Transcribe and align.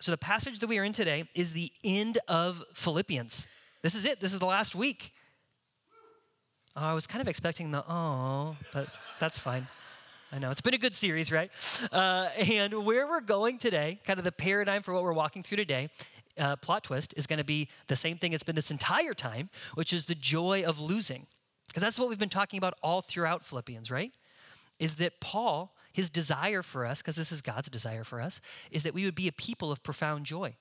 so 0.00 0.10
the 0.12 0.18
passage 0.18 0.60
that 0.60 0.68
we 0.68 0.78
are 0.78 0.84
in 0.84 0.92
today 0.92 1.24
is 1.34 1.52
the 1.52 1.72
end 1.82 2.18
of 2.28 2.62
Philippians. 2.72 3.48
This 3.82 3.94
is 3.94 4.04
it. 4.04 4.20
This 4.20 4.32
is 4.32 4.38
the 4.38 4.46
last 4.46 4.74
week. 4.74 5.12
Oh, 6.76 6.86
I 6.86 6.94
was 6.94 7.06
kind 7.06 7.20
of 7.20 7.26
expecting 7.26 7.72
the 7.72 7.84
oh, 7.88 8.56
but 8.72 8.88
that's 9.18 9.38
fine. 9.38 9.66
I 10.30 10.38
know 10.38 10.50
it's 10.50 10.60
been 10.60 10.74
a 10.74 10.78
good 10.78 10.94
series, 10.94 11.32
right? 11.32 11.50
Uh, 11.90 12.28
and 12.38 12.84
where 12.84 13.08
we're 13.08 13.22
going 13.22 13.58
today, 13.58 13.98
kind 14.04 14.18
of 14.18 14.24
the 14.24 14.32
paradigm 14.32 14.82
for 14.82 14.92
what 14.92 15.02
we're 15.02 15.12
walking 15.12 15.42
through 15.42 15.56
today, 15.56 15.88
uh, 16.38 16.56
plot 16.56 16.84
twist 16.84 17.14
is 17.16 17.26
going 17.26 17.38
to 17.38 17.44
be 17.44 17.68
the 17.88 17.96
same 17.96 18.16
thing 18.16 18.32
it's 18.32 18.42
been 18.42 18.54
this 18.54 18.70
entire 18.70 19.14
time, 19.14 19.48
which 19.74 19.92
is 19.92 20.04
the 20.04 20.14
joy 20.14 20.62
of 20.64 20.78
losing. 20.78 21.26
Because 21.66 21.82
that's 21.82 21.98
what 21.98 22.08
we've 22.08 22.18
been 22.18 22.28
talking 22.28 22.58
about 22.58 22.74
all 22.82 23.00
throughout 23.00 23.44
Philippians, 23.44 23.90
right? 23.90 24.12
Is 24.78 24.96
that 24.96 25.20
Paul, 25.20 25.74
his 25.94 26.10
desire 26.10 26.62
for 26.62 26.86
us, 26.86 27.00
because 27.00 27.16
this 27.16 27.32
is 27.32 27.40
God's 27.40 27.70
desire 27.70 28.04
for 28.04 28.20
us, 28.20 28.40
is 28.70 28.82
that 28.82 28.94
we 28.94 29.04
would 29.04 29.14
be 29.14 29.28
a 29.28 29.32
people 29.32 29.72
of 29.72 29.82
profound 29.82 30.26
joy. 30.26 30.56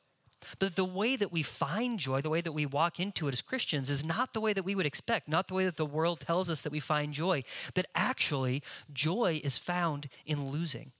But 0.59 0.75
the 0.75 0.85
way 0.85 1.15
that 1.15 1.31
we 1.31 1.43
find 1.43 1.99
joy, 1.99 2.21
the 2.21 2.29
way 2.29 2.41
that 2.41 2.51
we 2.51 2.65
walk 2.65 2.99
into 2.99 3.27
it 3.27 3.33
as 3.33 3.41
Christians, 3.41 3.89
is 3.89 4.05
not 4.05 4.33
the 4.33 4.41
way 4.41 4.53
that 4.53 4.65
we 4.65 4.75
would 4.75 4.85
expect, 4.85 5.27
not 5.27 5.47
the 5.47 5.55
way 5.55 5.65
that 5.65 5.77
the 5.77 5.85
world 5.85 6.19
tells 6.19 6.49
us 6.49 6.61
that 6.61 6.71
we 6.71 6.79
find 6.79 7.13
joy. 7.13 7.43
That 7.73 7.87
actually, 7.95 8.61
joy 8.93 9.41
is 9.43 9.57
found 9.57 10.07
in 10.25 10.49
losing. 10.49 10.91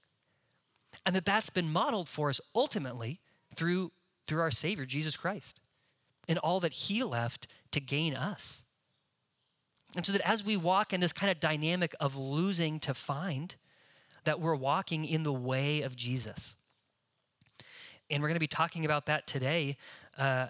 And 1.06 1.14
that 1.14 1.24
that's 1.24 1.50
been 1.50 1.72
modeled 1.72 2.08
for 2.08 2.28
us 2.28 2.40
ultimately 2.54 3.20
through, 3.54 3.92
through 4.26 4.40
our 4.40 4.50
Savior, 4.50 4.84
Jesus 4.84 5.16
Christ, 5.16 5.60
and 6.28 6.38
all 6.38 6.60
that 6.60 6.72
He 6.72 7.02
left 7.04 7.46
to 7.70 7.80
gain 7.80 8.14
us. 8.14 8.64
And 9.96 10.04
so 10.04 10.12
that 10.12 10.28
as 10.28 10.44
we 10.44 10.56
walk 10.56 10.92
in 10.92 11.00
this 11.00 11.12
kind 11.12 11.30
of 11.30 11.40
dynamic 11.40 11.94
of 12.00 12.16
losing 12.16 12.80
to 12.80 12.92
find, 12.92 13.54
that 14.28 14.40
we're 14.40 14.54
walking 14.54 15.06
in 15.06 15.22
the 15.22 15.32
way 15.32 15.80
of 15.80 15.96
Jesus. 15.96 16.54
And 18.10 18.22
we're 18.22 18.28
going 18.28 18.36
to 18.36 18.40
be 18.40 18.46
talking 18.46 18.84
about 18.84 19.06
that 19.06 19.26
today 19.26 19.78
uh, 20.18 20.48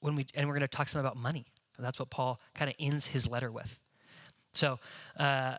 when 0.00 0.16
we, 0.16 0.26
and 0.34 0.48
we're 0.48 0.54
going 0.54 0.68
to 0.68 0.76
talk 0.76 0.88
some 0.88 0.98
about 0.98 1.16
money. 1.16 1.46
That's 1.78 2.00
what 2.00 2.10
Paul 2.10 2.40
kind 2.56 2.68
of 2.68 2.74
ends 2.80 3.06
his 3.06 3.28
letter 3.28 3.52
with. 3.52 3.78
So, 4.52 4.80
uh, 5.16 5.58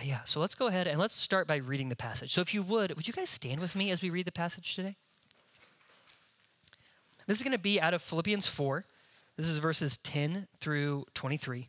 yeah, 0.00 0.20
so 0.22 0.38
let's 0.38 0.54
go 0.54 0.68
ahead 0.68 0.86
and 0.86 1.00
let's 1.00 1.16
start 1.16 1.48
by 1.48 1.56
reading 1.56 1.88
the 1.88 1.96
passage. 1.96 2.32
So, 2.32 2.40
if 2.40 2.54
you 2.54 2.62
would, 2.62 2.94
would 2.94 3.08
you 3.08 3.14
guys 3.14 3.30
stand 3.30 3.60
with 3.60 3.74
me 3.74 3.90
as 3.90 4.00
we 4.00 4.10
read 4.10 4.26
the 4.26 4.32
passage 4.32 4.76
today? 4.76 4.94
This 7.26 7.38
is 7.38 7.42
going 7.42 7.56
to 7.56 7.62
be 7.62 7.80
out 7.80 7.94
of 7.94 8.00
Philippians 8.00 8.46
4. 8.46 8.84
This 9.36 9.48
is 9.48 9.58
verses 9.58 9.96
10 9.96 10.46
through 10.60 11.06
23. 11.14 11.68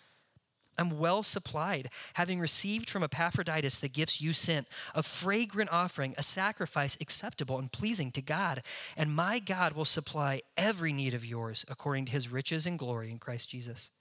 I'm 0.77 0.97
well 0.97 1.21
supplied, 1.21 1.89
having 2.13 2.39
received 2.39 2.89
from 2.89 3.03
Epaphroditus 3.03 3.79
the 3.79 3.89
gifts 3.89 4.21
you 4.21 4.33
sent, 4.33 4.67
a 4.95 5.03
fragrant 5.03 5.71
offering, 5.71 6.15
a 6.17 6.23
sacrifice 6.23 6.97
acceptable 7.01 7.59
and 7.59 7.71
pleasing 7.71 8.11
to 8.11 8.21
God. 8.21 8.63
And 8.95 9.15
my 9.15 9.39
God 9.39 9.73
will 9.73 9.85
supply 9.85 10.41
every 10.55 10.93
need 10.93 11.13
of 11.13 11.25
yours 11.25 11.65
according 11.67 12.05
to 12.05 12.11
his 12.11 12.31
riches 12.31 12.65
and 12.65 12.79
glory 12.79 13.11
in 13.11 13.19
Christ 13.19 13.49
Jesus. 13.49 13.91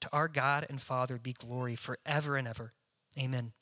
To 0.00 0.08
our 0.12 0.28
God 0.28 0.66
and 0.68 0.80
Father 0.80 1.18
be 1.18 1.32
glory 1.32 1.74
forever 1.74 2.36
and 2.36 2.46
ever. 2.46 2.72
Amen. 3.18 3.52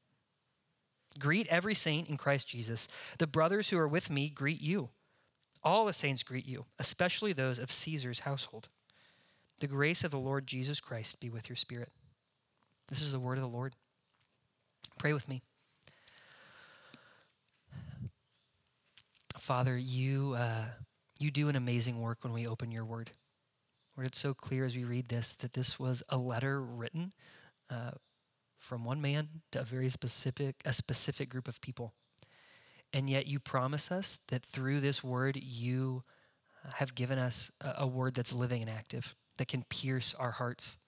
Greet 1.19 1.47
every 1.47 1.75
saint 1.75 2.09
in 2.09 2.17
Christ 2.17 2.49
Jesus. 2.49 2.89
The 3.19 3.29
brothers 3.29 3.71
who 3.71 3.79
are 3.79 3.89
with 3.89 4.11
me 4.11 4.29
greet 4.29 4.61
you. 4.61 4.89
All 5.63 5.87
the 5.87 5.93
saints 5.93 6.23
greet 6.23 6.45
you, 6.45 6.67
especially 6.79 7.33
those 7.33 7.59
of 7.59 7.71
Caesar's 7.71 8.21
household. 8.21 8.69
The 9.61 9.69
grace 9.69 10.03
of 10.03 10.11
the 10.11 10.19
Lord 10.19 10.47
Jesus 10.47 10.81
Christ 10.81 11.21
be 11.21 11.31
with 11.31 11.49
your 11.49 11.57
spirit. 11.57 11.93
This 12.89 13.01
is 13.01 13.13
the 13.13 13.21
word 13.21 13.39
of 13.39 13.43
the 13.43 13.49
Lord. 13.49 13.75
Pray 14.99 15.13
with 15.13 15.29
me. 15.29 15.43
Father, 19.39 19.77
you, 19.77 20.35
uh, 20.37 20.65
you 21.19 21.31
do 21.31 21.49
an 21.49 21.57
amazing 21.57 22.01
work 22.01 22.19
when 22.23 22.33
we 22.33 22.47
open 22.47 22.71
your 22.71 22.85
word. 22.85 23.11
Lord, 23.97 24.07
it's 24.07 24.19
so 24.19 24.35
clear 24.35 24.65
as 24.65 24.77
we 24.77 24.85
read 24.85 25.09
this 25.09 25.33
that 25.35 25.53
this 25.53 25.79
was 25.79 26.03
a 26.09 26.17
letter 26.17 26.63
written 26.63 27.13
uh, 27.71 27.93
from 28.59 28.85
one 28.85 29.01
man 29.01 29.29
to 29.53 29.61
a 29.61 29.65
very 29.65 29.89
specific, 29.89 30.57
a 30.65 30.73
specific 30.73 31.29
group 31.29 31.49
of 31.49 31.61
people. 31.61 31.93
And 32.93 33.11
yet 33.11 33.27
you 33.27 33.39
promise 33.39 33.91
us 33.91 34.17
that 34.29 34.45
through 34.45 34.81
this 34.81 35.03
word, 35.03 35.37
you 35.37 36.05
have 36.75 36.95
given 36.95 37.19
us 37.19 37.51
a, 37.61 37.75
a 37.79 37.87
word 37.87 38.15
that's 38.15 38.33
living 38.33 38.63
and 38.63 38.71
active, 38.71 39.15
that 39.39 39.49
can 39.49 39.65
pierce 39.65 40.15
our 40.19 40.33
hearts 40.33 40.79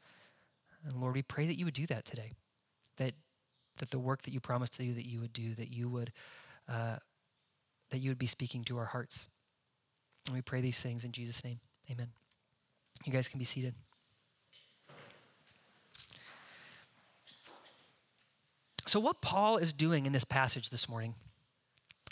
and 0.86 1.00
Lord, 1.00 1.14
we 1.14 1.22
pray 1.22 1.46
that 1.46 1.58
you 1.58 1.64
would 1.64 1.74
do 1.74 1.86
that 1.86 2.04
today, 2.04 2.32
that 2.96 3.14
that 3.78 3.90
the 3.90 3.98
work 3.98 4.22
that 4.22 4.32
you 4.32 4.40
promised 4.40 4.74
to 4.74 4.82
do, 4.82 4.94
that 4.94 5.06
you 5.06 5.20
would 5.20 5.32
do, 5.32 5.54
that 5.54 5.72
you 5.72 5.88
would 5.88 6.12
uh, 6.68 6.96
that 7.90 7.98
you 7.98 8.10
would 8.10 8.18
be 8.18 8.26
speaking 8.26 8.64
to 8.64 8.78
our 8.78 8.86
hearts. 8.86 9.28
And 10.26 10.34
we 10.34 10.42
pray 10.42 10.60
these 10.60 10.80
things 10.80 11.04
in 11.04 11.12
Jesus' 11.12 11.44
name. 11.44 11.60
Amen. 11.90 12.08
You 13.04 13.12
guys 13.12 13.28
can 13.28 13.38
be 13.38 13.44
seated. 13.44 13.74
So, 18.86 19.00
what 19.00 19.20
Paul 19.20 19.58
is 19.58 19.72
doing 19.72 20.06
in 20.06 20.12
this 20.12 20.24
passage 20.24 20.70
this 20.70 20.88
morning 20.88 21.14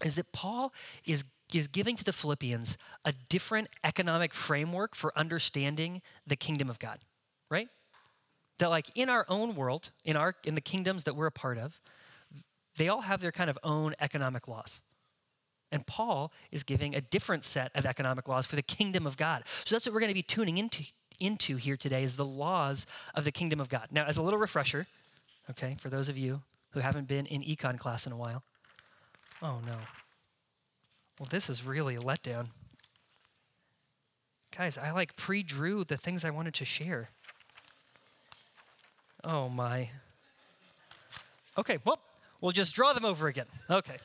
is 0.05 0.17
that 0.17 0.33
Paul 0.33 0.73
is, 1.07 1.25
is 1.53 1.69
giving 1.69 1.95
to 1.97 2.05
the 2.05 2.13
Philippians 2.13 2.77
a 3.05 3.13
different 3.29 3.69
economic 3.85 4.35
framework 4.35 4.97
for 4.97 5.17
understanding 5.17 6.03
the 6.27 6.37
kingdom 6.37 6.69
of 6.69 6.81
God, 6.81 6.99
right? 7.49 7.69
That 8.59 8.71
like 8.71 8.87
in 8.95 9.09
our 9.09 9.27
own 9.29 9.55
world, 9.55 9.91
in 10.05 10.17
our 10.17 10.35
in 10.45 10.55
the 10.55 10.61
kingdoms 10.61 11.05
that 11.05 11.17
we're 11.17 11.27
a 11.27 11.33
part 11.33 11.59
of, 11.59 11.81
they 12.77 12.89
all 12.89 13.03
have 13.03 13.21
their 13.21 13.33
kind 13.33 13.51
of 13.51 13.59
own 13.63 13.95
economic 14.01 14.49
laws. 14.49 14.83
And 15.73 15.87
Paul 15.87 16.33
is 16.53 16.63
giving 16.63 16.95
a 16.95 17.01
different 17.01 17.43
set 17.43 17.73
of 17.75 17.85
economic 17.85 18.29
laws 18.29 18.47
for 18.47 18.55
the 18.55 18.63
kingdom 18.63 19.07
of 19.07 19.17
God. 19.17 19.43
So 19.65 19.75
that's 19.75 19.87
what 19.87 19.95
we're 19.95 20.01
going 20.01 20.11
to 20.11 20.15
be 20.15 20.23
tuning 20.23 20.59
into 20.59 20.85
into 21.21 21.57
here 21.57 21.77
today 21.77 22.03
is 22.03 22.17
the 22.17 22.25
laws 22.25 22.87
of 23.15 23.25
the 23.25 23.33
kingdom 23.33 23.61
of 23.61 23.69
God. 23.69 23.89
Now, 23.93 24.05
as 24.05 24.17
a 24.17 24.23
little 24.23 24.39
refresher, 24.39 24.87
okay, 25.51 25.77
for 25.79 25.89
those 25.89 26.09
of 26.09 26.19
you 26.19 26.43
who 26.71 26.81
haven't 26.81 27.07
been 27.07 27.27
in 27.27 27.43
econ 27.43 27.79
class 27.79 28.07
in 28.07 28.13
a 28.13 28.17
while. 28.17 28.43
Oh 29.43 29.61
no. 29.65 29.77
Well, 31.19 31.29
this 31.31 31.49
is 31.49 31.65
really 31.65 31.95
a 31.95 32.01
letdown. 32.01 32.49
Guys, 34.57 34.77
I 34.79 34.91
like 34.91 35.17
pre-drew 35.17 35.85
the 35.85 35.97
things 35.97 36.25
I 36.25 36.31
wanted 36.31 36.55
to 36.55 36.65
share. 36.65 37.09
Oh 39.25 39.49
my. 39.49 39.89
Okay, 41.57 41.79
well, 41.85 41.99
we'll 42.41 42.53
just 42.53 42.75
draw 42.75 42.93
them 42.93 43.05
over 43.05 43.27
again. 43.27 43.47
Okay. 43.71 43.97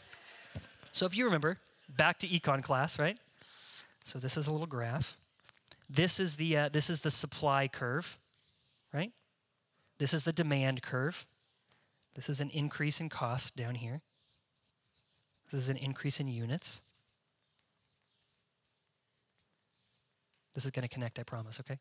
So 0.92 1.06
if 1.06 1.16
you 1.16 1.26
remember, 1.26 1.58
back 1.98 2.20
to 2.20 2.28
econ 2.28 2.64
class, 2.64 2.98
right? 2.98 3.18
So 4.04 4.18
this 4.18 4.38
is 4.38 4.48
a 4.48 4.52
little 4.52 4.68
graph. 4.68 5.18
This 5.90 6.20
is 6.20 6.36
the 6.36 6.56
uh, 6.56 6.70
this 6.70 6.90
is 6.90 7.02
the 7.02 7.12
supply 7.12 7.68
curve, 7.68 8.18
right? 8.94 9.12
This 9.98 10.14
is 10.14 10.24
the 10.24 10.32
demand 10.32 10.82
curve. 10.82 11.26
This 12.16 12.30
is 12.30 12.40
an 12.40 12.50
increase 12.52 13.00
in 13.00 13.10
cost 13.10 13.58
down 13.58 13.76
here. 13.76 14.02
This 15.52 15.64
is 15.64 15.70
an 15.70 15.78
increase 15.78 16.20
in 16.20 16.28
units. 16.28 16.82
This 20.54 20.66
is 20.66 20.72
going 20.72 20.88
to 20.88 20.94
connect, 20.94 21.20
I 21.20 21.24
promise, 21.24 21.60
okay? 21.62 21.80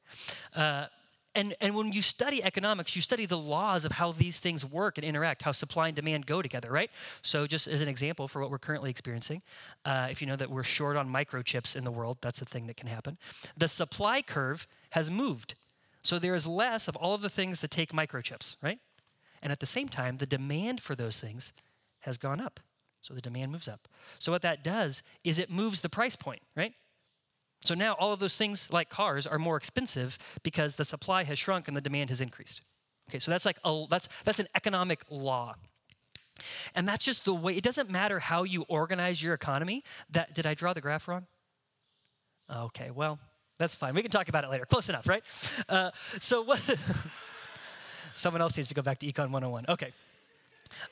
Uh, 0.55 0.87
and, 1.35 1.55
and 1.61 1.75
when 1.77 1.93
you 1.93 2.03
study 2.03 2.43
economics, 2.43 2.97
you 2.97 3.03
study 3.03 3.27
the 3.27 3.39
laws 3.39 3.85
of 3.85 3.93
how 3.93 4.13
these 4.13 4.39
things 4.39 4.65
work 4.65 4.99
and 4.99 5.05
interact, 5.05 5.43
how 5.43 5.53
supply 5.53 5.89
and 5.89 5.97
demand 5.97 6.27
go 6.27 6.43
together, 6.43 6.71
right? 6.71 6.91
So, 7.23 7.47
just 7.47 7.67
as 7.69 7.83
an 7.83 7.89
example 7.89 8.29
for 8.29 8.41
what 8.41 8.51
we're 8.51 8.59
currently 8.59 8.91
experiencing, 8.91 9.43
uh, 9.85 10.09
if 10.11 10.21
you 10.21 10.27
know 10.27 10.37
that 10.37 10.51
we're 10.51 10.65
short 10.65 10.97
on 10.97 11.09
microchips 11.09 11.77
in 11.77 11.85
the 11.85 11.91
world, 11.91 12.19
that's 12.21 12.41
a 12.41 12.45
thing 12.45 12.67
that 12.67 12.77
can 12.77 12.89
happen. 12.89 13.19
The 13.57 13.69
supply 13.69 14.23
curve 14.23 14.67
has 14.91 15.11
moved. 15.11 15.55
So, 16.03 16.19
there 16.19 16.35
is 16.35 16.47
less 16.47 16.89
of 16.89 16.97
all 16.97 17.15
of 17.15 17.21
the 17.21 17.31
things 17.31 17.61
that 17.61 17.71
take 17.71 17.93
microchips, 17.93 18.57
right? 18.63 18.79
And 19.43 19.53
at 19.53 19.61
the 19.61 19.67
same 19.67 19.89
time, 19.89 20.17
the 20.17 20.27
demand 20.27 20.81
for 20.81 20.95
those 20.95 21.21
things 21.21 21.53
has 22.01 22.17
gone 22.17 22.41
up. 22.41 22.59
So, 23.03 23.15
the 23.15 23.21
demand 23.21 23.53
moves 23.53 23.69
up. 23.69 23.87
So, 24.19 24.33
what 24.33 24.43
that 24.43 24.65
does 24.65 25.03
is 25.25 25.39
it 25.39 25.51
moves 25.51 25.83
the 25.83 25.89
price 25.89 26.17
point, 26.17 26.43
right? 26.57 26.73
So 27.65 27.75
now 27.75 27.95
all 27.95 28.13
of 28.13 28.21
those 28.21 28.37
things 28.37 28.73
like 28.73 28.89
cars 28.89 29.27
are 29.27 29.39
more 29.39 29.57
expensive 29.57 30.19
because 30.43 30.77
the 30.77 30.85
supply 30.85 31.25
has 31.25 31.39
shrunk 31.39 31.69
and 31.69 31.77
the 31.77 31.81
demand 31.81 32.11
has 32.11 32.21
increased. 32.21 32.63
Okay, 33.11 33.19
so 33.19 33.31
that's 33.31 33.45
like 33.45 33.59
a, 33.65 33.85
that's 33.89 34.09
that's 34.25 34.39
an 34.39 34.47
economic 34.55 35.03
law. 35.11 35.55
And 36.75 36.87
that's 36.87 37.05
just 37.05 37.25
the 37.25 37.35
way 37.35 37.57
it 37.57 37.65
doesn't 37.65 37.91
matter 37.91 38.21
how 38.21 38.45
you 38.45 38.65
organize 38.69 39.23
your 39.23 39.35
economy. 39.35 39.83
That 40.11 40.35
did 40.35 40.47
I 40.47 40.55
draw 40.55 40.73
the 40.73 40.81
graph 40.81 41.09
wrong? 41.09 41.27
Okay, 42.55 42.91
well, 42.91 43.19
that's 43.59 43.75
fine. 43.75 43.95
We 43.95 44.03
can 44.03 44.11
talk 44.11 44.29
about 44.29 44.45
it 44.45 44.51
later. 44.51 44.65
Close 44.65 44.89
enough, 44.89 45.09
right? 45.09 45.23
Uh, 45.69 45.91
so 46.21 46.43
what 46.43 46.61
someone 48.15 48.41
else 48.41 48.57
needs 48.57 48.69
to 48.69 48.75
go 48.75 48.83
back 48.83 48.99
to 49.01 49.07
Econ 49.07 49.31
101. 49.31 49.65
Okay. 49.69 49.93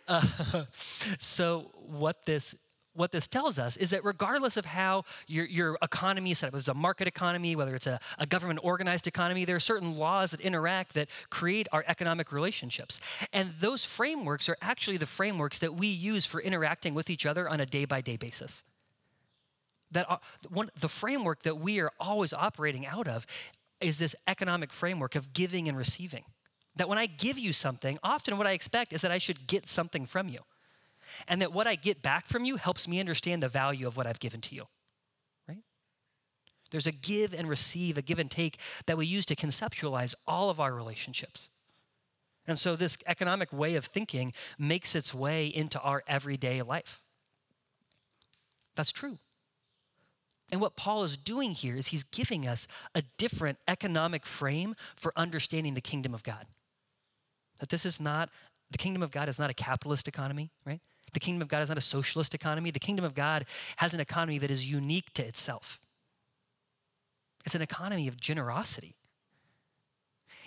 Uh, 0.09 0.21
so 0.73 1.71
what 1.87 2.27
this 2.27 2.57
what 2.97 3.13
this 3.13 3.27
tells 3.27 3.59
us 3.59 3.77
is 3.77 3.91
that 3.91 4.05
regardless 4.05 4.57
of 4.57 4.65
how 4.65 5.05
your, 5.27 5.45
your 5.47 5.79
economy 5.83 6.31
is 6.31 6.39
set 6.39 6.49
up, 6.49 6.53
whether 6.55 6.61
it's 6.61 6.69
a 6.69 6.75
market 6.75 7.07
economy, 7.07 7.55
whether 7.55 7.75
it's 7.75 7.87
a, 7.87 8.01
a 8.19 8.27
government 8.27 8.61
organized 8.63 9.07
economy, 9.07 9.45
there 9.45 9.57
are 9.57 9.61
certain 9.61 9.97
laws 9.97 10.31
that 10.31 10.41
interact 10.41 10.95
that 10.95 11.09
create 11.31 11.69
our 11.73 11.85
economic 11.87 12.33
relationships. 12.33 13.01
And 13.33 13.51
those 13.61 13.85
frameworks 13.85 14.49
are 14.49 14.57
actually 14.61 14.97
the 14.97 15.07
frameworks 15.07 15.59
that 15.61 15.75
we 15.75 15.87
use 15.87 16.27
for 16.27 16.41
interacting 16.41 16.95
with 16.95 17.11
each 17.11 17.27
other 17.27 17.49
on 17.49 17.61
a 17.61 17.67
day 17.67 17.85
by 17.85 18.01
day 18.01 18.17
basis. 18.17 18.65
That 19.93 20.21
one, 20.49 20.71
the 20.79 20.89
framework 20.89 21.43
that 21.43 21.59
we 21.59 21.81
are 21.81 21.93
always 22.01 22.33
operating 22.33 22.87
out 22.87 23.07
of 23.07 23.27
is 23.81 23.99
this 23.99 24.17
economic 24.27 24.73
framework 24.73 25.15
of 25.15 25.33
giving 25.33 25.69
and 25.69 25.77
receiving. 25.77 26.25
That 26.77 26.89
when 26.89 26.99
I 26.99 27.07
give 27.07 27.39
you 27.39 27.53
something, 27.53 27.97
often 28.03 28.37
what 28.37 28.47
I 28.47 28.53
expect 28.53 28.93
is 28.93 29.03
that 29.03 29.13
I 29.13 29.19
should 29.19 29.47
get 29.47 29.69
something 29.69 30.05
from 30.05 30.29
you 30.29 30.41
and 31.29 31.43
that 31.43 31.53
what 31.53 31.67
I 31.67 31.75
get 31.75 32.03
back 32.03 32.27
from 32.27 32.45
you 32.45 32.57
helps 32.57 32.87
me 32.87 33.01
understand 33.01 33.43
the 33.43 33.49
value 33.49 33.87
of 33.87 33.97
what 33.97 34.07
I've 34.07 34.21
given 34.21 34.41
to 34.43 34.55
you. 34.55 34.65
Right? 35.49 35.63
There's 36.71 36.87
a 36.87 36.93
give 36.93 37.33
and 37.33 37.49
receive, 37.49 37.99
a 37.99 38.03
give 38.03 38.19
and 38.19 38.31
take 38.31 38.59
that 38.87 38.99
we 38.99 39.07
use 39.07 39.27
to 39.27 39.37
conceptualize 39.37 40.15
all 40.27 40.51
of 40.51 40.61
our 40.61 40.75
relationships. 40.75 41.51
And 42.47 42.59
so 42.59 42.77
this 42.77 42.97
economic 43.07 43.53
way 43.53 43.75
of 43.75 43.85
thinking 43.85 44.33
makes 44.59 44.95
its 44.95 45.13
way 45.13 45.47
into 45.47 45.81
our 45.81 46.03
everyday 46.07 46.63
life. 46.63 47.01
That's 48.77 48.93
true. 48.93 49.19
And 50.53 50.61
what 50.61 50.77
Paul 50.77 51.03
is 51.03 51.17
doing 51.17 51.53
here 51.53 51.77
is 51.77 51.89
he's 51.89 52.05
giving 52.05 52.47
us 52.47 52.69
a 52.95 53.03
different 53.19 53.59
economic 53.67 54.25
frame 54.25 54.75
for 54.95 55.13
understanding 55.17 55.75
the 55.75 55.81
kingdom 55.81 56.15
of 56.15 56.23
God. 56.23 56.45
That 57.59 57.71
this 57.71 57.85
is 57.85 58.01
not, 58.01 58.31
the 58.71 58.79
kingdom 58.79 59.03
of 59.03 59.11
God 59.11 59.29
is 59.29 59.39
not 59.39 59.51
a 59.51 59.55
capitalist 59.55 60.07
economy, 60.07 60.51
right? 60.65 60.81
The 61.17 61.21
kingdom 61.21 61.41
of 61.41 61.49
God 61.49 61.63
is 61.63 61.71
not 61.71 61.79
a 61.79 61.81
socialist 61.81 62.35
economy. 62.35 62.71
The 62.71 62.79
kingdom 62.79 63.03
of 63.03 63.15
God 63.15 63.47
has 63.77 63.95
an 63.95 64.01
economy 64.01 64.37
that 64.37 64.51
is 64.51 64.71
unique 64.71 65.15
to 65.15 65.25
itself. 65.25 65.81
It's 67.47 67.55
an 67.55 67.63
economy 67.63 68.07
of 68.07 68.21
generosity. 68.21 68.97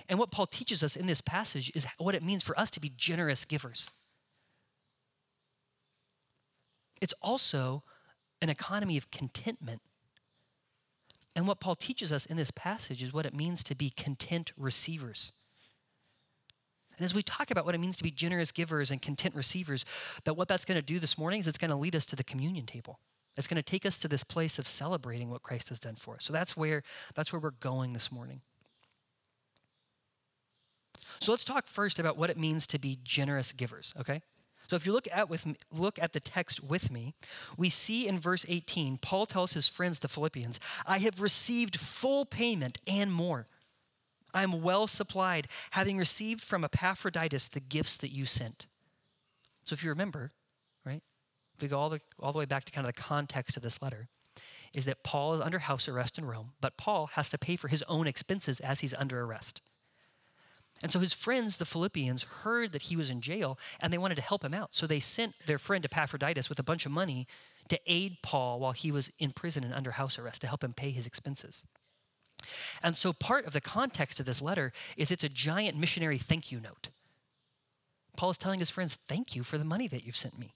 And 0.07 0.19
what 0.19 0.29
Paul 0.29 0.45
teaches 0.45 0.83
us 0.83 0.95
in 0.95 1.07
this 1.07 1.21
passage 1.21 1.71
is 1.73 1.87
what 1.97 2.13
it 2.13 2.21
means 2.21 2.43
for 2.43 2.57
us 2.59 2.69
to 2.69 2.79
be 2.79 2.91
generous 2.95 3.45
givers. 3.45 3.89
It's 7.01 7.15
also 7.19 7.81
an 8.39 8.49
economy 8.49 8.95
of 8.95 9.09
contentment. 9.09 9.81
And 11.35 11.47
what 11.47 11.59
Paul 11.59 11.77
teaches 11.77 12.11
us 12.11 12.27
in 12.27 12.37
this 12.37 12.51
passage 12.51 13.01
is 13.01 13.11
what 13.11 13.25
it 13.25 13.33
means 13.33 13.63
to 13.63 13.73
be 13.73 13.89
content 13.89 14.51
receivers. 14.55 15.31
And 16.99 17.05
as 17.05 17.13
we 17.13 17.23
talk 17.23 17.49
about 17.49 17.65
what 17.65 17.73
it 17.73 17.79
means 17.79 17.95
to 17.95 18.03
be 18.03 18.11
generous 18.11 18.51
givers 18.51 18.91
and 18.91 19.01
content 19.01 19.33
receivers, 19.33 19.85
that 20.25 20.33
what 20.33 20.49
that's 20.49 20.65
going 20.65 20.75
to 20.75 20.81
do 20.81 20.99
this 20.99 21.17
morning 21.17 21.39
is 21.39 21.47
it's 21.47 21.57
going 21.57 21.71
to 21.71 21.77
lead 21.77 21.95
us 21.95 22.05
to 22.07 22.17
the 22.17 22.25
communion 22.25 22.65
table. 22.65 22.99
It's 23.37 23.47
going 23.47 23.55
to 23.55 23.63
take 23.63 23.85
us 23.85 23.97
to 23.99 24.09
this 24.09 24.25
place 24.25 24.59
of 24.59 24.67
celebrating 24.67 25.29
what 25.29 25.41
Christ 25.41 25.69
has 25.69 25.79
done 25.79 25.95
for 25.95 26.15
us. 26.15 26.25
So 26.25 26.33
that's 26.33 26.57
where 26.57 26.83
that's 27.15 27.31
where 27.31 27.39
we're 27.39 27.51
going 27.51 27.93
this 27.93 28.11
morning. 28.11 28.41
So 31.21 31.31
let's 31.31 31.45
talk 31.45 31.67
first 31.67 31.99
about 31.99 32.17
what 32.17 32.29
it 32.29 32.37
means 32.37 32.67
to 32.67 32.79
be 32.79 32.99
generous 33.01 33.53
givers, 33.53 33.93
okay? 33.97 34.21
So 34.69 34.75
if 34.75 34.85
you 34.85 34.91
look 34.91 35.07
at 35.11 35.29
with 35.29 35.45
me, 35.45 35.55
look 35.71 35.97
at 35.99 36.11
the 36.11 36.19
text 36.19 36.63
with 36.63 36.91
me, 36.91 37.13
we 37.55 37.69
see 37.69 38.07
in 38.09 38.19
verse 38.19 38.45
18, 38.49 38.97
Paul 38.97 39.25
tells 39.25 39.53
his 39.53 39.69
friends 39.69 39.99
the 39.99 40.09
Philippians, 40.09 40.59
"I 40.85 40.99
have 40.99 41.21
received 41.21 41.79
full 41.79 42.25
payment 42.25 42.77
and 42.85 43.13
more." 43.13 43.47
I 44.33 44.43
am 44.43 44.61
well 44.61 44.87
supplied, 44.87 45.47
having 45.71 45.97
received 45.97 46.43
from 46.43 46.63
Epaphroditus 46.63 47.47
the 47.47 47.59
gifts 47.59 47.97
that 47.97 48.11
you 48.11 48.25
sent. 48.25 48.67
So 49.63 49.73
if 49.73 49.83
you 49.83 49.89
remember, 49.89 50.31
right, 50.85 51.01
if 51.55 51.61
we 51.61 51.67
go 51.67 51.79
all 51.79 51.89
the, 51.89 52.01
all 52.19 52.31
the 52.31 52.39
way 52.39 52.45
back 52.45 52.65
to 52.65 52.71
kind 52.71 52.87
of 52.87 52.95
the 52.95 53.01
context 53.01 53.57
of 53.57 53.63
this 53.63 53.81
letter, 53.81 54.07
is 54.73 54.85
that 54.85 55.03
Paul 55.03 55.33
is 55.33 55.41
under 55.41 55.59
house 55.59 55.87
arrest 55.87 56.17
in 56.17 56.25
Rome, 56.25 56.51
but 56.61 56.77
Paul 56.77 57.07
has 57.13 57.29
to 57.29 57.37
pay 57.37 57.55
for 57.55 57.67
his 57.67 57.83
own 57.83 58.07
expenses 58.07 58.59
as 58.59 58.81
he's 58.81 58.93
under 58.93 59.21
arrest. 59.21 59.61
And 60.81 60.91
so 60.91 60.99
his 60.99 61.13
friends, 61.13 61.57
the 61.57 61.65
Philippians, 61.65 62.23
heard 62.23 62.71
that 62.71 62.83
he 62.83 62.95
was 62.95 63.09
in 63.09 63.21
jail 63.21 63.59
and 63.81 63.91
they 63.91 63.97
wanted 63.97 64.15
to 64.15 64.21
help 64.21 64.43
him 64.43 64.53
out. 64.53 64.69
So 64.71 64.87
they 64.87 64.99
sent 64.99 65.33
their 65.45 65.57
friend 65.57 65.83
Epaphroditus 65.83 66.47
with 66.47 66.59
a 66.59 66.63
bunch 66.63 66.85
of 66.85 66.91
money 66.91 67.27
to 67.67 67.79
aid 67.85 68.17
Paul 68.21 68.59
while 68.59 68.71
he 68.71 68.91
was 68.91 69.11
in 69.19 69.31
prison 69.31 69.63
and 69.63 69.73
under 69.73 69.91
house 69.91 70.17
arrest 70.17 70.41
to 70.41 70.47
help 70.47 70.63
him 70.63 70.73
pay 70.73 70.91
his 70.91 71.05
expenses. 71.05 71.65
And 72.83 72.95
so 72.95 73.13
part 73.13 73.45
of 73.45 73.53
the 73.53 73.61
context 73.61 74.19
of 74.19 74.25
this 74.25 74.41
letter 74.41 74.71
is 74.97 75.11
it's 75.11 75.23
a 75.23 75.29
giant 75.29 75.77
missionary 75.77 76.17
thank 76.17 76.51
you 76.51 76.59
note. 76.59 76.89
Paul 78.17 78.31
is 78.31 78.37
telling 78.37 78.59
his 78.59 78.69
friends, 78.69 78.95
Thank 78.95 79.35
you 79.35 79.43
for 79.43 79.57
the 79.57 79.65
money 79.65 79.87
that 79.87 80.05
you've 80.05 80.15
sent 80.15 80.37
me. 80.37 80.53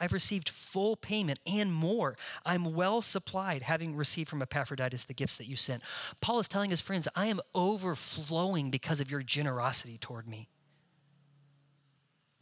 I've 0.00 0.12
received 0.12 0.48
full 0.48 0.96
payment 0.96 1.40
and 1.46 1.72
more. 1.72 2.16
I'm 2.44 2.74
well 2.74 3.02
supplied, 3.02 3.62
having 3.62 3.96
received 3.96 4.28
from 4.28 4.42
Epaphroditus 4.42 5.04
the 5.04 5.14
gifts 5.14 5.36
that 5.38 5.48
you 5.48 5.56
sent. 5.56 5.82
Paul 6.20 6.38
is 6.38 6.48
telling 6.48 6.70
his 6.70 6.80
friends, 6.80 7.08
I 7.16 7.26
am 7.26 7.40
overflowing 7.54 8.70
because 8.70 9.00
of 9.00 9.10
your 9.10 9.22
generosity 9.22 9.98
toward 9.98 10.28
me. 10.28 10.48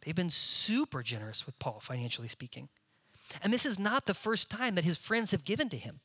They've 0.03 0.15
been 0.15 0.31
super 0.31 1.03
generous 1.03 1.47
with 1.47 1.59
Paul, 1.59 1.81
financially 1.81 2.29
speaking. 2.29 2.69
And 3.43 3.53
this 3.53 3.67
is 3.67 3.79
not 3.79 4.07
the 4.07 4.15
first 4.15 4.51
time 4.51 4.75
that 4.75 4.85
his 4.85 4.99
friends 4.99 5.33
have 5.33 5.45
given 5.45 5.69
to 5.71 5.77
him. 5.77 6.01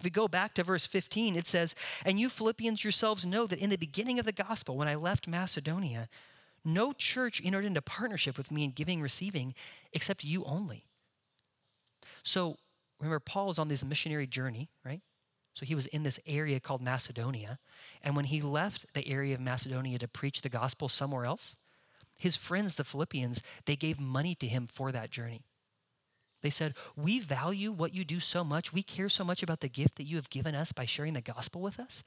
If 0.00 0.04
we 0.04 0.10
go 0.10 0.28
back 0.28 0.54
to 0.54 0.64
verse 0.64 0.86
15, 0.86 1.36
it 1.36 1.46
says, 1.46 1.74
And 2.06 2.18
you 2.18 2.30
Philippians 2.30 2.82
yourselves 2.82 3.26
know 3.26 3.46
that 3.46 3.58
in 3.58 3.68
the 3.68 3.76
beginning 3.76 4.18
of 4.18 4.24
the 4.24 4.32
gospel, 4.32 4.78
when 4.78 4.88
I 4.88 4.94
left 4.94 5.28
Macedonia, 5.28 6.08
no 6.64 6.94
church 6.94 7.42
entered 7.44 7.66
into 7.66 7.82
partnership 7.82 8.38
with 8.38 8.50
me 8.50 8.64
in 8.64 8.70
giving 8.70 9.02
receiving 9.02 9.54
except 9.92 10.24
you 10.24 10.42
only. 10.44 10.84
So 12.22 12.56
remember, 12.98 13.20
Paul 13.20 13.48
was 13.48 13.58
on 13.58 13.68
this 13.68 13.84
missionary 13.84 14.26
journey, 14.26 14.70
right? 14.86 15.02
So 15.52 15.66
he 15.66 15.74
was 15.74 15.84
in 15.86 16.02
this 16.02 16.18
area 16.26 16.60
called 16.60 16.80
Macedonia. 16.80 17.58
And 18.02 18.16
when 18.16 18.24
he 18.24 18.40
left 18.40 18.94
the 18.94 19.06
area 19.06 19.34
of 19.34 19.40
Macedonia 19.40 19.98
to 19.98 20.08
preach 20.08 20.40
the 20.40 20.48
gospel 20.48 20.88
somewhere 20.88 21.26
else, 21.26 21.56
his 22.16 22.36
friends, 22.36 22.76
the 22.76 22.84
Philippians, 22.84 23.42
they 23.66 23.76
gave 23.76 24.00
money 24.00 24.34
to 24.36 24.46
him 24.46 24.66
for 24.66 24.92
that 24.92 25.10
journey. 25.10 25.42
They 26.42 26.50
said, 26.50 26.74
We 26.96 27.20
value 27.20 27.72
what 27.72 27.94
you 27.94 28.04
do 28.04 28.20
so 28.20 28.42
much. 28.44 28.72
We 28.72 28.82
care 28.82 29.08
so 29.08 29.24
much 29.24 29.42
about 29.42 29.60
the 29.60 29.68
gift 29.68 29.96
that 29.96 30.06
you 30.06 30.16
have 30.16 30.30
given 30.30 30.54
us 30.54 30.72
by 30.72 30.86
sharing 30.86 31.12
the 31.12 31.20
gospel 31.20 31.60
with 31.60 31.78
us 31.78 32.02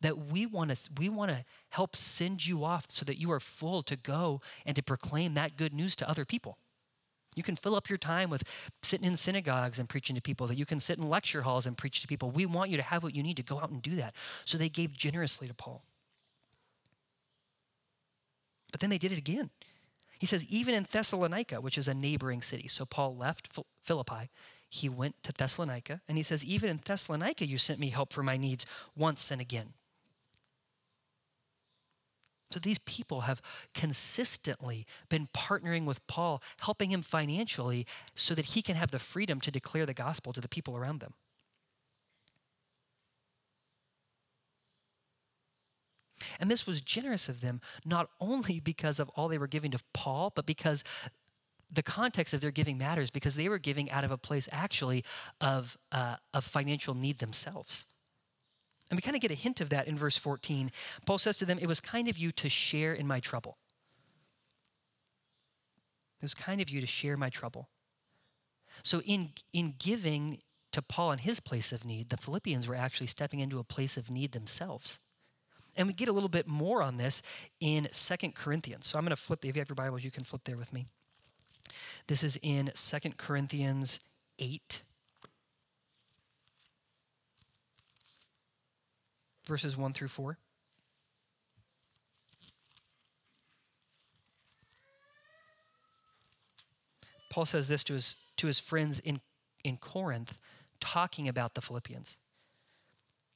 that 0.00 0.18
we 0.18 0.46
want 0.46 0.70
to 0.72 0.90
we 0.98 1.08
want 1.08 1.30
to 1.30 1.44
help 1.70 1.94
send 1.96 2.46
you 2.46 2.64
off 2.64 2.86
so 2.88 3.04
that 3.04 3.20
you 3.20 3.30
are 3.30 3.40
full 3.40 3.82
to 3.84 3.96
go 3.96 4.40
and 4.64 4.74
to 4.76 4.82
proclaim 4.82 5.34
that 5.34 5.56
good 5.56 5.72
news 5.72 5.94
to 5.96 6.08
other 6.08 6.24
people. 6.24 6.58
You 7.36 7.42
can 7.42 7.54
fill 7.54 7.76
up 7.76 7.90
your 7.90 7.98
time 7.98 8.30
with 8.30 8.42
sitting 8.82 9.06
in 9.06 9.14
synagogues 9.14 9.78
and 9.78 9.88
preaching 9.88 10.16
to 10.16 10.22
people, 10.22 10.46
that 10.46 10.56
you 10.56 10.64
can 10.64 10.80
sit 10.80 10.96
in 10.96 11.08
lecture 11.08 11.42
halls 11.42 11.66
and 11.66 11.76
preach 11.76 12.00
to 12.00 12.08
people. 12.08 12.30
We 12.30 12.46
want 12.46 12.70
you 12.70 12.78
to 12.78 12.82
have 12.82 13.02
what 13.02 13.14
you 13.14 13.22
need 13.22 13.36
to 13.36 13.42
go 13.42 13.60
out 13.60 13.70
and 13.70 13.82
do 13.82 13.94
that. 13.96 14.14
So 14.46 14.56
they 14.56 14.70
gave 14.70 14.94
generously 14.94 15.46
to 15.46 15.54
Paul. 15.54 15.84
But 18.72 18.80
then 18.80 18.88
they 18.88 18.98
did 18.98 19.12
it 19.12 19.18
again. 19.18 19.50
He 20.18 20.26
says, 20.26 20.44
even 20.46 20.74
in 20.74 20.86
Thessalonica, 20.90 21.60
which 21.60 21.78
is 21.78 21.88
a 21.88 21.94
neighboring 21.94 22.42
city. 22.42 22.68
So 22.68 22.84
Paul 22.84 23.16
left 23.16 23.48
Philippi. 23.82 24.30
He 24.68 24.88
went 24.88 25.22
to 25.22 25.32
Thessalonica. 25.32 26.00
And 26.08 26.16
he 26.16 26.22
says, 26.22 26.44
even 26.44 26.70
in 26.70 26.80
Thessalonica, 26.84 27.46
you 27.46 27.58
sent 27.58 27.78
me 27.78 27.90
help 27.90 28.12
for 28.12 28.22
my 28.22 28.36
needs 28.36 28.66
once 28.96 29.30
and 29.30 29.40
again. 29.40 29.74
So 32.50 32.60
these 32.60 32.78
people 32.78 33.22
have 33.22 33.42
consistently 33.74 34.86
been 35.08 35.26
partnering 35.34 35.84
with 35.84 36.06
Paul, 36.06 36.42
helping 36.60 36.90
him 36.90 37.02
financially 37.02 37.86
so 38.14 38.34
that 38.34 38.46
he 38.46 38.62
can 38.62 38.76
have 38.76 38.92
the 38.92 38.98
freedom 38.98 39.40
to 39.40 39.50
declare 39.50 39.84
the 39.84 39.92
gospel 39.92 40.32
to 40.32 40.40
the 40.40 40.48
people 40.48 40.76
around 40.76 41.00
them. 41.00 41.14
And 46.38 46.50
this 46.50 46.66
was 46.66 46.80
generous 46.80 47.28
of 47.28 47.40
them, 47.40 47.60
not 47.84 48.08
only 48.20 48.60
because 48.60 49.00
of 49.00 49.08
all 49.10 49.28
they 49.28 49.38
were 49.38 49.46
giving 49.46 49.70
to 49.72 49.78
Paul, 49.92 50.32
but 50.34 50.46
because 50.46 50.84
the 51.70 51.82
context 51.82 52.32
of 52.32 52.40
their 52.40 52.50
giving 52.50 52.78
matters 52.78 53.10
because 53.10 53.34
they 53.34 53.48
were 53.48 53.58
giving 53.58 53.90
out 53.90 54.04
of 54.04 54.10
a 54.10 54.18
place 54.18 54.48
actually 54.52 55.04
of, 55.40 55.76
uh, 55.90 56.16
of 56.32 56.44
financial 56.44 56.94
need 56.94 57.18
themselves. 57.18 57.86
And 58.88 58.96
we 58.96 59.02
kind 59.02 59.16
of 59.16 59.22
get 59.22 59.32
a 59.32 59.34
hint 59.34 59.60
of 59.60 59.70
that 59.70 59.88
in 59.88 59.96
verse 59.96 60.16
14. 60.16 60.70
Paul 61.04 61.18
says 61.18 61.36
to 61.38 61.44
them, 61.44 61.58
It 61.58 61.66
was 61.66 61.80
kind 61.80 62.08
of 62.08 62.18
you 62.18 62.30
to 62.32 62.48
share 62.48 62.92
in 62.94 63.06
my 63.06 63.18
trouble. 63.18 63.58
It 66.18 66.22
was 66.22 66.34
kind 66.34 66.60
of 66.60 66.70
you 66.70 66.80
to 66.80 66.86
share 66.86 67.16
my 67.16 67.28
trouble. 67.28 67.68
So, 68.82 69.02
in, 69.02 69.30
in 69.52 69.74
giving 69.78 70.38
to 70.72 70.82
Paul 70.82 71.12
in 71.12 71.18
his 71.18 71.40
place 71.40 71.72
of 71.72 71.84
need, 71.84 72.10
the 72.10 72.16
Philippians 72.16 72.68
were 72.68 72.74
actually 72.74 73.06
stepping 73.08 73.40
into 73.40 73.58
a 73.58 73.64
place 73.64 73.96
of 73.96 74.10
need 74.10 74.32
themselves. 74.32 74.98
And 75.76 75.86
we 75.86 75.94
get 75.94 76.08
a 76.08 76.12
little 76.12 76.28
bit 76.28 76.48
more 76.48 76.82
on 76.82 76.96
this 76.96 77.22
in 77.60 77.86
Second 77.90 78.34
Corinthians. 78.34 78.86
So 78.86 78.98
I'm 78.98 79.04
going 79.04 79.10
to 79.10 79.16
flip, 79.16 79.44
if 79.44 79.56
you 79.56 79.60
have 79.60 79.68
your 79.68 79.76
Bibles, 79.76 80.04
you 80.04 80.10
can 80.10 80.24
flip 80.24 80.42
there 80.44 80.56
with 80.56 80.72
me. 80.72 80.86
This 82.06 82.22
is 82.24 82.38
in 82.42 82.70
Second 82.74 83.18
Corinthians 83.18 84.00
8, 84.38 84.82
verses 89.46 89.76
1 89.76 89.92
through 89.92 90.08
4. 90.08 90.38
Paul 97.28 97.44
says 97.44 97.68
this 97.68 97.84
to 97.84 97.92
his, 97.92 98.16
to 98.38 98.46
his 98.46 98.60
friends 98.60 98.98
in, 99.00 99.20
in 99.62 99.76
Corinth, 99.76 100.38
talking 100.80 101.28
about 101.28 101.54
the 101.54 101.60
Philippians. 101.60 102.16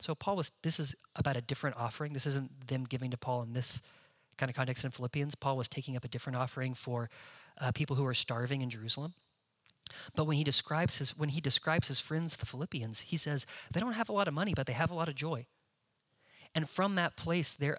So 0.00 0.14
Paul 0.14 0.36
was 0.36 0.50
this 0.62 0.80
is 0.80 0.94
about 1.14 1.36
a 1.36 1.40
different 1.40 1.76
offering. 1.76 2.12
This 2.12 2.26
isn't 2.26 2.68
them 2.68 2.84
giving 2.84 3.10
to 3.10 3.16
Paul 3.16 3.42
in 3.42 3.52
this 3.52 3.82
kind 4.38 4.48
of 4.48 4.56
context 4.56 4.84
in 4.84 4.90
Philippians. 4.90 5.34
Paul 5.34 5.56
was 5.56 5.68
taking 5.68 5.96
up 5.96 6.04
a 6.04 6.08
different 6.08 6.38
offering 6.38 6.74
for 6.74 7.10
uh, 7.60 7.72
people 7.72 7.96
who 7.96 8.06
are 8.06 8.14
starving 8.14 8.62
in 8.62 8.70
Jerusalem. 8.70 9.14
But 10.14 10.24
when 10.24 10.36
he 10.36 10.44
describes 10.44 10.98
his 10.98 11.16
when 11.16 11.30
he 11.30 11.40
describes 11.40 11.88
his 11.88 12.00
friends 12.00 12.36
the 12.36 12.46
Philippians, 12.46 13.02
he 13.02 13.16
says 13.16 13.46
they 13.72 13.80
don't 13.80 13.92
have 13.92 14.08
a 14.08 14.12
lot 14.12 14.28
of 14.28 14.34
money, 14.34 14.54
but 14.54 14.66
they 14.66 14.72
have 14.72 14.90
a 14.90 14.94
lot 14.94 15.08
of 15.08 15.14
joy. 15.14 15.46
And 16.54 16.68
from 16.68 16.96
that 16.96 17.16
place, 17.16 17.54
they're, 17.54 17.78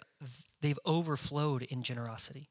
they've 0.61 0.79
overflowed 0.85 1.63
in 1.63 1.83
generosity. 1.83 2.47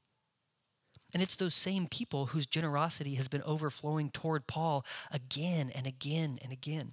And 1.12 1.22
it's 1.22 1.36
those 1.36 1.54
same 1.54 1.86
people 1.88 2.26
whose 2.26 2.46
generosity 2.46 3.14
has 3.14 3.26
been 3.26 3.42
overflowing 3.42 4.10
toward 4.10 4.46
Paul 4.46 4.84
again 5.10 5.70
and 5.74 5.86
again 5.86 6.38
and 6.42 6.52
again. 6.52 6.92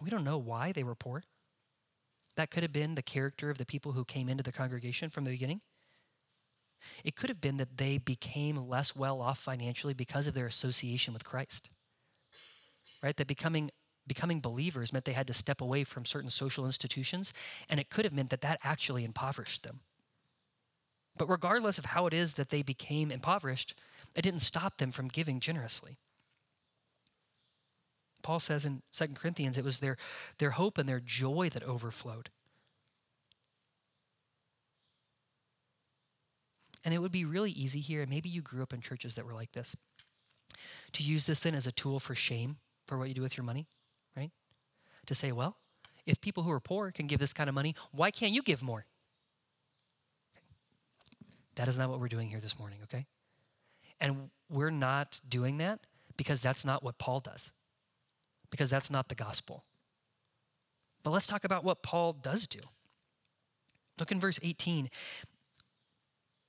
We 0.00 0.10
don't 0.10 0.24
know 0.24 0.38
why 0.38 0.72
they 0.72 0.82
were 0.82 0.94
poor. 0.94 1.22
That 2.36 2.50
could 2.50 2.62
have 2.62 2.72
been 2.72 2.94
the 2.94 3.02
character 3.02 3.50
of 3.50 3.58
the 3.58 3.66
people 3.66 3.92
who 3.92 4.04
came 4.04 4.28
into 4.28 4.42
the 4.42 4.52
congregation 4.52 5.10
from 5.10 5.24
the 5.24 5.30
beginning. 5.30 5.60
It 7.04 7.16
could 7.16 7.28
have 7.28 7.40
been 7.40 7.58
that 7.58 7.76
they 7.76 7.98
became 7.98 8.56
less 8.56 8.96
well 8.96 9.20
off 9.20 9.38
financially 9.38 9.92
because 9.92 10.26
of 10.26 10.34
their 10.34 10.46
association 10.46 11.12
with 11.12 11.24
Christ. 11.24 11.68
Right? 13.02 13.16
That 13.16 13.26
becoming 13.26 13.70
becoming 14.06 14.40
believers 14.40 14.92
meant 14.92 15.04
they 15.04 15.12
had 15.12 15.28
to 15.28 15.32
step 15.32 15.60
away 15.60 15.84
from 15.84 16.04
certain 16.04 16.30
social 16.30 16.64
institutions, 16.64 17.32
and 17.68 17.78
it 17.78 17.90
could 17.90 18.04
have 18.04 18.14
meant 18.14 18.30
that 18.30 18.40
that 18.40 18.58
actually 18.64 19.04
impoverished 19.04 19.62
them. 19.62 19.80
But 21.16 21.28
regardless 21.28 21.78
of 21.78 21.84
how 21.84 22.06
it 22.06 22.14
is 22.14 22.34
that 22.34 22.48
they 22.48 22.62
became 22.62 23.12
impoverished, 23.12 23.78
it 24.16 24.22
didn't 24.22 24.40
stop 24.40 24.78
them 24.78 24.90
from 24.90 25.08
giving 25.08 25.38
generously. 25.38 25.98
Paul 28.22 28.40
says 28.40 28.64
in 28.64 28.82
2 28.92 29.08
Corinthians 29.14 29.58
it 29.58 29.64
was 29.64 29.80
their, 29.80 29.96
their 30.38 30.50
hope 30.50 30.78
and 30.78 30.88
their 30.88 31.00
joy 31.00 31.48
that 31.52 31.62
overflowed. 31.62 32.30
And 36.84 36.94
it 36.94 36.98
would 36.98 37.12
be 37.12 37.24
really 37.24 37.50
easy 37.50 37.80
here, 37.80 38.00
and 38.00 38.10
maybe 38.10 38.28
you 38.28 38.40
grew 38.40 38.62
up 38.62 38.72
in 38.72 38.80
churches 38.80 39.14
that 39.14 39.26
were 39.26 39.34
like 39.34 39.52
this, 39.52 39.76
to 40.92 41.02
use 41.02 41.26
this 41.26 41.40
then 41.40 41.54
as 41.54 41.66
a 41.66 41.72
tool 41.72 42.00
for 42.00 42.14
shame 42.14 42.56
for 42.86 42.96
what 42.98 43.08
you 43.08 43.14
do 43.14 43.22
with 43.22 43.36
your 43.36 43.44
money, 43.44 43.66
right? 44.16 44.30
To 45.06 45.14
say, 45.14 45.30
well, 45.30 45.56
if 46.06 46.20
people 46.20 46.42
who 46.42 46.50
are 46.50 46.60
poor 46.60 46.90
can 46.90 47.06
give 47.06 47.20
this 47.20 47.34
kind 47.34 47.48
of 47.48 47.54
money, 47.54 47.74
why 47.92 48.10
can't 48.10 48.32
you 48.32 48.42
give 48.42 48.62
more? 48.62 48.86
That 51.56 51.68
is 51.68 51.76
not 51.76 51.90
what 51.90 52.00
we're 52.00 52.08
doing 52.08 52.28
here 52.28 52.40
this 52.40 52.58
morning, 52.58 52.78
okay? 52.84 53.06
And 54.00 54.30
we're 54.48 54.70
not 54.70 55.20
doing 55.28 55.58
that 55.58 55.80
because 56.16 56.40
that's 56.40 56.64
not 56.64 56.82
what 56.82 56.96
Paul 56.96 57.20
does 57.20 57.52
because 58.50 58.70
that's 58.70 58.90
not 58.90 59.08
the 59.08 59.14
gospel. 59.14 59.64
But 61.02 61.10
let's 61.10 61.26
talk 61.26 61.44
about 61.44 61.64
what 61.64 61.82
Paul 61.82 62.12
does 62.12 62.46
do. 62.46 62.60
Look 63.98 64.12
in 64.12 64.20
verse 64.20 64.38
18. 64.42 64.88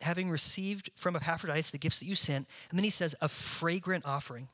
Having 0.01 0.29
received 0.29 0.89
from 0.95 1.15
Epaphroditus 1.15 1.71
the 1.71 1.77
gifts 1.77 1.99
that 1.99 2.05
you 2.05 2.15
sent, 2.15 2.47
and 2.69 2.79
then 2.79 2.83
he 2.83 2.89
says, 2.89 3.15
a 3.21 3.27
fragrant 3.27 4.05
offering, 4.05 4.47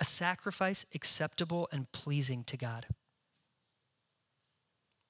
a 0.00 0.04
sacrifice 0.04 0.84
acceptable 0.94 1.68
and 1.70 1.90
pleasing 1.92 2.44
to 2.44 2.56
God. 2.56 2.86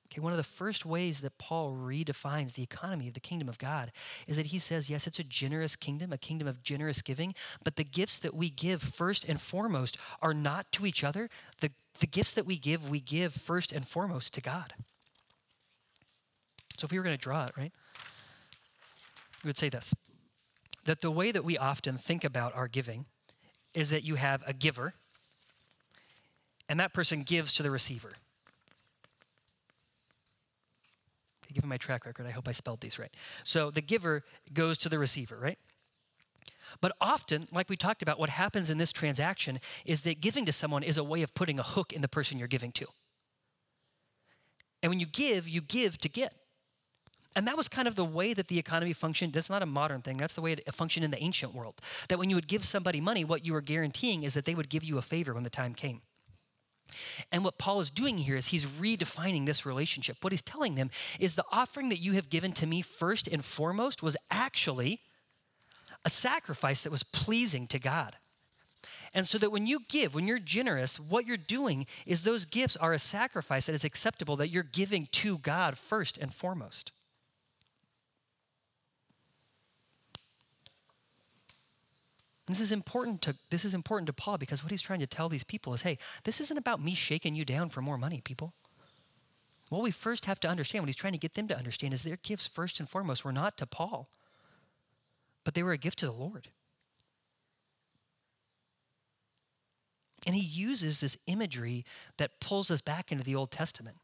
Okay, 0.06 0.20
one 0.20 0.32
of 0.32 0.36
the 0.36 0.42
first 0.42 0.84
ways 0.84 1.20
that 1.20 1.38
Paul 1.38 1.72
redefines 1.72 2.54
the 2.54 2.62
economy 2.62 3.08
of 3.08 3.14
the 3.14 3.20
kingdom 3.20 3.48
of 3.48 3.58
God 3.58 3.90
is 4.26 4.36
that 4.36 4.46
he 4.46 4.58
says, 4.58 4.90
yes, 4.90 5.06
it's 5.06 5.18
a 5.18 5.24
generous 5.24 5.76
kingdom, 5.76 6.12
a 6.12 6.18
kingdom 6.18 6.46
of 6.46 6.62
generous 6.62 7.02
giving, 7.02 7.34
but 7.64 7.76
the 7.76 7.84
gifts 7.84 8.18
that 8.18 8.34
we 8.34 8.50
give 8.50 8.82
first 8.82 9.24
and 9.28 9.40
foremost 9.40 9.96
are 10.22 10.34
not 10.34 10.70
to 10.72 10.86
each 10.86 11.02
other. 11.02 11.28
The, 11.60 11.70
the 12.00 12.06
gifts 12.06 12.34
that 12.34 12.46
we 12.46 12.58
give, 12.58 12.88
we 12.88 13.00
give 13.00 13.32
first 13.32 13.72
and 13.72 13.86
foremost 13.86 14.34
to 14.34 14.40
God. 14.40 14.74
So 16.78 16.84
if 16.84 16.92
we 16.92 16.98
were 16.98 17.04
going 17.04 17.16
to 17.16 17.22
draw 17.22 17.46
it, 17.46 17.52
right, 17.56 17.72
we 19.42 19.48
would 19.48 19.58
say 19.58 19.68
this 19.68 19.94
that 20.84 21.00
the 21.00 21.10
way 21.10 21.32
that 21.32 21.44
we 21.44 21.56
often 21.56 21.96
think 21.96 22.24
about 22.24 22.54
our 22.54 22.68
giving 22.68 23.06
is 23.74 23.88
that 23.90 24.04
you 24.04 24.16
have 24.16 24.42
a 24.46 24.52
giver, 24.52 24.92
and 26.68 26.78
that 26.78 26.92
person 26.92 27.22
gives 27.22 27.54
to 27.54 27.62
the 27.62 27.70
receiver. 27.70 28.12
Given 31.54 31.68
my 31.68 31.76
track 31.76 32.06
record, 32.06 32.26
I 32.26 32.30
hope 32.30 32.48
I 32.48 32.52
spelled 32.52 32.80
these 32.80 32.98
right. 32.98 33.14
So 33.42 33.70
the 33.70 33.80
giver 33.80 34.22
goes 34.52 34.78
to 34.78 34.88
the 34.88 34.98
receiver, 34.98 35.38
right? 35.40 35.58
But 36.80 36.92
often, 37.00 37.44
like 37.52 37.68
we 37.68 37.76
talked 37.76 38.02
about, 38.02 38.18
what 38.18 38.30
happens 38.30 38.70
in 38.70 38.78
this 38.78 38.92
transaction 38.92 39.60
is 39.84 40.02
that 40.02 40.20
giving 40.20 40.44
to 40.46 40.52
someone 40.52 40.82
is 40.82 40.98
a 40.98 41.04
way 41.04 41.22
of 41.22 41.34
putting 41.34 41.58
a 41.58 41.62
hook 41.62 41.92
in 41.92 42.00
the 42.00 42.08
person 42.08 42.38
you're 42.38 42.48
giving 42.48 42.72
to. 42.72 42.86
And 44.82 44.90
when 44.90 45.00
you 45.00 45.06
give, 45.06 45.48
you 45.48 45.60
give 45.60 45.98
to 45.98 46.08
get. 46.08 46.34
And 47.36 47.46
that 47.48 47.56
was 47.56 47.68
kind 47.68 47.88
of 47.88 47.96
the 47.96 48.04
way 48.04 48.32
that 48.32 48.48
the 48.48 48.58
economy 48.58 48.92
functioned. 48.92 49.32
That's 49.32 49.50
not 49.50 49.62
a 49.62 49.66
modern 49.66 50.02
thing. 50.02 50.18
That's 50.18 50.34
the 50.34 50.40
way 50.40 50.52
it 50.52 50.74
functioned 50.74 51.04
in 51.04 51.10
the 51.10 51.22
ancient 51.22 51.54
world. 51.54 51.80
That 52.08 52.18
when 52.18 52.30
you 52.30 52.36
would 52.36 52.48
give 52.48 52.64
somebody 52.64 53.00
money, 53.00 53.24
what 53.24 53.44
you 53.44 53.52
were 53.52 53.60
guaranteeing 53.60 54.22
is 54.22 54.34
that 54.34 54.44
they 54.44 54.54
would 54.54 54.68
give 54.68 54.84
you 54.84 54.98
a 54.98 55.02
favor 55.02 55.34
when 55.34 55.42
the 55.42 55.50
time 55.50 55.74
came. 55.74 56.02
And 57.32 57.44
what 57.44 57.58
Paul 57.58 57.80
is 57.80 57.90
doing 57.90 58.18
here 58.18 58.36
is 58.36 58.48
he's 58.48 58.66
redefining 58.66 59.46
this 59.46 59.66
relationship. 59.66 60.18
What 60.20 60.32
he's 60.32 60.42
telling 60.42 60.74
them 60.74 60.90
is 61.18 61.34
the 61.34 61.44
offering 61.50 61.88
that 61.88 62.00
you 62.00 62.12
have 62.12 62.30
given 62.30 62.52
to 62.52 62.66
me 62.66 62.82
first 62.82 63.26
and 63.26 63.44
foremost 63.44 64.02
was 64.02 64.16
actually 64.30 65.00
a 66.04 66.10
sacrifice 66.10 66.82
that 66.82 66.92
was 66.92 67.02
pleasing 67.02 67.66
to 67.68 67.78
God. 67.78 68.14
And 69.14 69.28
so 69.28 69.38
that 69.38 69.52
when 69.52 69.66
you 69.66 69.80
give, 69.88 70.14
when 70.14 70.26
you're 70.26 70.40
generous, 70.40 70.98
what 70.98 71.24
you're 71.24 71.36
doing 71.36 71.86
is 72.04 72.24
those 72.24 72.44
gifts 72.44 72.76
are 72.76 72.92
a 72.92 72.98
sacrifice 72.98 73.66
that 73.66 73.74
is 73.74 73.84
acceptable 73.84 74.36
that 74.36 74.50
you're 74.50 74.64
giving 74.64 75.06
to 75.12 75.38
God 75.38 75.78
first 75.78 76.18
and 76.18 76.34
foremost. 76.34 76.90
This 82.46 82.60
is 82.60 82.72
important 82.72 83.22
to 83.22 83.36
this 83.48 83.64
is 83.64 83.74
important 83.74 84.06
to 84.08 84.12
Paul 84.12 84.36
because 84.36 84.62
what 84.62 84.70
he's 84.70 84.82
trying 84.82 85.00
to 85.00 85.06
tell 85.06 85.28
these 85.28 85.44
people 85.44 85.72
is, 85.72 85.82
hey, 85.82 85.98
this 86.24 86.40
isn't 86.40 86.58
about 86.58 86.82
me 86.82 86.94
shaking 86.94 87.34
you 87.34 87.44
down 87.44 87.70
for 87.70 87.80
more 87.80 87.96
money, 87.96 88.20
people. 88.22 88.52
What 89.70 89.82
we 89.82 89.90
first 89.90 90.26
have 90.26 90.40
to 90.40 90.48
understand, 90.48 90.82
what 90.82 90.88
he's 90.88 90.96
trying 90.96 91.14
to 91.14 91.18
get 91.18 91.34
them 91.34 91.48
to 91.48 91.56
understand, 91.56 91.94
is 91.94 92.02
their 92.02 92.18
gifts 92.22 92.46
first 92.46 92.80
and 92.80 92.88
foremost 92.88 93.24
were 93.24 93.32
not 93.32 93.56
to 93.58 93.66
Paul, 93.66 94.08
but 95.42 95.54
they 95.54 95.62
were 95.62 95.72
a 95.72 95.78
gift 95.78 96.00
to 96.00 96.06
the 96.06 96.12
Lord. 96.12 96.48
And 100.26 100.34
he 100.34 100.42
uses 100.42 101.00
this 101.00 101.18
imagery 101.26 101.84
that 102.18 102.40
pulls 102.40 102.70
us 102.70 102.80
back 102.80 103.10
into 103.10 103.24
the 103.24 103.34
Old 103.34 103.50
Testament. 103.50 103.96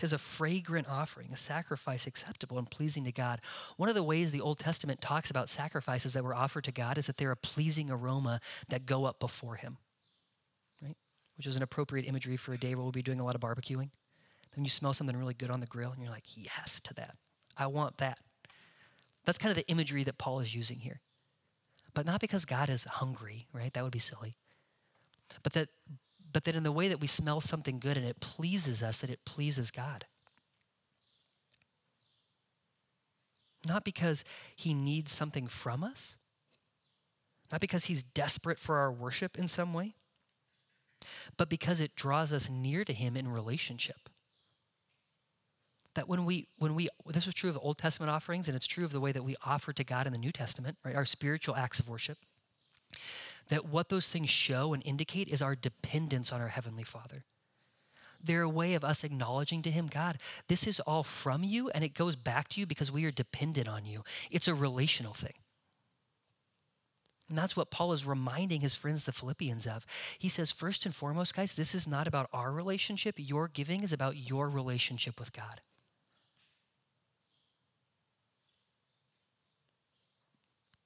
Says 0.00 0.12
a 0.12 0.18
fragrant 0.18 0.88
offering, 0.88 1.30
a 1.32 1.36
sacrifice 1.36 2.06
acceptable 2.06 2.58
and 2.58 2.70
pleasing 2.70 3.04
to 3.04 3.12
God. 3.12 3.40
One 3.76 3.88
of 3.88 3.94
the 3.94 4.02
ways 4.02 4.30
the 4.30 4.40
Old 4.40 4.58
Testament 4.58 5.00
talks 5.00 5.30
about 5.30 5.48
sacrifices 5.48 6.12
that 6.14 6.24
were 6.24 6.34
offered 6.34 6.64
to 6.64 6.72
God 6.72 6.98
is 6.98 7.06
that 7.06 7.16
they're 7.16 7.30
a 7.30 7.36
pleasing 7.36 7.90
aroma 7.90 8.40
that 8.68 8.86
go 8.86 9.04
up 9.04 9.20
before 9.20 9.56
Him, 9.56 9.76
right? 10.82 10.96
Which 11.36 11.46
is 11.46 11.56
an 11.56 11.62
appropriate 11.62 12.06
imagery 12.06 12.36
for 12.36 12.52
a 12.52 12.58
day 12.58 12.74
where 12.74 12.82
we'll 12.82 12.92
be 12.92 13.02
doing 13.02 13.20
a 13.20 13.24
lot 13.24 13.34
of 13.34 13.40
barbecuing. 13.40 13.90
Then 14.54 14.64
you 14.64 14.70
smell 14.70 14.92
something 14.92 15.16
really 15.16 15.34
good 15.34 15.50
on 15.50 15.60
the 15.60 15.66
grill 15.66 15.92
and 15.92 16.02
you're 16.02 16.10
like, 16.10 16.36
yes 16.36 16.80
to 16.80 16.94
that. 16.94 17.16
I 17.56 17.66
want 17.66 17.98
that. 17.98 18.18
That's 19.24 19.38
kind 19.38 19.50
of 19.50 19.56
the 19.56 19.70
imagery 19.70 20.02
that 20.04 20.18
Paul 20.18 20.40
is 20.40 20.54
using 20.54 20.78
here. 20.78 21.00
But 21.94 22.06
not 22.06 22.20
because 22.20 22.44
God 22.44 22.68
is 22.68 22.84
hungry, 22.84 23.48
right? 23.52 23.72
That 23.72 23.84
would 23.84 23.92
be 23.92 23.98
silly. 23.98 24.36
But 25.42 25.52
that 25.52 25.68
but 26.32 26.44
that 26.44 26.54
in 26.54 26.62
the 26.62 26.72
way 26.72 26.88
that 26.88 27.00
we 27.00 27.06
smell 27.06 27.40
something 27.40 27.78
good 27.78 27.96
and 27.96 28.06
it 28.06 28.20
pleases 28.20 28.82
us, 28.82 28.98
that 28.98 29.10
it 29.10 29.24
pleases 29.24 29.70
God. 29.70 30.06
Not 33.66 33.84
because 33.84 34.24
he 34.56 34.72
needs 34.72 35.12
something 35.12 35.46
from 35.46 35.84
us, 35.84 36.16
not 37.52 37.60
because 37.60 37.86
he's 37.86 38.02
desperate 38.02 38.58
for 38.58 38.78
our 38.78 38.92
worship 38.92 39.38
in 39.38 39.48
some 39.48 39.74
way, 39.74 39.94
but 41.36 41.48
because 41.48 41.80
it 41.80 41.94
draws 41.94 42.32
us 42.32 42.48
near 42.48 42.84
to 42.84 42.92
him 42.92 43.16
in 43.16 43.28
relationship. 43.28 44.08
That 45.94 46.08
when 46.08 46.24
we, 46.24 46.46
when 46.56 46.74
we, 46.74 46.88
this 47.06 47.26
was 47.26 47.34
true 47.34 47.50
of 47.50 47.58
Old 47.60 47.76
Testament 47.76 48.10
offerings, 48.10 48.46
and 48.48 48.56
it's 48.56 48.66
true 48.66 48.84
of 48.84 48.92
the 48.92 49.00
way 49.00 49.12
that 49.12 49.24
we 49.24 49.34
offer 49.44 49.72
to 49.72 49.82
God 49.82 50.06
in 50.06 50.12
the 50.12 50.18
New 50.18 50.32
Testament, 50.32 50.78
right? 50.84 50.94
Our 50.94 51.04
spiritual 51.04 51.56
acts 51.56 51.80
of 51.80 51.88
worship 51.88 52.16
that 53.50 53.66
what 53.66 53.88
those 53.88 54.08
things 54.08 54.30
show 54.30 54.72
and 54.72 54.82
indicate 54.84 55.28
is 55.28 55.42
our 55.42 55.54
dependence 55.54 56.32
on 56.32 56.40
our 56.40 56.48
Heavenly 56.48 56.82
Father. 56.82 57.24
They're 58.22 58.42
a 58.42 58.48
way 58.48 58.74
of 58.74 58.84
us 58.84 59.04
acknowledging 59.04 59.62
to 59.62 59.70
Him, 59.70 59.86
God, 59.86 60.18
this 60.48 60.66
is 60.66 60.80
all 60.80 61.02
from 61.02 61.44
you 61.44 61.70
and 61.70 61.84
it 61.84 61.94
goes 61.94 62.16
back 62.16 62.48
to 62.48 62.60
you 62.60 62.66
because 62.66 62.92
we 62.92 63.04
are 63.04 63.10
dependent 63.10 63.68
on 63.68 63.84
you. 63.84 64.02
It's 64.30 64.48
a 64.48 64.54
relational 64.54 65.14
thing. 65.14 65.34
And 67.28 67.38
that's 67.38 67.56
what 67.56 67.70
Paul 67.70 67.92
is 67.92 68.04
reminding 68.04 68.60
his 68.60 68.74
friends, 68.74 69.04
the 69.04 69.12
Philippians, 69.12 69.66
of. 69.66 69.86
He 70.18 70.28
says, 70.28 70.50
first 70.50 70.84
and 70.84 70.92
foremost, 70.92 71.36
guys, 71.36 71.54
this 71.54 71.76
is 71.76 71.86
not 71.86 72.08
about 72.08 72.28
our 72.32 72.50
relationship. 72.50 73.14
Your 73.18 73.46
giving 73.46 73.84
is 73.84 73.92
about 73.92 74.16
your 74.16 74.50
relationship 74.50 75.20
with 75.20 75.32
God. 75.32 75.60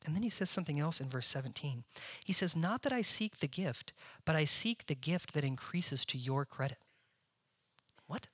And 0.04 0.14
then 0.14 0.22
he 0.22 0.28
says 0.28 0.50
something 0.50 0.78
else 0.78 1.00
in 1.00 1.08
verse 1.08 1.26
17. 1.28 1.84
He 2.24 2.32
says, 2.32 2.54
Not 2.54 2.82
that 2.82 2.92
I 2.92 3.02
seek 3.02 3.38
the 3.38 3.48
gift, 3.48 3.92
but 4.24 4.36
I 4.36 4.44
seek 4.44 4.86
the 4.86 4.94
gift 4.94 5.32
that 5.32 5.44
increases 5.44 6.04
to 6.06 6.18
your 6.18 6.44
credit. 6.44 6.78
What? 8.06 8.28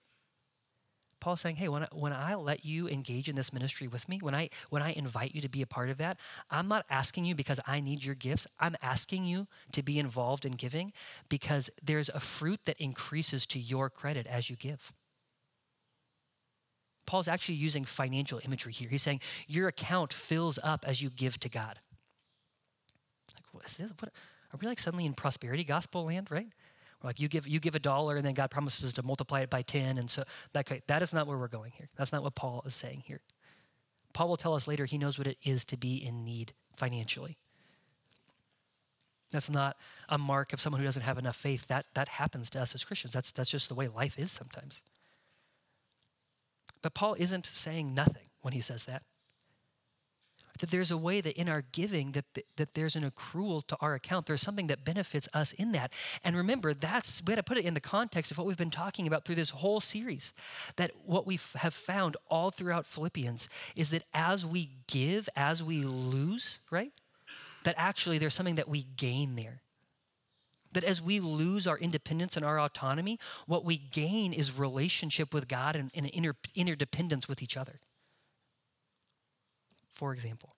Paul's 1.21 1.43
saying, 1.43 1.57
hey, 1.57 1.69
when 1.69 1.83
I, 1.83 1.89
when 1.93 2.13
I 2.13 2.35
let 2.35 2.65
you 2.65 2.89
engage 2.89 3.29
in 3.29 3.37
this 3.37 3.53
ministry 3.53 3.87
with 3.87 4.09
me, 4.09 4.19
when 4.21 4.35
I, 4.35 4.49
when 4.71 4.83
I 4.83 4.93
invite 4.93 5.35
you 5.35 5.43
to 5.43 5.49
be 5.49 5.61
a 5.63 5.67
part 5.67 5.91
of 5.91 5.99
that, 5.99 6.19
I'm 6.51 6.67
not 6.67 6.87
asking 6.89 7.27
you 7.27 7.35
because 7.35 7.61
I 7.67 7.81
need 7.81 8.03
your 8.03 8.15
gifts. 8.15 8.47
I'm 8.59 8.75
asking 8.83 9.27
you 9.27 9.47
to 9.73 9.83
be 9.83 9.99
involved 9.99 10.47
in 10.47 10.53
giving 10.53 10.93
because 11.29 11.71
there's 11.85 12.09
a 12.09 12.21
fruit 12.21 12.61
that 12.65 12.81
increases 12.81 13.47
to 13.49 13.59
your 13.59 13.91
credit 13.91 14.27
as 14.27 14.49
you 14.49 14.57
give. 14.57 14.93
Paul's 17.11 17.27
actually 17.27 17.57
using 17.57 17.85
financial 17.85 18.41
imagery 18.45 18.73
here. 18.73 18.89
He's 18.89 19.03
saying 19.03 19.21
your 19.49 19.67
account 19.67 20.13
fills 20.13 20.61
up 20.63 20.85
as 20.87 21.03
you 21.03 21.11
give 21.11 21.41
to 21.41 21.49
God. 21.49 21.81
Like, 23.35 23.53
what 23.53 23.65
is 23.67 23.77
this? 23.79 23.93
What, 23.99 24.13
are 24.53 24.59
we 24.63 24.69
like 24.69 24.79
suddenly 24.79 25.07
in 25.07 25.15
prosperity 25.15 25.65
gospel 25.65 26.05
land, 26.05 26.31
right? 26.31 26.47
We're 27.03 27.09
like 27.09 27.19
you 27.19 27.27
give 27.27 27.49
you 27.49 27.59
give 27.59 27.75
a 27.75 27.81
dollar 27.81 28.15
and 28.15 28.25
then 28.25 28.35
God 28.35 28.53
promises 28.53 28.93
to 28.93 29.03
multiply 29.03 29.41
it 29.41 29.51
by 29.51 29.63
10 29.63 29.99
and 29.99 30.09
so 30.09 30.23
that 30.53 30.71
that 30.87 31.03
is 31.03 31.13
not 31.13 31.27
where 31.27 31.37
we're 31.37 31.49
going 31.49 31.73
here. 31.75 31.89
That's 31.97 32.13
not 32.13 32.23
what 32.23 32.37
Paul 32.37 32.63
is 32.65 32.77
saying 32.77 33.03
here. 33.05 33.23
Paul 34.13 34.29
will 34.29 34.37
tell 34.37 34.55
us 34.55 34.69
later 34.69 34.85
he 34.85 34.97
knows 34.97 35.19
what 35.19 35.27
it 35.27 35.39
is 35.43 35.65
to 35.65 35.77
be 35.77 35.97
in 35.97 36.25
need 36.25 36.53
financially. 36.77 37.39
That's 39.33 39.51
not 39.51 39.77
a 40.09 40.17
mark 40.17 40.53
of 40.53 40.61
someone 40.61 40.79
who 40.79 40.87
doesn't 40.87 41.03
have 41.03 41.19
enough 41.19 41.35
faith. 41.35 41.67
That 41.67 41.87
that 41.95 42.07
happens 42.07 42.51
to 42.51 42.63
us 42.63 42.73
as 42.73 42.85
Christians. 42.85 43.13
That's 43.13 43.33
that's 43.33 43.51
just 43.51 43.69
the 43.69 43.75
way 43.75 43.89
life 43.89 44.17
is 44.17 44.31
sometimes. 44.31 44.85
But 46.83 46.95
Paul 46.95 47.15
isn't 47.19 47.47
saying 47.47 47.95
nothing 47.95 48.25
when 48.41 48.53
he 48.53 48.61
says 48.61 48.85
that. 48.87 49.03
That 50.61 50.71
there's 50.71 50.91
a 50.91 50.97
way 50.97 51.23
that 51.23 51.41
in 51.41 51.49
our 51.49 51.63
giving 51.73 52.13
that, 52.13 52.27
that 52.57 52.75
there's 52.75 52.95
an 52.95 53.11
accrual 53.11 53.67
to 53.69 53.77
our 53.81 53.95
account. 53.95 54.27
There's 54.27 54.43
something 54.43 54.67
that 54.67 54.85
benefits 54.85 55.27
us 55.33 55.53
in 55.53 55.73
that. 55.73 55.95
And 56.23 56.37
remember, 56.37 56.75
that's 56.75 57.23
we 57.23 57.33
got 57.33 57.37
to 57.37 57.43
put 57.43 57.57
it 57.57 57.65
in 57.65 57.73
the 57.73 57.81
context 57.81 58.31
of 58.31 58.37
what 58.37 58.47
we've 58.47 58.59
been 58.59 58.71
talking 58.71 59.07
about 59.07 59.25
through 59.25 59.37
this 59.37 59.51
whole 59.51 59.81
series. 59.81 60.35
That 60.77 60.91
what 61.07 61.27
we 61.27 61.39
have 61.57 61.73
found 61.73 62.19
all 62.29 62.51
throughout 62.51 62.87
Philippians 62.87 63.49
is 63.75 63.91
that 63.91 64.03
as 64.13 64.45
we 64.45 64.69
give, 64.87 65.31
as 65.35 65.63
we 65.63 65.83
lose, 65.83 66.61
right? 66.71 66.93
That 67.65 67.75
actually 67.79 68.19
there's 68.19 68.35
something 68.35 68.57
that 68.57 68.69
we 68.69 68.83
gain 68.97 69.37
there. 69.37 69.63
That 70.73 70.85
as 70.85 71.03
we 71.03 71.19
lose 71.19 71.67
our 71.67 71.79
independence 71.79 72.37
and 72.37 72.47
our 72.47 72.61
autonomy, 72.61 73.19
what 73.47 73.65
we 73.65 73.77
gain 73.77 74.33
is 74.33 74.57
relationship 74.59 75.35
with 75.35 75.49
God 75.49 75.75
and, 75.75 75.91
and 75.95 76.07
inter, 76.07 76.35
interdependence 76.55 77.29
with 77.29 77.43
each 77.43 77.57
other. 77.57 77.81
For 79.91 80.13
example, 80.13 80.55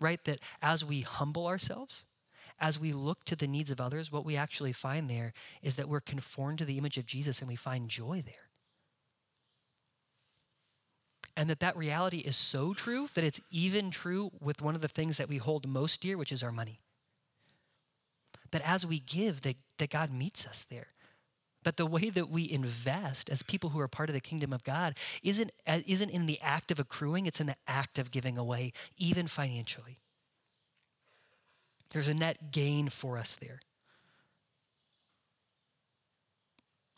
right? 0.00 0.22
That 0.24 0.40
as 0.60 0.84
we 0.84 1.02
humble 1.02 1.46
ourselves, 1.46 2.04
as 2.58 2.78
we 2.78 2.92
look 2.92 3.24
to 3.24 3.36
the 3.36 3.46
needs 3.46 3.70
of 3.70 3.80
others, 3.80 4.12
what 4.12 4.24
we 4.24 4.36
actually 4.36 4.72
find 4.72 5.08
there 5.08 5.32
is 5.62 5.76
that 5.76 5.88
we're 5.88 6.00
conformed 6.00 6.58
to 6.58 6.64
the 6.64 6.78
image 6.78 6.98
of 6.98 7.06
Jesus 7.06 7.40
and 7.40 7.48
we 7.48 7.56
find 7.56 7.88
joy 7.88 8.22
there. 8.24 8.50
And 11.36 11.48
that 11.48 11.60
that 11.60 11.76
reality 11.76 12.18
is 12.18 12.36
so 12.36 12.74
true 12.74 13.08
that 13.14 13.24
it's 13.24 13.40
even 13.50 13.90
true 13.90 14.30
with 14.40 14.60
one 14.60 14.74
of 14.74 14.82
the 14.82 14.88
things 14.88 15.16
that 15.16 15.28
we 15.28 15.38
hold 15.38 15.66
most 15.66 16.02
dear, 16.02 16.18
which 16.18 16.32
is 16.32 16.42
our 16.42 16.52
money 16.52 16.80
that 18.52 18.62
as 18.68 18.84
we 18.84 18.98
give, 18.98 19.42
that, 19.42 19.56
that 19.78 19.90
God 19.90 20.10
meets 20.10 20.46
us 20.46 20.62
there. 20.62 20.88
That 21.62 21.76
the 21.76 21.86
way 21.86 22.08
that 22.10 22.30
we 22.30 22.50
invest 22.50 23.28
as 23.28 23.42
people 23.42 23.70
who 23.70 23.80
are 23.80 23.88
part 23.88 24.08
of 24.08 24.14
the 24.14 24.20
kingdom 24.20 24.52
of 24.52 24.64
God 24.64 24.96
isn't, 25.22 25.50
uh, 25.66 25.80
isn't 25.86 26.10
in 26.10 26.26
the 26.26 26.40
act 26.40 26.70
of 26.70 26.80
accruing, 26.80 27.26
it's 27.26 27.40
in 27.40 27.46
the 27.46 27.56
act 27.68 27.98
of 27.98 28.10
giving 28.10 28.38
away, 28.38 28.72
even 28.96 29.26
financially. 29.26 29.98
There's 31.90 32.08
a 32.08 32.14
net 32.14 32.50
gain 32.50 32.88
for 32.88 33.18
us 33.18 33.36
there. 33.36 33.60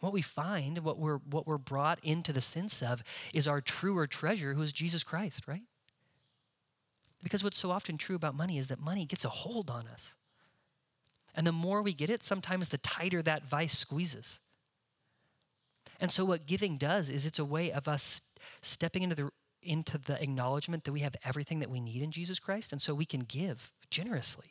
What 0.00 0.12
we 0.12 0.22
find, 0.22 0.78
what 0.78 0.98
we're, 0.98 1.18
what 1.18 1.46
we're 1.46 1.58
brought 1.58 1.98
into 2.02 2.32
the 2.32 2.40
sense 2.40 2.82
of, 2.82 3.02
is 3.34 3.48
our 3.48 3.60
truer 3.60 4.06
treasure, 4.06 4.54
who 4.54 4.62
is 4.62 4.72
Jesus 4.72 5.02
Christ, 5.02 5.46
right? 5.46 5.62
Because 7.22 7.44
what's 7.44 7.58
so 7.58 7.70
often 7.70 7.96
true 7.96 8.16
about 8.16 8.34
money 8.34 8.58
is 8.58 8.66
that 8.66 8.80
money 8.80 9.06
gets 9.06 9.24
a 9.24 9.28
hold 9.28 9.70
on 9.70 9.86
us. 9.86 10.16
And 11.34 11.46
the 11.46 11.52
more 11.52 11.82
we 11.82 11.94
get 11.94 12.10
it, 12.10 12.22
sometimes 12.22 12.68
the 12.68 12.78
tighter 12.78 13.22
that 13.22 13.44
vice 13.44 13.78
squeezes. 13.78 14.40
And 16.00 16.10
so, 16.10 16.24
what 16.24 16.46
giving 16.46 16.76
does 16.76 17.08
is 17.08 17.26
it's 17.26 17.38
a 17.38 17.44
way 17.44 17.72
of 17.72 17.88
us 17.88 18.34
stepping 18.60 19.02
into 19.02 19.14
the, 19.14 19.30
into 19.62 19.98
the 19.98 20.20
acknowledgement 20.20 20.84
that 20.84 20.92
we 20.92 21.00
have 21.00 21.16
everything 21.24 21.60
that 21.60 21.70
we 21.70 21.80
need 21.80 22.02
in 22.02 22.10
Jesus 22.10 22.38
Christ, 22.38 22.72
and 22.72 22.82
so 22.82 22.94
we 22.94 23.04
can 23.04 23.20
give 23.20 23.72
generously. 23.90 24.48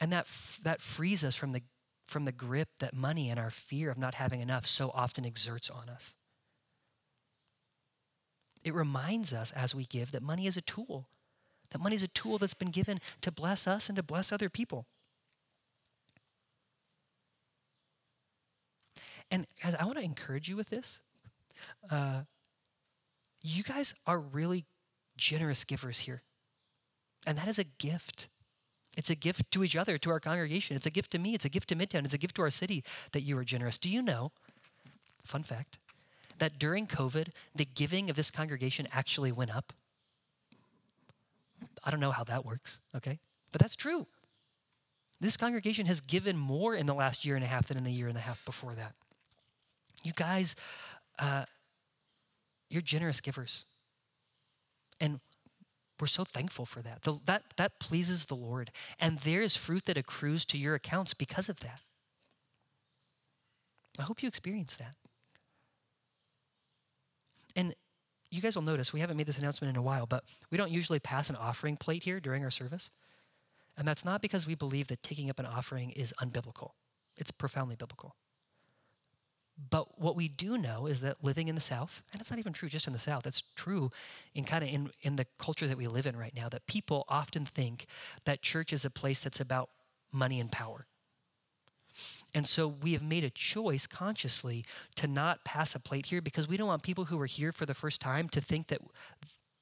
And 0.00 0.12
that, 0.12 0.26
that 0.62 0.80
frees 0.80 1.22
us 1.22 1.36
from 1.36 1.52
the, 1.52 1.60
from 2.06 2.24
the 2.24 2.32
grip 2.32 2.68
that 2.78 2.94
money 2.94 3.28
and 3.28 3.38
our 3.38 3.50
fear 3.50 3.90
of 3.90 3.98
not 3.98 4.14
having 4.14 4.40
enough 4.40 4.66
so 4.66 4.90
often 4.94 5.26
exerts 5.26 5.68
on 5.68 5.90
us. 5.90 6.16
It 8.64 8.74
reminds 8.74 9.34
us 9.34 9.52
as 9.52 9.74
we 9.74 9.84
give 9.84 10.12
that 10.12 10.22
money 10.22 10.46
is 10.46 10.56
a 10.56 10.62
tool 10.62 11.08
that 11.70 11.80
money 11.80 11.96
is 11.96 12.02
a 12.02 12.08
tool 12.08 12.38
that's 12.38 12.54
been 12.54 12.70
given 12.70 13.00
to 13.20 13.30
bless 13.30 13.66
us 13.66 13.88
and 13.88 13.96
to 13.96 14.02
bless 14.02 14.32
other 14.32 14.48
people. 14.48 14.86
And 19.30 19.46
guys, 19.62 19.76
I 19.78 19.84
want 19.84 19.98
to 19.98 20.04
encourage 20.04 20.48
you 20.48 20.56
with 20.56 20.70
this. 20.70 21.00
Uh, 21.90 22.22
you 23.42 23.62
guys 23.62 23.94
are 24.06 24.18
really 24.18 24.64
generous 25.16 25.64
givers 25.64 26.00
here. 26.00 26.22
And 27.26 27.38
that 27.38 27.48
is 27.48 27.58
a 27.58 27.64
gift. 27.64 28.28
It's 28.96 29.10
a 29.10 29.14
gift 29.14 29.50
to 29.52 29.62
each 29.62 29.76
other, 29.76 29.98
to 29.98 30.10
our 30.10 30.18
congregation. 30.20 30.74
It's 30.74 30.86
a 30.86 30.90
gift 30.90 31.12
to 31.12 31.18
me. 31.18 31.34
It's 31.34 31.44
a 31.44 31.48
gift 31.48 31.68
to 31.68 31.76
Midtown. 31.76 32.04
It's 32.04 32.14
a 32.14 32.18
gift 32.18 32.36
to 32.36 32.42
our 32.42 32.50
city 32.50 32.82
that 33.12 33.20
you 33.20 33.38
are 33.38 33.44
generous. 33.44 33.78
Do 33.78 33.88
you 33.88 34.02
know, 34.02 34.32
fun 35.24 35.42
fact, 35.42 35.78
that 36.38 36.58
during 36.58 36.86
COVID, 36.86 37.28
the 37.54 37.66
giving 37.66 38.10
of 38.10 38.16
this 38.16 38.30
congregation 38.30 38.88
actually 38.92 39.30
went 39.30 39.54
up? 39.54 39.72
I 41.84 41.90
don't 41.90 42.00
know 42.00 42.10
how 42.10 42.24
that 42.24 42.44
works, 42.44 42.80
okay? 42.94 43.18
But 43.52 43.60
that's 43.60 43.76
true. 43.76 44.06
This 45.20 45.36
congregation 45.36 45.86
has 45.86 46.00
given 46.00 46.36
more 46.36 46.74
in 46.74 46.86
the 46.86 46.94
last 46.94 47.24
year 47.24 47.36
and 47.36 47.44
a 47.44 47.48
half 47.48 47.68
than 47.68 47.76
in 47.76 47.84
the 47.84 47.92
year 47.92 48.08
and 48.08 48.16
a 48.16 48.20
half 48.20 48.44
before 48.44 48.74
that. 48.74 48.94
You 50.02 50.12
guys, 50.14 50.56
uh, 51.18 51.44
you're 52.70 52.82
generous 52.82 53.20
givers. 53.20 53.66
And 55.00 55.20
we're 56.00 56.06
so 56.06 56.24
thankful 56.24 56.64
for 56.64 56.80
that. 56.80 57.02
The, 57.02 57.18
that. 57.26 57.42
That 57.56 57.78
pleases 57.78 58.26
the 58.26 58.34
Lord. 58.34 58.70
And 58.98 59.18
there 59.18 59.42
is 59.42 59.56
fruit 59.56 59.84
that 59.84 59.98
accrues 59.98 60.46
to 60.46 60.58
your 60.58 60.74
accounts 60.74 61.12
because 61.12 61.50
of 61.50 61.60
that. 61.60 61.82
I 63.98 64.02
hope 64.02 64.22
you 64.22 64.28
experience 64.28 64.76
that. 64.76 64.94
And 67.54 67.74
you 68.30 68.40
guys 68.40 68.56
will 68.56 68.62
notice 68.62 68.92
we 68.92 69.00
haven't 69.00 69.16
made 69.16 69.26
this 69.26 69.38
announcement 69.38 69.70
in 69.70 69.76
a 69.76 69.82
while, 69.82 70.06
but 70.06 70.24
we 70.50 70.58
don't 70.58 70.70
usually 70.70 71.00
pass 71.00 71.30
an 71.30 71.36
offering 71.36 71.76
plate 71.76 72.04
here 72.04 72.20
during 72.20 72.44
our 72.44 72.50
service. 72.50 72.90
And 73.76 73.86
that's 73.86 74.04
not 74.04 74.22
because 74.22 74.46
we 74.46 74.54
believe 74.54 74.88
that 74.88 75.02
taking 75.02 75.30
up 75.30 75.38
an 75.38 75.46
offering 75.46 75.90
is 75.90 76.14
unbiblical, 76.20 76.70
it's 77.16 77.30
profoundly 77.30 77.76
biblical. 77.76 78.14
But 79.68 80.00
what 80.00 80.16
we 80.16 80.28
do 80.28 80.56
know 80.56 80.86
is 80.86 81.02
that 81.02 81.22
living 81.22 81.48
in 81.48 81.54
the 81.54 81.60
South, 81.60 82.02
and 82.12 82.20
it's 82.20 82.30
not 82.30 82.38
even 82.38 82.54
true 82.54 82.68
just 82.68 82.86
in 82.86 82.94
the 82.94 82.98
South, 82.98 83.26
it's 83.26 83.42
true 83.56 83.90
in 84.34 84.44
kind 84.44 84.64
of 84.64 84.70
in, 84.70 84.90
in 85.02 85.16
the 85.16 85.26
culture 85.38 85.66
that 85.66 85.76
we 85.76 85.86
live 85.86 86.06
in 86.06 86.16
right 86.16 86.34
now, 86.34 86.48
that 86.48 86.66
people 86.66 87.04
often 87.08 87.44
think 87.44 87.84
that 88.24 88.40
church 88.40 88.72
is 88.72 88.86
a 88.86 88.90
place 88.90 89.22
that's 89.22 89.40
about 89.40 89.68
money 90.12 90.40
and 90.40 90.50
power. 90.50 90.86
And 92.34 92.46
so 92.46 92.68
we 92.68 92.92
have 92.92 93.02
made 93.02 93.24
a 93.24 93.30
choice 93.30 93.86
consciously 93.86 94.64
to 94.96 95.06
not 95.06 95.44
pass 95.44 95.74
a 95.74 95.80
plate 95.80 96.06
here 96.06 96.20
because 96.20 96.48
we 96.48 96.56
don't 96.56 96.68
want 96.68 96.82
people 96.82 97.06
who 97.06 97.20
are 97.20 97.26
here 97.26 97.52
for 97.52 97.66
the 97.66 97.74
first 97.74 98.00
time 98.00 98.28
to 98.30 98.40
think 98.40 98.68
that, 98.68 98.80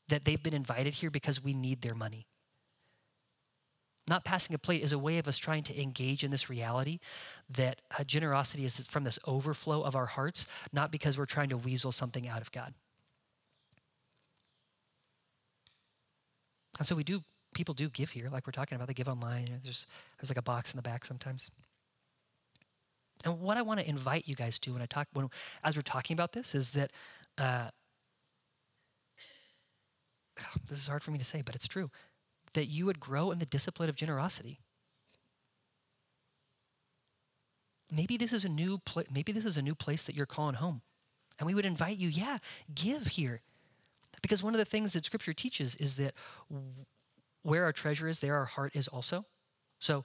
that 0.09 0.25
they've 0.25 0.43
been 0.43 0.55
invited 0.55 0.95
here 0.95 1.11
because 1.11 1.43
we 1.43 1.55
need 1.55 1.81
their 1.81 1.95
money. 1.95 2.27
Not 4.09 4.25
passing 4.25 4.55
a 4.55 4.59
plate 4.59 4.83
is 4.83 4.93
a 4.93 4.99
way 4.99 5.19
of 5.19 5.29
us 5.29 5.37
trying 5.37 5.63
to 5.65 5.81
engage 5.81 6.25
in 6.25 6.31
this 6.31 6.49
reality 6.49 6.99
that 7.51 7.83
uh, 7.99 8.05
generosity 8.05 8.65
is 8.65 8.87
from 8.87 9.05
this 9.05 9.19
overflow 9.27 9.83
of 9.83 9.95
our 9.95 10.07
hearts, 10.07 10.47
not 10.73 10.91
because 10.91 11.19
we're 11.19 11.27
trying 11.27 11.51
to 11.51 11.59
weasel 11.59 11.93
something 11.93 12.27
out 12.27 12.41
of 12.41 12.51
God. 12.51 12.73
And 16.79 16.87
so 16.87 16.95
we 16.95 17.05
do, 17.05 17.23
people 17.55 17.75
do 17.75 17.91
give 17.91 18.11
here, 18.11 18.29
like 18.31 18.47
we're 18.47 18.53
talking 18.53 18.77
about, 18.77 18.89
they 18.89 18.95
give 18.95 19.09
online. 19.09 19.47
There's, 19.63 19.87
there's 20.19 20.31
like 20.31 20.39
a 20.39 20.43
box 20.43 20.73
in 20.73 20.79
the 20.79 20.83
back 20.83 21.05
sometimes. 21.05 21.51
And 23.25 23.41
what 23.41 23.57
I 23.57 23.63
want 23.63 23.81
to 23.81 23.89
invite 23.89 24.29
you 24.29 24.35
guys 24.35 24.59
to 24.61 24.73
when 24.73 24.83
I 24.83 24.87
talk, 24.87 25.09
when, 25.13 25.29
as 25.65 25.77
we're 25.77 25.83
talking 25.83 26.15
about 26.15 26.33
this, 26.33 26.55
is 26.55 26.71
that 26.71 26.93
uh, 27.37 27.69
this 30.69 30.79
is 30.79 30.87
hard 30.87 31.03
for 31.03 31.11
me 31.11 31.19
to 31.19 31.25
say, 31.25 31.43
but 31.43 31.55
it's 31.55 31.69
true 31.69 31.91
that 32.55 32.67
you 32.69 32.87
would 32.87 33.01
grow 33.01 33.31
in 33.31 33.39
the 33.39 33.47
discipline 33.47 33.89
of 33.89 33.97
generosity. 33.97 34.59
Maybe 37.91 38.17
this 38.17 38.33
is 38.33 38.45
a 38.45 38.49
new 38.49 38.79
pla- 38.79 39.05
maybe 39.11 39.33
this 39.33 39.47
is 39.47 39.57
a 39.57 39.63
new 39.63 39.75
place 39.75 40.05
that 40.05 40.15
you're 40.15 40.27
calling 40.27 40.57
home. 40.57 40.83
And 41.39 41.47
we 41.47 41.55
would 41.55 41.67
invite 41.67 41.99
you, 41.99 42.09
yeah, 42.09 42.39
give 42.75 43.09
here. 43.09 43.43
Because 44.23 44.43
one 44.43 44.55
of 44.55 44.59
the 44.59 44.65
things 44.65 44.93
that 44.93 45.05
scripture 45.05 45.33
teaches 45.33 45.77
is 45.77 45.95
that 45.95 46.13
where 47.43 47.65
our 47.65 47.73
treasure 47.73 48.09
is, 48.09 48.19
there 48.19 48.35
our 48.35 48.45
heart 48.45 48.75
is 48.75 48.89
also. 48.89 49.25
So 49.79 50.05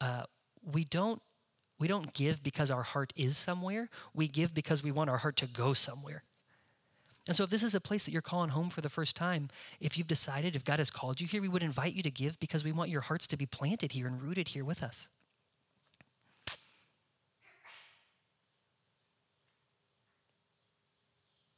uh, 0.00 0.24
we 0.62 0.84
don't 0.84 1.22
we 1.84 1.88
don't 1.88 2.14
give 2.14 2.42
because 2.42 2.70
our 2.70 2.82
heart 2.82 3.12
is 3.14 3.36
somewhere. 3.36 3.90
We 4.14 4.26
give 4.26 4.54
because 4.54 4.82
we 4.82 4.90
want 4.90 5.10
our 5.10 5.18
heart 5.18 5.36
to 5.36 5.46
go 5.46 5.74
somewhere. 5.74 6.22
And 7.28 7.36
so, 7.36 7.44
if 7.44 7.50
this 7.50 7.62
is 7.62 7.74
a 7.74 7.80
place 7.80 8.06
that 8.06 8.10
you're 8.10 8.22
calling 8.22 8.48
home 8.48 8.70
for 8.70 8.80
the 8.80 8.88
first 8.88 9.14
time, 9.14 9.50
if 9.80 9.98
you've 9.98 10.06
decided, 10.06 10.56
if 10.56 10.64
God 10.64 10.78
has 10.78 10.90
called 10.90 11.20
you 11.20 11.26
here, 11.26 11.42
we 11.42 11.48
would 11.48 11.62
invite 11.62 11.92
you 11.92 12.02
to 12.02 12.10
give 12.10 12.40
because 12.40 12.64
we 12.64 12.72
want 12.72 12.88
your 12.88 13.02
hearts 13.02 13.26
to 13.26 13.36
be 13.36 13.44
planted 13.44 13.92
here 13.92 14.06
and 14.06 14.22
rooted 14.22 14.48
here 14.48 14.64
with 14.64 14.82
us. 14.82 15.10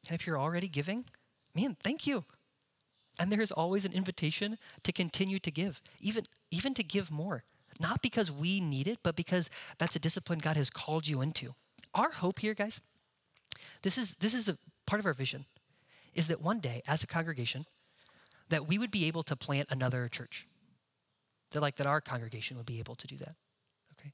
And 0.09 0.19
if 0.19 0.27
you're 0.27 0.41
already 0.41 0.67
giving, 0.67 1.05
man, 1.55 1.77
thank 1.85 2.05
you. 2.05 2.25
And 3.17 3.31
there 3.31 3.41
is 3.41 3.53
always 3.53 3.85
an 3.85 3.93
invitation 3.93 4.59
to 4.83 4.91
continue 4.91 5.39
to 5.39 5.53
give, 5.53 5.81
even, 6.01 6.25
even 6.51 6.75
to 6.75 6.83
give 6.83 7.13
more. 7.13 7.45
Not 7.81 8.03
because 8.03 8.31
we 8.31 8.61
need 8.61 8.87
it, 8.87 8.99
but 9.03 9.17
because 9.17 9.51
that's 9.79 9.97
a 9.97 9.99
discipline 9.99 10.39
God 10.39 10.57
has 10.57 10.71
called 10.71 11.07
you 11.07 11.21
into. 11.21 11.55
Our 11.95 12.11
hope 12.11 12.41
here, 12.41 12.55
guys, 12.55 12.81
this 13.83 13.99
is, 13.99 14.15
this 14.15 14.35
is 14.35 14.45
the 14.47 14.59
part 14.87 15.01
of 15.01 15.07
our 15.07 15.13
vision 15.13 15.45
is 16.15 16.29
that 16.29 16.41
one 16.41 16.61
day, 16.61 16.83
as 16.89 17.03
a 17.03 17.07
congregation, 17.07 17.67
that 18.49 18.67
we 18.67 18.79
would 18.79 18.91
be 18.91 19.07
able 19.07 19.23
to 19.25 19.37
plant 19.37 19.69
another 19.71 20.09
church. 20.09 20.47
That 21.51 21.61
like 21.61 21.77
that 21.77 21.87
our 21.87 22.01
congregation 22.01 22.57
would 22.57 22.67
be 22.67 22.79
able 22.79 22.95
to 22.95 23.07
do 23.07 23.17
that. 23.17 23.35
Okay? 23.93 24.13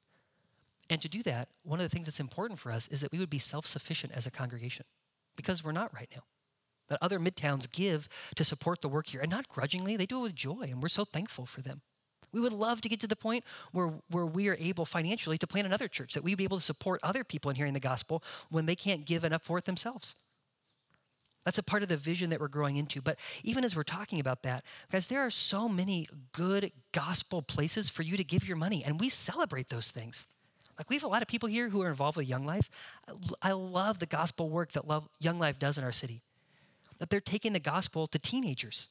And 0.90 1.00
to 1.00 1.08
do 1.08 1.22
that, 1.22 1.48
one 1.62 1.80
of 1.80 1.84
the 1.84 1.94
things 1.94 2.06
that's 2.06 2.20
important 2.20 2.58
for 2.58 2.72
us 2.72 2.88
is 2.88 3.00
that 3.00 3.12
we 3.12 3.18
would 3.18 3.30
be 3.30 3.38
self-sufficient 3.38 4.12
as 4.12 4.26
a 4.26 4.30
congregation. 4.30 4.84
Because 5.36 5.62
we're 5.62 5.72
not 5.72 5.94
right 5.94 6.08
now. 6.14 6.22
That 6.88 6.98
other 7.00 7.18
midtowns 7.18 7.70
give 7.70 8.08
to 8.34 8.44
support 8.44 8.80
the 8.80 8.88
work 8.88 9.06
here. 9.06 9.20
And 9.20 9.30
not 9.30 9.48
grudgingly, 9.48 9.96
they 9.96 10.06
do 10.06 10.18
it 10.18 10.22
with 10.22 10.34
joy, 10.34 10.62
and 10.68 10.82
we're 10.82 10.88
so 10.88 11.04
thankful 11.04 11.46
for 11.46 11.62
them. 11.62 11.80
We 12.32 12.40
would 12.40 12.52
love 12.52 12.80
to 12.80 12.88
get 12.88 13.00
to 13.00 13.06
the 13.06 13.16
point 13.16 13.44
where, 13.72 13.92
where 14.10 14.26
we 14.26 14.48
are 14.48 14.56
able 14.58 14.84
financially 14.84 15.38
to 15.38 15.46
plant 15.46 15.66
another 15.66 15.88
church, 15.88 16.14
that 16.14 16.24
we'd 16.24 16.38
be 16.38 16.44
able 16.44 16.56
to 16.56 16.62
support 16.62 17.00
other 17.02 17.24
people 17.24 17.50
in 17.50 17.56
hearing 17.56 17.74
the 17.74 17.80
gospel 17.80 18.22
when 18.50 18.66
they 18.66 18.74
can't 18.74 19.04
give 19.04 19.24
enough 19.24 19.42
for 19.42 19.58
it 19.58 19.64
themselves. 19.64 20.16
That's 21.44 21.58
a 21.58 21.62
part 21.62 21.82
of 21.82 21.88
the 21.88 21.96
vision 21.96 22.30
that 22.30 22.40
we're 22.40 22.48
growing 22.48 22.76
into. 22.76 23.02
But 23.02 23.18
even 23.42 23.64
as 23.64 23.74
we're 23.74 23.82
talking 23.82 24.20
about 24.20 24.42
that, 24.44 24.64
guys, 24.90 25.08
there 25.08 25.20
are 25.20 25.30
so 25.30 25.68
many 25.68 26.06
good 26.32 26.70
gospel 26.92 27.42
places 27.42 27.90
for 27.90 28.02
you 28.02 28.16
to 28.16 28.24
give 28.24 28.46
your 28.46 28.56
money, 28.56 28.84
and 28.84 29.00
we 29.00 29.08
celebrate 29.08 29.68
those 29.68 29.90
things. 29.90 30.26
Like 30.78 30.88
we 30.88 30.96
have 30.96 31.04
a 31.04 31.08
lot 31.08 31.20
of 31.20 31.28
people 31.28 31.48
here 31.48 31.68
who 31.68 31.82
are 31.82 31.88
involved 31.88 32.16
with 32.16 32.28
Young 32.28 32.46
Life. 32.46 32.70
I 33.42 33.52
love 33.52 33.98
the 33.98 34.06
gospel 34.06 34.48
work 34.48 34.72
that 34.72 34.84
Young 35.18 35.38
Life 35.38 35.58
does 35.58 35.76
in 35.76 35.84
our 35.84 35.92
city. 35.92 36.22
That 36.98 37.10
they're 37.10 37.20
taking 37.20 37.52
the 37.52 37.60
gospel 37.60 38.06
to 38.06 38.18
teenagers 38.18 38.88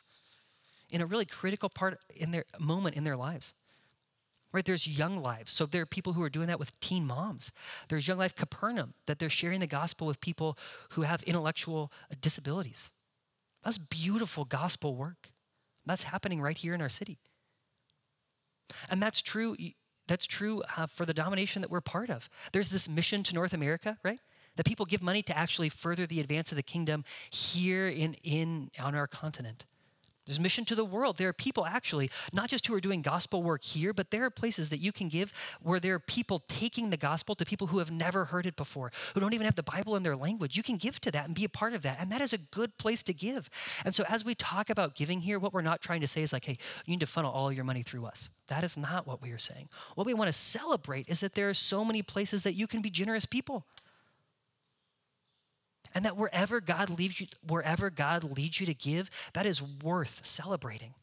in 0.91 1.01
a 1.01 1.05
really 1.05 1.25
critical 1.25 1.69
part 1.69 1.97
in 2.15 2.31
their 2.31 2.45
moment 2.59 2.95
in 2.95 3.03
their 3.03 3.17
lives 3.17 3.55
right? 4.53 4.65
There's 4.65 4.87
Young 4.87 5.21
Lives. 5.21 5.51
So 5.51 5.65
there 5.65 5.81
are 5.81 5.85
people 5.85 6.13
who 6.13 6.23
are 6.23 6.29
doing 6.29 6.47
that 6.47 6.59
with 6.59 6.79
teen 6.79 7.05
moms. 7.05 7.51
There's 7.87 8.07
Young 8.07 8.17
Life 8.17 8.35
Capernaum, 8.35 8.93
that 9.05 9.19
they're 9.19 9.29
sharing 9.29 9.59
the 9.59 9.67
gospel 9.67 10.07
with 10.07 10.21
people 10.21 10.57
who 10.91 11.03
have 11.03 11.23
intellectual 11.23 11.91
disabilities. 12.19 12.91
That's 13.63 13.77
beautiful 13.77 14.45
gospel 14.45 14.95
work. 14.95 15.29
That's 15.85 16.03
happening 16.03 16.41
right 16.41 16.57
here 16.57 16.73
in 16.73 16.81
our 16.81 16.89
city. 16.89 17.19
And 18.89 19.01
that's 19.01 19.21
true. 19.21 19.55
That's 20.07 20.25
true 20.25 20.63
uh, 20.77 20.87
for 20.87 21.05
the 21.05 21.13
domination 21.13 21.61
that 21.61 21.71
we're 21.71 21.81
part 21.81 22.09
of. 22.09 22.29
There's 22.51 22.69
this 22.69 22.89
mission 22.89 23.23
to 23.23 23.35
North 23.35 23.53
America, 23.53 23.97
right? 24.03 24.19
That 24.55 24.65
people 24.65 24.85
give 24.85 25.01
money 25.01 25.21
to 25.23 25.37
actually 25.37 25.69
further 25.69 26.05
the 26.05 26.19
advance 26.19 26.51
of 26.51 26.55
the 26.55 26.63
kingdom 26.63 27.05
here 27.29 27.87
in, 27.87 28.15
in 28.23 28.69
on 28.81 28.95
our 28.95 29.07
continent. 29.07 29.65
There's 30.25 30.39
mission 30.39 30.65
to 30.65 30.75
the 30.75 30.85
world. 30.85 31.17
There 31.17 31.29
are 31.29 31.33
people 31.33 31.65
actually, 31.65 32.09
not 32.31 32.49
just 32.49 32.67
who 32.67 32.75
are 32.75 32.79
doing 32.79 33.01
gospel 33.01 33.41
work 33.41 33.63
here, 33.63 33.91
but 33.91 34.11
there 34.11 34.23
are 34.25 34.29
places 34.29 34.69
that 34.69 34.77
you 34.77 34.91
can 34.91 35.09
give 35.09 35.33
where 35.61 35.79
there 35.79 35.95
are 35.95 35.99
people 35.99 36.39
taking 36.47 36.89
the 36.91 36.97
gospel 36.97 37.33
to 37.35 37.45
people 37.45 37.67
who 37.67 37.79
have 37.79 37.89
never 37.89 38.25
heard 38.25 38.45
it 38.45 38.55
before, 38.55 38.91
who 39.13 39.19
don't 39.19 39.33
even 39.33 39.45
have 39.45 39.55
the 39.55 39.63
Bible 39.63 39.95
in 39.95 40.03
their 40.03 40.15
language. 40.15 40.55
You 40.55 40.63
can 40.63 40.77
give 40.77 41.01
to 41.01 41.11
that 41.11 41.25
and 41.25 41.33
be 41.33 41.43
a 41.43 41.49
part 41.49 41.73
of 41.73 41.81
that. 41.81 41.99
And 41.99 42.11
that 42.11 42.21
is 42.21 42.33
a 42.33 42.37
good 42.37 42.77
place 42.77 43.01
to 43.03 43.13
give. 43.13 43.49
And 43.83 43.95
so 43.95 44.03
as 44.07 44.23
we 44.23 44.35
talk 44.35 44.69
about 44.69 44.95
giving 44.95 45.21
here, 45.21 45.39
what 45.39 45.53
we're 45.53 45.61
not 45.61 45.81
trying 45.81 46.01
to 46.01 46.07
say 46.07 46.21
is 46.21 46.31
like, 46.31 46.45
hey, 46.45 46.57
you 46.85 46.91
need 46.91 46.99
to 46.99 47.07
funnel 47.07 47.31
all 47.31 47.51
your 47.51 47.63
money 47.63 47.81
through 47.81 48.05
us. 48.05 48.29
That 48.47 48.63
is 48.63 48.77
not 48.77 49.07
what 49.07 49.21
we 49.21 49.31
are 49.31 49.39
saying. 49.39 49.69
What 49.95 50.05
we 50.05 50.13
want 50.13 50.27
to 50.27 50.33
celebrate 50.33 51.09
is 51.09 51.19
that 51.21 51.33
there 51.33 51.49
are 51.49 51.53
so 51.55 51.83
many 51.83 52.03
places 52.03 52.43
that 52.43 52.53
you 52.53 52.67
can 52.67 52.81
be 52.81 52.91
generous 52.91 53.25
people. 53.25 53.65
And 55.93 56.05
that 56.05 56.17
wherever 56.17 56.61
God 56.61 56.89
leads 56.89 57.19
you, 57.19 57.27
wherever 57.45 57.89
God 57.89 58.23
leads 58.23 58.59
you 58.59 58.65
to 58.65 58.73
give, 58.73 59.09
that 59.33 59.45
is 59.45 59.61
worth 59.61 60.25
celebrating. 60.25 60.93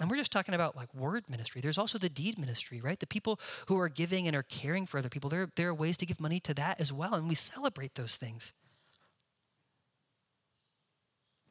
And 0.00 0.10
we're 0.10 0.16
just 0.16 0.32
talking 0.32 0.54
about 0.54 0.74
like 0.74 0.92
word 0.94 1.28
ministry. 1.28 1.60
There's 1.60 1.76
also 1.76 1.98
the 1.98 2.08
deed 2.08 2.38
ministry, 2.38 2.80
right? 2.80 2.98
The 2.98 3.06
people 3.06 3.38
who 3.66 3.78
are 3.78 3.90
giving 3.90 4.26
and 4.26 4.34
are 4.34 4.42
caring 4.42 4.86
for 4.86 4.96
other 4.96 5.10
people. 5.10 5.28
There, 5.28 5.50
there 5.56 5.68
are 5.68 5.74
ways 5.74 5.98
to 5.98 6.06
give 6.06 6.20
money 6.20 6.40
to 6.40 6.54
that 6.54 6.80
as 6.80 6.90
well, 6.90 7.14
and 7.14 7.28
we 7.28 7.34
celebrate 7.34 7.94
those 7.94 8.16
things. 8.16 8.54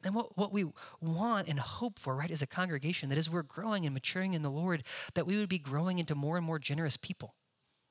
And 0.02 0.14
what, 0.14 0.36
what 0.36 0.52
we 0.52 0.64
want 1.00 1.46
and 1.46 1.60
hope 1.60 1.98
for, 1.98 2.16
right, 2.16 2.30
as 2.30 2.42
a 2.42 2.46
congregation, 2.46 3.10
that 3.10 3.18
as 3.18 3.30
we're 3.30 3.42
growing 3.42 3.84
and 3.84 3.94
maturing 3.94 4.34
in 4.34 4.42
the 4.42 4.50
Lord, 4.50 4.82
that 5.14 5.26
we 5.26 5.36
would 5.36 5.48
be 5.48 5.58
growing 5.58 5.98
into 5.98 6.14
more 6.14 6.36
and 6.36 6.44
more 6.44 6.58
generous 6.58 6.96
people. 6.96 7.34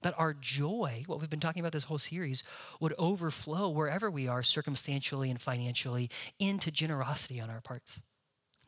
That 0.02 0.14
our 0.18 0.34
joy, 0.34 1.04
what 1.08 1.20
we've 1.20 1.30
been 1.30 1.40
talking 1.40 1.60
about 1.60 1.74
this 1.74 1.86
whole 1.86 1.98
series, 1.98 2.44
would 2.80 2.94
overflow 2.98 3.70
wherever 3.70 4.10
we 4.10 4.28
are 4.28 4.44
circumstantially 4.44 5.30
and 5.30 5.40
financially 5.40 6.10
into 6.40 6.72
generosity 6.72 7.42
on 7.42 7.50
our 7.50 7.62
parts. 7.62 8.02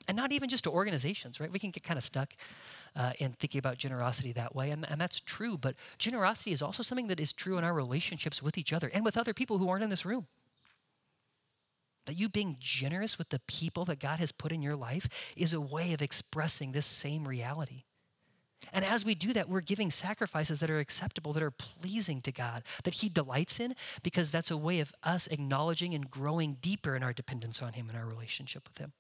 And 0.08 0.18
not 0.18 0.32
even 0.32 0.50
just 0.50 0.64
to 0.64 0.72
organizations, 0.72 1.40
right? 1.40 1.52
We 1.52 1.60
can 1.60 1.72
get 1.72 1.84
kind 1.84 1.98
of 1.98 2.04
stuck 2.04 2.34
uh, 2.96 3.14
in 3.20 3.32
thinking 3.34 3.60
about 3.60 3.78
generosity 3.78 4.32
that 4.34 4.56
way, 4.56 4.72
and, 4.72 4.90
and 4.90 5.00
that's 5.00 5.20
true. 5.20 5.58
But 5.58 5.76
generosity 5.98 6.52
is 6.52 6.62
also 6.62 6.84
something 6.84 7.08
that 7.08 7.20
is 7.20 7.32
true 7.32 7.58
in 7.58 7.64
our 7.64 7.74
relationships 7.74 8.42
with 8.42 8.58
each 8.58 8.74
other 8.74 8.90
and 8.94 9.06
with 9.06 9.18
other 9.18 9.34
people 9.34 9.58
who 9.58 9.70
aren't 9.70 9.84
in 9.84 9.90
this 9.90 10.06
room. 10.06 10.28
That 12.08 12.18
you 12.18 12.30
being 12.30 12.58
generous 12.60 13.18
with 13.18 13.30
the 13.30 13.42
people 13.48 13.86
that 13.86 14.00
God 14.00 14.20
has 14.20 14.32
put 14.32 14.52
in 14.52 14.62
your 14.62 14.76
life 14.76 15.34
is 15.38 15.54
a 15.54 15.62
way 15.62 15.94
of 15.94 16.02
expressing 16.02 16.72
this 16.72 16.88
same 16.88 17.28
reality. 17.28 17.84
And 18.74 18.86
as 18.86 19.04
we 19.04 19.16
do 19.16 19.34
that, 19.34 19.50
we're 19.50 19.62
giving 19.62 19.92
sacrifices 19.92 20.60
that 20.60 20.70
are 20.70 20.80
acceptable, 20.80 21.34
that 21.34 21.44
are 21.44 21.52
pleasing 21.52 22.22
to 22.22 22.32
God, 22.32 22.64
that 22.84 22.96
He 22.96 23.10
delights 23.10 23.60
in, 23.60 23.76
because 24.04 24.32
that's 24.32 24.52
a 24.52 24.58
way 24.58 24.80
of 24.80 24.94
us 25.04 25.28
acknowledging 25.28 25.94
and 25.94 26.10
growing 26.10 26.58
deeper 26.62 26.96
in 26.96 27.04
our 27.04 27.14
dependence 27.14 27.62
on 27.62 27.74
Him 27.74 27.90
and 27.90 27.98
our 27.98 28.06
relationship 28.06 28.68
with 28.70 28.78
Him. 28.78 28.94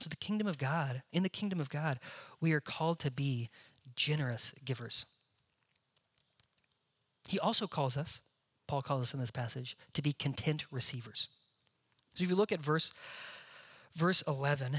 So 0.00 0.08
the 0.08 0.16
kingdom 0.16 0.48
of 0.48 0.58
God, 0.58 1.02
in 1.12 1.22
the 1.22 1.28
kingdom 1.28 1.60
of 1.60 1.70
God, 1.70 2.00
we 2.40 2.52
are 2.52 2.60
called 2.60 2.98
to 3.00 3.10
be 3.10 3.50
generous 3.94 4.52
givers. 4.64 5.06
He 7.28 7.38
also 7.38 7.68
calls 7.68 7.96
us, 7.96 8.20
Paul 8.66 8.82
calls 8.82 9.02
us 9.02 9.14
in 9.14 9.20
this 9.20 9.30
passage, 9.30 9.76
to 9.92 10.02
be 10.02 10.12
content 10.12 10.64
receivers. 10.72 11.28
So 12.14 12.24
if 12.24 12.30
you 12.30 12.36
look 12.36 12.52
at 12.52 12.60
verse 12.60 12.92
verse 13.94 14.22
11, 14.22 14.78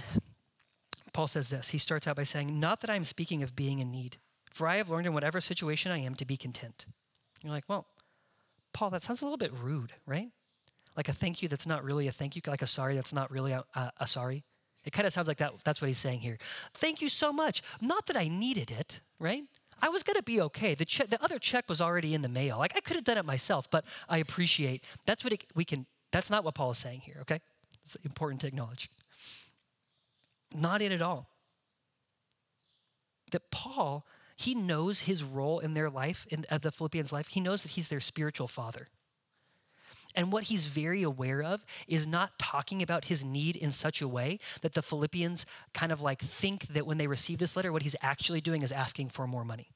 Paul 1.13 1.27
says 1.27 1.49
this. 1.49 1.69
He 1.69 1.77
starts 1.77 2.07
out 2.07 2.15
by 2.15 2.23
saying, 2.23 2.59
"Not 2.59 2.81
that 2.81 2.89
I'm 2.89 3.03
speaking 3.03 3.43
of 3.43 3.55
being 3.55 3.79
in 3.79 3.91
need, 3.91 4.17
for 4.51 4.67
I 4.67 4.77
have 4.77 4.89
learned 4.89 5.07
in 5.07 5.13
whatever 5.13 5.39
situation 5.39 5.91
I 5.91 5.99
am 5.99 6.15
to 6.15 6.25
be 6.25 6.37
content." 6.37 6.85
You're 7.43 7.53
like, 7.53 7.65
"Well, 7.67 7.87
Paul, 8.73 8.89
that 8.91 9.01
sounds 9.03 9.21
a 9.21 9.25
little 9.25 9.37
bit 9.37 9.53
rude, 9.53 9.93
right? 10.05 10.29
Like 10.97 11.09
a 11.09 11.13
thank 11.13 11.41
you 11.41 11.47
that's 11.47 11.67
not 11.67 11.83
really 11.83 12.07
a 12.07 12.11
thank 12.11 12.35
you, 12.35 12.41
like 12.47 12.61
a 12.61 12.67
sorry 12.67 12.95
that's 12.95 13.13
not 13.13 13.31
really 13.31 13.51
a, 13.51 13.63
a, 13.75 13.91
a 14.01 14.07
sorry." 14.07 14.43
It 14.85 14.91
kind 14.91 15.07
of 15.07 15.13
sounds 15.13 15.27
like 15.27 15.37
that 15.37 15.53
that's 15.63 15.81
what 15.81 15.87
he's 15.87 15.97
saying 15.97 16.19
here. 16.19 16.37
Thank 16.73 17.01
you 17.01 17.09
so 17.09 17.31
much. 17.31 17.61
Not 17.79 18.07
that 18.07 18.17
I 18.17 18.27
needed 18.27 18.69
it, 18.69 19.01
right? 19.19 19.43
I 19.81 19.89
was 19.89 20.03
going 20.03 20.15
to 20.15 20.23
be 20.23 20.39
okay. 20.41 20.75
The, 20.75 20.85
che- 20.85 21.05
the 21.05 21.21
other 21.23 21.39
check 21.39 21.67
was 21.67 21.81
already 21.81 22.13
in 22.13 22.21
the 22.21 22.29
mail. 22.29 22.57
Like 22.57 22.73
I 22.75 22.79
could 22.79 22.95
have 22.95 23.03
done 23.03 23.17
it 23.17 23.25
myself, 23.25 23.69
but 23.69 23.85
I 24.09 24.17
appreciate. 24.17 24.83
That's 25.05 25.23
what 25.23 25.33
it, 25.33 25.45
we 25.55 25.65
can. 25.65 25.85
That's 26.11 26.29
not 26.29 26.43
what 26.43 26.55
Paul 26.55 26.71
is 26.71 26.77
saying 26.77 27.01
here. 27.01 27.17
Okay, 27.21 27.39
it's 27.83 27.95
important 28.03 28.41
to 28.41 28.47
acknowledge. 28.47 28.89
Not 30.53 30.81
it 30.81 30.91
at 30.91 31.01
all. 31.01 31.29
That 33.31 33.49
Paul, 33.51 34.05
he 34.35 34.53
knows 34.53 35.01
his 35.01 35.23
role 35.23 35.59
in 35.59 35.73
their 35.73 35.89
life, 35.89 36.27
in 36.29 36.45
the 36.61 36.71
Philippians' 36.71 37.11
life. 37.11 37.29
He 37.29 37.39
knows 37.39 37.63
that 37.63 37.71
he's 37.71 37.87
their 37.87 37.99
spiritual 37.99 38.47
father. 38.47 38.87
And 40.15 40.31
what 40.31 40.43
he's 40.45 40.67
very 40.67 41.01
aware 41.01 41.41
of 41.41 41.65
is 41.87 42.05
not 42.05 42.37
talking 42.37 42.83
about 42.83 43.05
his 43.05 43.25
need 43.25 43.55
in 43.55 43.71
such 43.71 44.01
a 44.01 44.07
way 44.07 44.37
that 44.61 44.73
the 44.73 44.81
Philippians 44.81 45.45
kind 45.73 45.91
of 45.91 46.01
like 46.01 46.19
think 46.19 46.67
that 46.67 46.85
when 46.85 46.97
they 46.97 47.07
receive 47.07 47.39
this 47.39 47.55
letter, 47.55 47.71
what 47.71 47.81
he's 47.81 47.95
actually 48.01 48.41
doing 48.41 48.61
is 48.61 48.71
asking 48.71 49.09
for 49.09 49.25
more 49.25 49.43
money. 49.43 49.71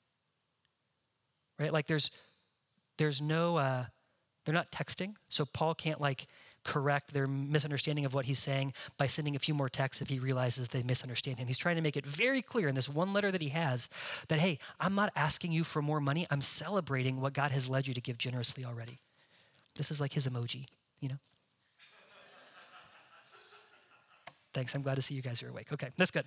Right? 1.57 1.73
Like 1.73 1.87
there's 1.87 2.11
there's 2.99 3.21
no 3.21 3.57
uh, 3.57 3.85
they're 4.45 4.53
not 4.53 4.71
texting, 4.71 5.15
so 5.25 5.43
Paul 5.45 5.73
can't 5.73 5.99
like 5.99 6.27
correct 6.63 7.13
their 7.13 7.27
misunderstanding 7.27 8.05
of 8.05 8.13
what 8.13 8.25
he's 8.25 8.39
saying 8.39 8.73
by 8.97 9.07
sending 9.07 9.35
a 9.35 9.39
few 9.39 9.53
more 9.53 9.69
texts 9.69 10.01
if 10.01 10.09
he 10.09 10.19
realizes 10.19 10.67
they 10.67 10.83
misunderstand 10.83 11.39
him. 11.39 11.47
He's 11.47 11.57
trying 11.57 11.77
to 11.77 11.81
make 11.81 11.97
it 11.97 12.05
very 12.05 12.41
clear 12.41 12.67
in 12.67 12.75
this 12.75 12.89
one 12.89 13.13
letter 13.13 13.31
that 13.31 13.41
he 13.41 13.49
has 13.49 13.89
that, 14.27 14.39
hey, 14.39 14.59
I'm 14.79 14.95
not 14.95 15.11
asking 15.15 15.51
you 15.51 15.63
for 15.63 15.81
more 15.81 16.01
money. 16.01 16.27
I'm 16.29 16.41
celebrating 16.41 17.21
what 17.21 17.33
God 17.33 17.51
has 17.51 17.69
led 17.69 17.87
you 17.87 17.93
to 17.93 18.01
give 18.01 18.17
generously 18.17 18.65
already. 18.65 18.99
This 19.75 19.91
is 19.91 20.01
like 20.01 20.13
his 20.13 20.27
emoji, 20.27 20.65
you 20.99 21.09
know? 21.09 21.19
Thanks. 24.53 24.73
I'm 24.73 24.81
glad 24.81 24.95
to 24.95 25.01
see 25.01 25.13
you 25.13 25.21
guys 25.21 25.43
are 25.43 25.49
awake. 25.49 25.71
Okay, 25.71 25.89
that's 25.97 26.09
good. 26.09 26.25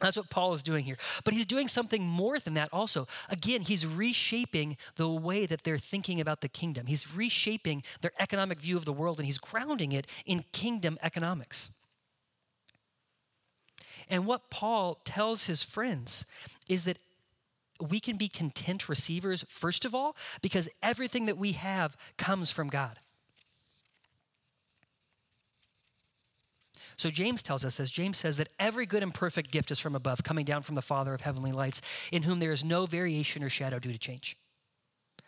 That's 0.00 0.16
what 0.16 0.28
Paul 0.28 0.52
is 0.52 0.62
doing 0.62 0.84
here. 0.84 0.96
But 1.24 1.32
he's 1.32 1.46
doing 1.46 1.68
something 1.68 2.02
more 2.02 2.38
than 2.38 2.54
that 2.54 2.68
also. 2.72 3.06
Again, 3.30 3.62
he's 3.62 3.86
reshaping 3.86 4.76
the 4.96 5.08
way 5.08 5.46
that 5.46 5.64
they're 5.64 5.78
thinking 5.78 6.20
about 6.20 6.42
the 6.42 6.48
kingdom. 6.48 6.86
He's 6.86 7.14
reshaping 7.14 7.82
their 8.02 8.12
economic 8.18 8.60
view 8.60 8.76
of 8.76 8.84
the 8.84 8.92
world 8.92 9.18
and 9.18 9.26
he's 9.26 9.38
grounding 9.38 9.92
it 9.92 10.06
in 10.26 10.44
kingdom 10.52 10.98
economics. 11.02 11.70
And 14.08 14.26
what 14.26 14.50
Paul 14.50 15.00
tells 15.04 15.46
his 15.46 15.62
friends 15.62 16.26
is 16.68 16.84
that 16.84 16.98
we 17.80 18.00
can 18.00 18.16
be 18.16 18.28
content 18.28 18.88
receivers, 18.88 19.44
first 19.48 19.84
of 19.84 19.94
all, 19.94 20.16
because 20.42 20.68
everything 20.82 21.26
that 21.26 21.38
we 21.38 21.52
have 21.52 21.96
comes 22.16 22.50
from 22.50 22.68
God. 22.68 22.96
So 26.98 27.10
James 27.10 27.42
tells 27.42 27.64
us 27.64 27.76
this. 27.76 27.90
James 27.90 28.16
says 28.16 28.38
that 28.38 28.48
every 28.58 28.86
good 28.86 29.02
and 29.02 29.12
perfect 29.12 29.50
gift 29.50 29.70
is 29.70 29.78
from 29.78 29.94
above, 29.94 30.22
coming 30.24 30.44
down 30.44 30.62
from 30.62 30.76
the 30.76 30.82
Father 30.82 31.12
of 31.12 31.20
heavenly 31.20 31.52
lights, 31.52 31.82
in 32.10 32.22
whom 32.22 32.40
there 32.40 32.52
is 32.52 32.64
no 32.64 32.86
variation 32.86 33.42
or 33.42 33.50
shadow 33.50 33.78
due 33.78 33.92
to 33.92 33.98
change. 33.98 34.36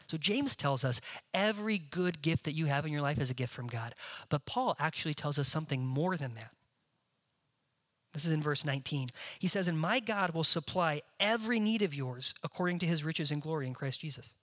So 0.09 0.17
James 0.17 0.57
tells 0.57 0.85
us 0.85 1.03
every 1.35 1.77
good 1.77 2.23
gift 2.23 2.45
that 2.45 2.55
you 2.55 2.67
have 2.67 2.87
in 2.87 2.93
your 2.93 3.03
life 3.03 3.21
is 3.21 3.31
a 3.31 3.35
gift 3.35 3.53
from 3.53 3.67
God. 3.67 3.95
But 4.31 4.47
Paul 4.47 4.75
actually 4.79 5.13
tells 5.13 5.39
us 5.39 5.49
something 5.49 5.85
more 5.85 6.17
than 6.17 6.35
that. 6.35 6.55
This 8.15 8.25
is 8.25 8.33
in 8.33 8.41
verse 8.41 8.65
19. 8.65 9.09
He 9.39 9.47
says, 9.47 9.69
And 9.69 9.79
my 9.79 10.01
God 10.01 10.33
will 10.33 10.45
supply 10.45 11.03
every 11.21 11.61
need 11.61 11.83
of 11.83 11.95
yours 11.95 12.33
according 12.43 12.79
to 12.79 12.87
his 12.87 13.05
riches 13.05 13.31
and 13.31 13.43
glory 13.43 13.67
in 13.67 13.75
Christ 13.75 14.01
Jesus. 14.01 14.35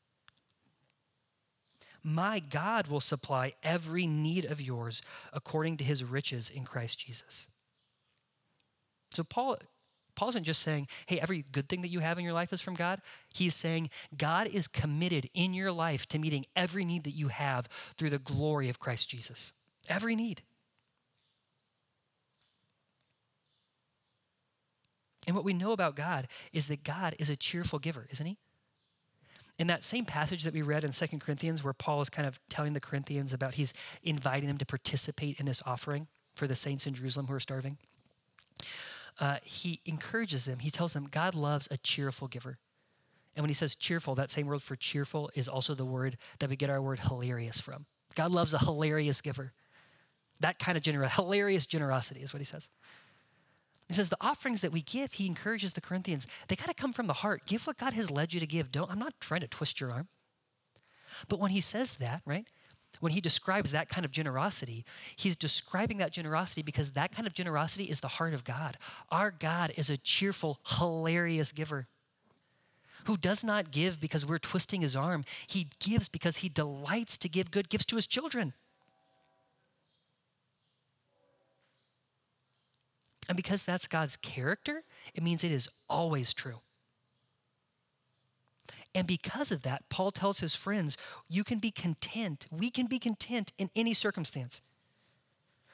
My 2.07 2.37
God 2.37 2.85
will 2.85 2.99
supply 2.99 3.53
every 3.63 4.05
need 4.05 4.45
of 4.45 4.61
yours 4.61 5.01
according 5.33 5.77
to 5.77 5.83
his 5.83 6.03
riches 6.03 6.51
in 6.51 6.63
Christ 6.63 6.99
Jesus. 6.99 7.47
So 9.09 9.23
Paul 9.23 9.57
Paul 10.13 10.29
isn't 10.29 10.43
just 10.43 10.61
saying, 10.61 10.87
hey, 11.07 11.19
every 11.19 11.43
good 11.51 11.67
thing 11.67 11.81
that 11.81 11.91
you 11.91 11.99
have 11.99 12.17
in 12.17 12.23
your 12.23 12.31
life 12.31 12.53
is 12.53 12.61
from 12.61 12.75
God. 12.75 13.01
He's 13.33 13.55
saying 13.55 13.89
God 14.15 14.47
is 14.47 14.67
committed 14.67 15.29
in 15.33 15.53
your 15.53 15.73
life 15.73 16.05
to 16.09 16.19
meeting 16.19 16.45
every 16.55 16.85
need 16.85 17.03
that 17.03 17.15
you 17.15 17.27
have 17.27 17.67
through 17.97 18.11
the 18.11 18.19
glory 18.19 18.69
of 18.69 18.79
Christ 18.79 19.09
Jesus. 19.09 19.51
Every 19.89 20.15
need. 20.15 20.43
And 25.27 25.35
what 25.35 25.43
we 25.43 25.53
know 25.53 25.71
about 25.71 25.95
God 25.95 26.27
is 26.53 26.67
that 26.67 26.83
God 26.83 27.15
is 27.19 27.29
a 27.29 27.35
cheerful 27.35 27.79
giver, 27.79 28.07
isn't 28.09 28.25
he? 28.25 28.37
In 29.57 29.67
that 29.67 29.83
same 29.83 30.05
passage 30.05 30.43
that 30.43 30.53
we 30.53 30.61
read 30.61 30.83
in 30.83 30.91
Second 30.91 31.19
Corinthians, 31.19 31.63
where 31.63 31.73
Paul 31.73 32.01
is 32.01 32.09
kind 32.09 32.27
of 32.27 32.39
telling 32.49 32.73
the 32.73 32.81
Corinthians 32.81 33.33
about 33.33 33.53
he's 33.53 33.73
inviting 34.03 34.47
them 34.47 34.57
to 34.57 34.65
participate 34.65 35.39
in 35.39 35.45
this 35.45 35.61
offering 35.65 36.07
for 36.35 36.47
the 36.47 36.55
saints 36.55 36.85
in 36.85 36.93
Jerusalem 36.93 37.27
who 37.27 37.33
are 37.33 37.39
starving, 37.39 37.77
uh, 39.19 39.37
he 39.43 39.79
encourages 39.85 40.45
them. 40.45 40.59
He 40.59 40.69
tells 40.69 40.93
them 40.93 41.07
God 41.09 41.35
loves 41.35 41.69
a 41.71 41.77
cheerful 41.77 42.27
giver. 42.27 42.57
And 43.35 43.43
when 43.43 43.49
he 43.49 43.53
says 43.53 43.75
cheerful, 43.75 44.15
that 44.15 44.29
same 44.29 44.47
word 44.47 44.61
for 44.61 44.75
cheerful 44.75 45.29
is 45.35 45.47
also 45.47 45.73
the 45.73 45.85
word 45.85 46.17
that 46.39 46.49
we 46.49 46.55
get 46.55 46.69
our 46.69 46.81
word 46.81 46.99
hilarious 46.99 47.59
from. 47.59 47.85
God 48.15 48.31
loves 48.31 48.53
a 48.53 48.59
hilarious 48.59 49.21
giver. 49.21 49.53
That 50.41 50.59
kind 50.59 50.77
of 50.77 50.83
gener- 50.83 51.09
hilarious 51.09 51.65
generosity 51.65 52.21
is 52.21 52.33
what 52.33 52.39
he 52.39 52.45
says. 52.45 52.69
He 53.87 53.93
says 53.93 54.09
the 54.09 54.17
offerings 54.19 54.61
that 54.61 54.71
we 54.71 54.81
give, 54.81 55.13
he 55.13 55.27
encourages 55.27 55.73
the 55.73 55.81
Corinthians, 55.81 56.27
they 56.47 56.55
got 56.55 56.67
to 56.67 56.73
come 56.73 56.91
from 56.91 57.07
the 57.07 57.13
heart. 57.13 57.45
Give 57.45 57.65
what 57.67 57.77
God 57.77 57.93
has 57.93 58.09
led 58.09 58.33
you 58.33 58.39
to 58.39 58.47
give. 58.47 58.71
Don't 58.71 58.91
I'm 58.91 58.99
not 58.99 59.13
trying 59.19 59.41
to 59.41 59.47
twist 59.47 59.79
your 59.79 59.91
arm. 59.91 60.07
But 61.27 61.39
when 61.39 61.51
he 61.51 61.61
says 61.61 61.97
that, 61.97 62.21
right? 62.25 62.45
When 62.99 63.11
he 63.11 63.21
describes 63.21 63.71
that 63.71 63.89
kind 63.89 64.05
of 64.05 64.11
generosity, 64.11 64.85
he's 65.15 65.35
describing 65.35 65.97
that 65.97 66.11
generosity 66.11 66.61
because 66.61 66.91
that 66.91 67.11
kind 67.11 67.27
of 67.27 67.33
generosity 67.33 67.85
is 67.85 67.99
the 67.99 68.07
heart 68.07 68.33
of 68.33 68.43
God. 68.43 68.77
Our 69.11 69.31
God 69.31 69.73
is 69.75 69.89
a 69.89 69.97
cheerful, 69.97 70.59
hilarious 70.65 71.51
giver 71.51 71.87
who 73.05 73.17
does 73.17 73.43
not 73.43 73.71
give 73.71 73.99
because 73.99 74.25
we're 74.25 74.39
twisting 74.39 74.81
his 74.81 74.95
arm. 74.95 75.23
He 75.47 75.67
gives 75.79 76.09
because 76.09 76.37
he 76.37 76.49
delights 76.49 77.17
to 77.17 77.29
give 77.29 77.51
good 77.51 77.69
gifts 77.69 77.85
to 77.85 77.95
his 77.97 78.07
children. 78.07 78.53
And 83.27 83.35
because 83.35 83.63
that's 83.63 83.87
God's 83.87 84.17
character, 84.17 84.83
it 85.13 85.23
means 85.23 85.43
it 85.43 85.51
is 85.51 85.69
always 85.89 86.33
true. 86.33 86.59
And 88.93 89.05
because 89.05 89.51
of 89.51 89.63
that, 89.63 89.89
Paul 89.89 90.11
tells 90.11 90.39
his 90.39 90.55
friends, 90.55 90.97
you 91.27 91.43
can 91.43 91.59
be 91.59 91.71
content. 91.71 92.47
We 92.49 92.69
can 92.69 92.85
be 92.85 92.97
content 92.97 93.51
in 93.57 93.69
any 93.75 93.93
circumstance. 93.93 94.61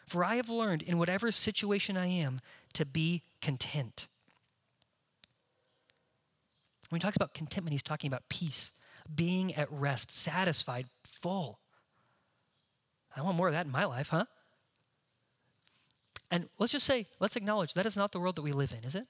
For 0.08 0.26
I 0.26 0.36
have 0.36 0.50
learned 0.50 0.82
in 0.82 0.98
whatever 0.98 1.30
situation 1.30 1.98
I 1.98 2.08
am 2.08 2.40
to 2.74 2.86
be 2.86 3.22
content. 3.42 4.08
When 6.90 7.00
he 7.00 7.04
talks 7.04 7.16
about 7.16 7.34
contentment, 7.34 7.72
he's 7.72 7.84
talking 7.84 8.10
about 8.10 8.28
peace, 8.28 8.74
being 9.14 9.54
at 9.56 9.72
rest, 9.72 10.12
satisfied, 10.12 10.88
full. 11.08 11.60
I 13.16 13.22
want 13.22 13.38
more 13.38 13.48
of 13.48 13.54
that 13.54 13.66
in 13.66 13.72
my 13.72 13.86
life, 13.86 14.10
huh? 14.10 14.26
And 16.32 16.48
let's 16.58 16.72
just 16.72 16.86
say, 16.86 17.08
let's 17.20 17.36
acknowledge 17.36 17.74
that 17.74 17.86
is 17.86 17.98
not 17.98 18.14
the 18.14 18.20
world 18.20 18.38
that 18.38 18.42
we 18.42 18.54
live 18.54 18.74
in, 18.76 18.86
is 18.86 18.96
it? 18.96 19.06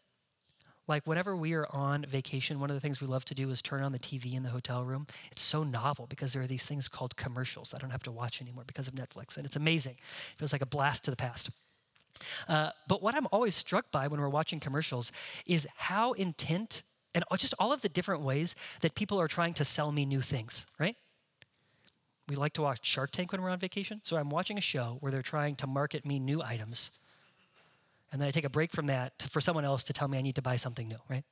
Like, 0.88 1.06
whenever 1.06 1.36
we 1.36 1.54
are 1.54 1.68
on 1.72 2.04
vacation, 2.04 2.60
one 2.60 2.72
of 2.72 2.74
the 2.74 2.80
things 2.80 3.00
we 3.00 3.08
love 3.08 3.24
to 3.26 3.36
do 3.36 3.50
is 3.52 3.62
turn 3.62 3.84
on 3.84 3.92
the 3.92 4.00
TV 4.00 4.34
in 4.34 4.42
the 4.42 4.50
hotel 4.50 4.84
room. 4.84 5.06
It's 5.32 5.44
so 5.44 5.64
novel 5.64 6.08
because 6.08 6.34
there 6.34 6.42
are 6.42 6.48
these 6.48 6.66
things 6.66 6.88
called 6.88 7.16
commercials 7.16 7.74
I 7.74 7.78
don't 7.78 7.92
have 7.92 8.04
to 8.04 8.12
watch 8.12 8.42
anymore 8.42 8.64
because 8.66 8.88
of 8.88 8.96
Netflix. 8.96 9.38
And 9.38 9.46
it's 9.46 9.56
amazing. 9.56 9.94
It 9.94 10.40
feels 10.40 10.52
like 10.52 10.64
a 10.64 10.66
blast 10.66 11.06
to 11.06 11.12
the 11.12 11.18
past. 11.18 11.52
Uh, 12.50 12.72
but 12.88 13.02
what 13.02 13.16
I'm 13.16 13.28
always 13.32 13.56
struck 13.56 13.92
by 13.92 14.08
when 14.08 14.20
we're 14.20 14.30
watching 14.30 14.60
commercials 14.60 15.12
is 15.46 15.68
how 15.78 16.14
intent 16.14 16.82
and 17.14 17.24
just 17.38 17.54
all 17.60 17.72
of 17.72 17.82
the 17.82 17.90
different 17.90 18.22
ways 18.22 18.56
that 18.82 18.96
people 18.96 19.20
are 19.20 19.28
trying 19.28 19.54
to 19.56 19.66
sell 19.66 19.92
me 19.92 20.06
new 20.06 20.22
things, 20.22 20.66
right? 20.80 20.96
We 22.28 22.36
like 22.36 22.54
to 22.54 22.62
watch 22.62 22.86
Shark 22.86 23.12
Tank 23.12 23.32
when 23.32 23.42
we're 23.42 23.50
on 23.50 23.60
vacation. 23.60 24.02
So 24.04 24.18
I'm 24.18 24.30
watching 24.30 24.58
a 24.58 24.62
show 24.62 24.98
where 25.02 25.12
they're 25.12 25.22
trying 25.22 25.56
to 25.58 25.68
market 25.68 26.06
me 26.06 26.20
new 26.20 26.42
items 26.42 26.92
and 28.12 28.20
then 28.20 28.28
I 28.28 28.32
take 28.32 28.46
a 28.46 28.50
break 28.50 28.72
from 28.72 28.88
that 28.88 29.28
for 29.30 29.40
someone 29.40 29.66
else 29.66 29.84
to 29.86 29.94
tell 29.94 30.08
me 30.08 30.18
I 30.18 30.22
need 30.22 30.36
to 30.36 30.42
buy 30.42 30.58
something 30.58 30.88
new, 30.88 31.00
right? 31.10 31.24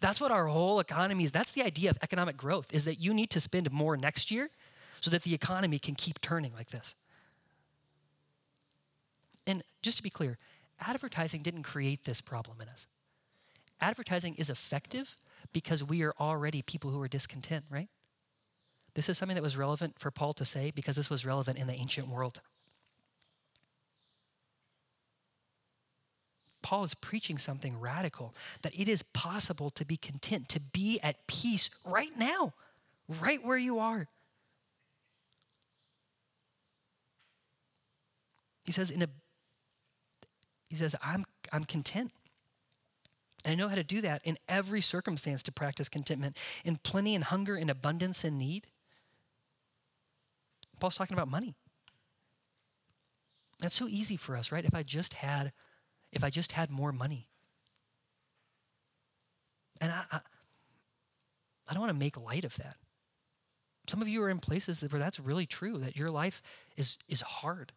That's 0.00 0.20
what 0.20 0.30
our 0.30 0.46
whole 0.46 0.80
economy 0.80 1.24
is. 1.24 1.32
That's 1.32 1.52
the 1.52 1.62
idea 1.62 1.90
of 1.90 1.98
economic 2.02 2.36
growth 2.36 2.72
is 2.72 2.84
that 2.84 3.00
you 3.00 3.14
need 3.14 3.30
to 3.30 3.40
spend 3.40 3.70
more 3.70 3.96
next 3.96 4.30
year 4.30 4.50
so 5.00 5.10
that 5.10 5.22
the 5.22 5.34
economy 5.34 5.78
can 5.78 5.94
keep 5.94 6.20
turning 6.20 6.52
like 6.54 6.70
this. 6.70 6.94
And 9.46 9.62
just 9.82 9.96
to 9.96 10.02
be 10.02 10.10
clear, 10.10 10.38
advertising 10.80 11.42
didn't 11.42 11.64
create 11.64 12.04
this 12.04 12.20
problem 12.20 12.58
in 12.60 12.68
us. 12.68 12.86
Advertising 13.80 14.36
is 14.36 14.48
effective 14.48 15.16
because 15.52 15.82
we 15.82 16.02
are 16.02 16.14
already 16.20 16.62
people 16.62 16.90
who 16.90 17.00
are 17.02 17.08
discontent, 17.08 17.64
right? 17.68 17.88
This 18.94 19.08
is 19.08 19.18
something 19.18 19.34
that 19.34 19.42
was 19.42 19.56
relevant 19.56 19.98
for 19.98 20.10
Paul 20.10 20.34
to 20.34 20.44
say 20.44 20.70
because 20.74 20.96
this 20.96 21.10
was 21.10 21.26
relevant 21.26 21.58
in 21.58 21.66
the 21.66 21.74
ancient 21.74 22.08
world. 22.08 22.40
Paul 26.62 26.84
is 26.84 26.94
preaching 26.94 27.38
something 27.38 27.78
radical 27.78 28.34
that 28.62 28.78
it 28.78 28.88
is 28.88 29.02
possible 29.02 29.70
to 29.70 29.84
be 29.84 29.96
content, 29.96 30.48
to 30.50 30.60
be 30.60 31.00
at 31.02 31.26
peace 31.26 31.70
right 31.84 32.16
now, 32.16 32.54
right 33.20 33.44
where 33.44 33.58
you 33.58 33.78
are. 33.78 34.08
He 38.64 38.72
says, 38.72 38.90
in 38.90 39.02
a, 39.02 39.08
he 40.68 40.76
says, 40.76 40.94
I'm, 41.04 41.24
I'm 41.52 41.64
content. 41.64 42.12
And 43.44 43.52
I 43.52 43.54
know 43.56 43.68
how 43.68 43.74
to 43.74 43.82
do 43.82 44.00
that 44.02 44.22
in 44.24 44.38
every 44.48 44.80
circumstance 44.80 45.42
to 45.42 45.52
practice 45.52 45.88
contentment, 45.88 46.38
in 46.64 46.76
plenty 46.76 47.14
and 47.14 47.24
hunger, 47.24 47.56
in 47.56 47.68
abundance 47.68 48.22
and 48.22 48.38
need. 48.38 48.68
Paul's 50.78 50.96
talking 50.96 51.16
about 51.16 51.28
money. 51.28 51.54
That's 53.58 53.74
so 53.74 53.88
easy 53.88 54.16
for 54.16 54.36
us, 54.36 54.50
right? 54.50 54.64
If 54.64 54.74
I 54.74 54.82
just 54.82 55.14
had, 55.14 55.52
if 56.12 56.22
I 56.22 56.30
just 56.30 56.52
had 56.52 56.70
more 56.70 56.92
money. 56.92 57.28
And 59.80 59.90
I, 59.90 60.04
I, 60.10 60.20
I 61.68 61.72
don't 61.72 61.80
want 61.80 61.90
to 61.90 61.98
make 61.98 62.16
light 62.16 62.44
of 62.44 62.56
that. 62.56 62.76
Some 63.88 64.00
of 64.00 64.08
you 64.08 64.22
are 64.22 64.30
in 64.30 64.38
places 64.38 64.80
where 64.82 65.00
that's 65.00 65.18
really 65.18 65.46
true, 65.46 65.78
that 65.78 65.96
your 65.96 66.10
life 66.10 66.40
is, 66.76 66.98
is 67.08 67.20
hard 67.20 67.72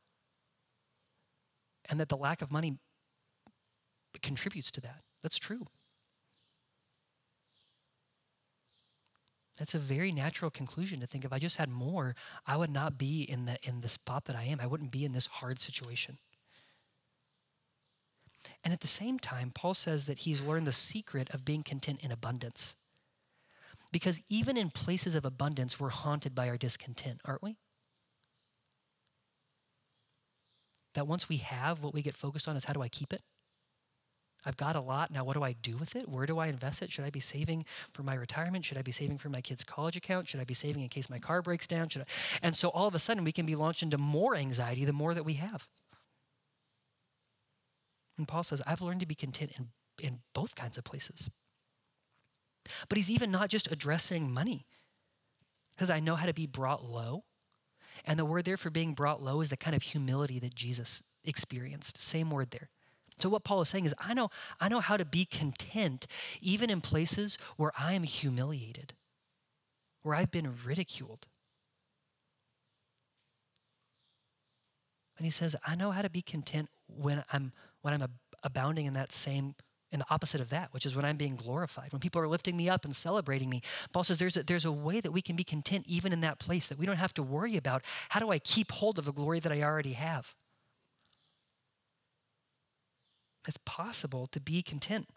and 1.90 2.00
that 2.00 2.10
the 2.10 2.18
lack 2.18 2.42
of 2.42 2.52
money 2.52 2.78
contributes 4.22 4.72
to 4.72 4.82
that. 4.82 5.02
That's 5.24 5.38
true. 5.38 5.66
That's 9.58 9.74
a 9.74 9.80
very 9.80 10.12
natural 10.12 10.52
conclusion 10.52 11.00
to 11.00 11.08
think 11.08 11.24
if 11.24 11.32
I 11.32 11.40
just 11.40 11.58
had 11.58 11.70
more, 11.70 12.16
I 12.46 12.58
would 12.58 12.70
not 12.70 12.98
be 12.98 13.24
in 13.24 13.46
the 13.46 13.58
in 13.64 13.82
the 13.82 13.88
spot 13.88 14.26
that 14.26 14.36
I 14.36 14.44
am. 14.44 14.60
I 14.60 14.68
wouldn't 14.68 14.92
be 14.92 15.06
in 15.06 15.14
this 15.14 15.28
hard 15.28 15.60
situation. 15.60 16.18
And 18.64 18.74
at 18.74 18.82
the 18.82 18.88
same 18.88 19.20
time, 19.20 19.52
Paul 19.54 19.74
says 19.74 20.06
that 20.06 20.20
he's 20.20 20.42
learned 20.42 20.68
the 20.68 20.72
secret 20.72 21.30
of 21.34 21.46
being 21.46 21.64
content 21.64 22.04
in 22.04 22.12
abundance. 22.12 22.76
Because 23.92 24.22
even 24.30 24.58
in 24.58 24.70
places 24.72 25.16
of 25.16 25.26
abundance, 25.26 25.80
we're 25.80 25.90
haunted 25.90 26.36
by 26.36 26.50
our 26.50 26.58
discontent, 26.58 27.22
aren't 27.26 27.44
we? 27.44 27.58
that 30.96 31.08
once 31.08 31.30
we 31.30 31.38
have, 31.38 31.84
what 31.84 31.94
we 31.94 32.02
get 32.02 32.16
focused 32.16 32.48
on 32.48 32.56
is 32.56 32.66
how 32.66 32.74
do 32.74 32.82
I 32.82 32.88
keep 32.88 33.14
it? 33.14 33.22
I've 34.48 34.58
got 34.58 34.76
a 34.76 34.82
lot. 34.82 35.12
Now, 35.12 35.24
what 35.24 35.34
do 35.34 35.44
I 35.44 35.54
do 35.54 35.76
with 35.76 35.96
it? 35.96 36.08
Where 36.08 36.26
do 36.26 36.38
I 36.38 36.48
invest 36.48 36.82
it? 36.82 36.92
Should 36.92 37.06
I 37.06 37.10
be 37.10 37.20
saving 37.20 37.66
for 37.92 38.04
my 38.04 38.14
retirement? 38.14 38.64
Should 38.64 38.78
I 38.78 38.84
be 38.84 38.92
saving 38.92 39.18
for 39.18 39.30
my 39.30 39.42
kid's 39.42 39.64
college 39.64 39.98
account? 39.98 40.28
Should 40.28 40.40
I 40.40 40.44
be 40.44 40.54
saving 40.54 40.84
in 40.84 40.90
case 40.90 41.10
my 41.10 41.18
car 41.18 41.42
breaks 41.42 41.66
down? 41.66 41.90
Should 41.90 42.04
I? 42.04 42.06
And 42.44 42.56
so 42.56 42.70
all 42.70 42.88
of 42.88 42.94
a 42.94 43.00
sudden, 43.00 43.24
we 43.24 43.32
can 43.32 43.46
be 43.46 43.56
launched 43.56 43.82
into 43.82 43.98
more 43.98 44.36
anxiety 44.36 44.86
the 44.86 44.94
more 44.94 45.16
that 45.16 45.26
we 45.26 45.34
have. 45.36 45.68
And 48.18 48.28
Paul 48.28 48.44
says, 48.44 48.62
I've 48.66 48.82
learned 48.82 49.02
to 49.02 49.06
be 49.06 49.16
content 49.16 49.52
in, 49.58 49.70
in 50.02 50.20
both 50.34 50.56
kinds 50.56 50.78
of 50.78 50.84
places. 50.84 51.30
But 52.90 52.98
he's 52.98 53.12
even 53.12 53.32
not 53.32 53.50
just 53.50 53.72
addressing 53.72 54.32
money, 54.32 54.66
because 55.76 55.90
I 55.90 56.00
know 56.00 56.16
how 56.16 56.26
to 56.26 56.34
be 56.34 56.48
brought 56.48 56.86
low 56.86 57.26
and 58.04 58.20
the 58.20 58.26
word 58.26 58.46
there 58.46 58.58
for 58.58 58.70
being 58.70 58.94
brought 58.94 59.24
low 59.24 59.40
is 59.42 59.50
the 59.50 59.58
kind 59.58 59.76
of 59.76 59.84
humility 59.84 60.40
that 60.40 60.56
Jesus 60.56 61.04
experienced. 61.24 61.98
Same 61.98 62.30
word 62.30 62.52
there. 62.52 62.70
So 63.18 63.30
what 63.30 63.46
Paul 63.46 63.62
is 63.62 63.70
saying 63.70 63.86
is 63.86 63.96
I 63.98 64.14
know 64.14 64.30
I 64.60 64.68
know 64.68 64.82
how 64.82 64.98
to 64.98 65.06
be 65.06 65.24
content 65.24 66.06
even 66.42 66.70
in 66.70 66.82
places 66.82 67.38
where 67.56 67.72
I 67.78 67.94
am 67.94 68.04
humiliated, 68.04 68.94
where 70.02 70.16
I've 70.16 70.32
been 70.32 70.54
ridiculed. 70.66 71.28
And 75.18 75.24
he 75.24 75.32
says, 75.32 75.56
I 75.66 75.76
know 75.76 75.92
how 75.92 76.02
to 76.02 76.10
be 76.10 76.22
content 76.22 76.70
when 76.88 77.24
I'm 77.32 77.54
when 77.86 77.94
I'm 77.94 78.10
abounding 78.42 78.88
in 78.88 78.94
that 78.94 79.12
same 79.12 79.54
and 79.92 80.02
the 80.02 80.08
opposite 80.10 80.42
of 80.42 80.50
that, 80.50 80.74
which 80.74 80.88
is 80.88 80.96
when 80.96 81.06
I'm 81.06 81.18
being 81.18 81.36
glorified, 81.36 81.94
when 81.94 82.00
people 82.00 82.20
are 82.20 82.28
lifting 82.28 82.58
me 82.58 82.68
up 82.68 82.84
and 82.84 82.96
celebrating 82.96 83.48
me. 83.48 83.62
Paul 83.94 84.04
says 84.04 84.18
there's 84.18 84.36
a, 84.36 84.42
there's 84.44 84.66
a 84.66 84.72
way 84.72 85.00
that 85.02 85.12
we 85.12 85.22
can 85.22 85.36
be 85.36 85.44
content 85.44 85.86
even 85.88 86.12
in 86.12 86.22
that 86.22 86.40
place, 86.40 86.66
that 86.66 86.80
we 86.80 86.88
don't 86.88 86.98
have 86.98 87.14
to 87.14 87.22
worry 87.22 87.58
about 87.58 87.84
how 88.10 88.20
do 88.20 88.32
I 88.32 88.40
keep 88.40 88.72
hold 88.72 88.98
of 88.98 89.06
the 89.06 89.14
glory 89.14 89.40
that 89.40 89.52
I 89.52 89.62
already 89.62 89.94
have. 89.94 90.34
It's 93.48 93.60
possible 93.66 94.26
to 94.32 94.40
be 94.40 94.64
content. 94.64 95.08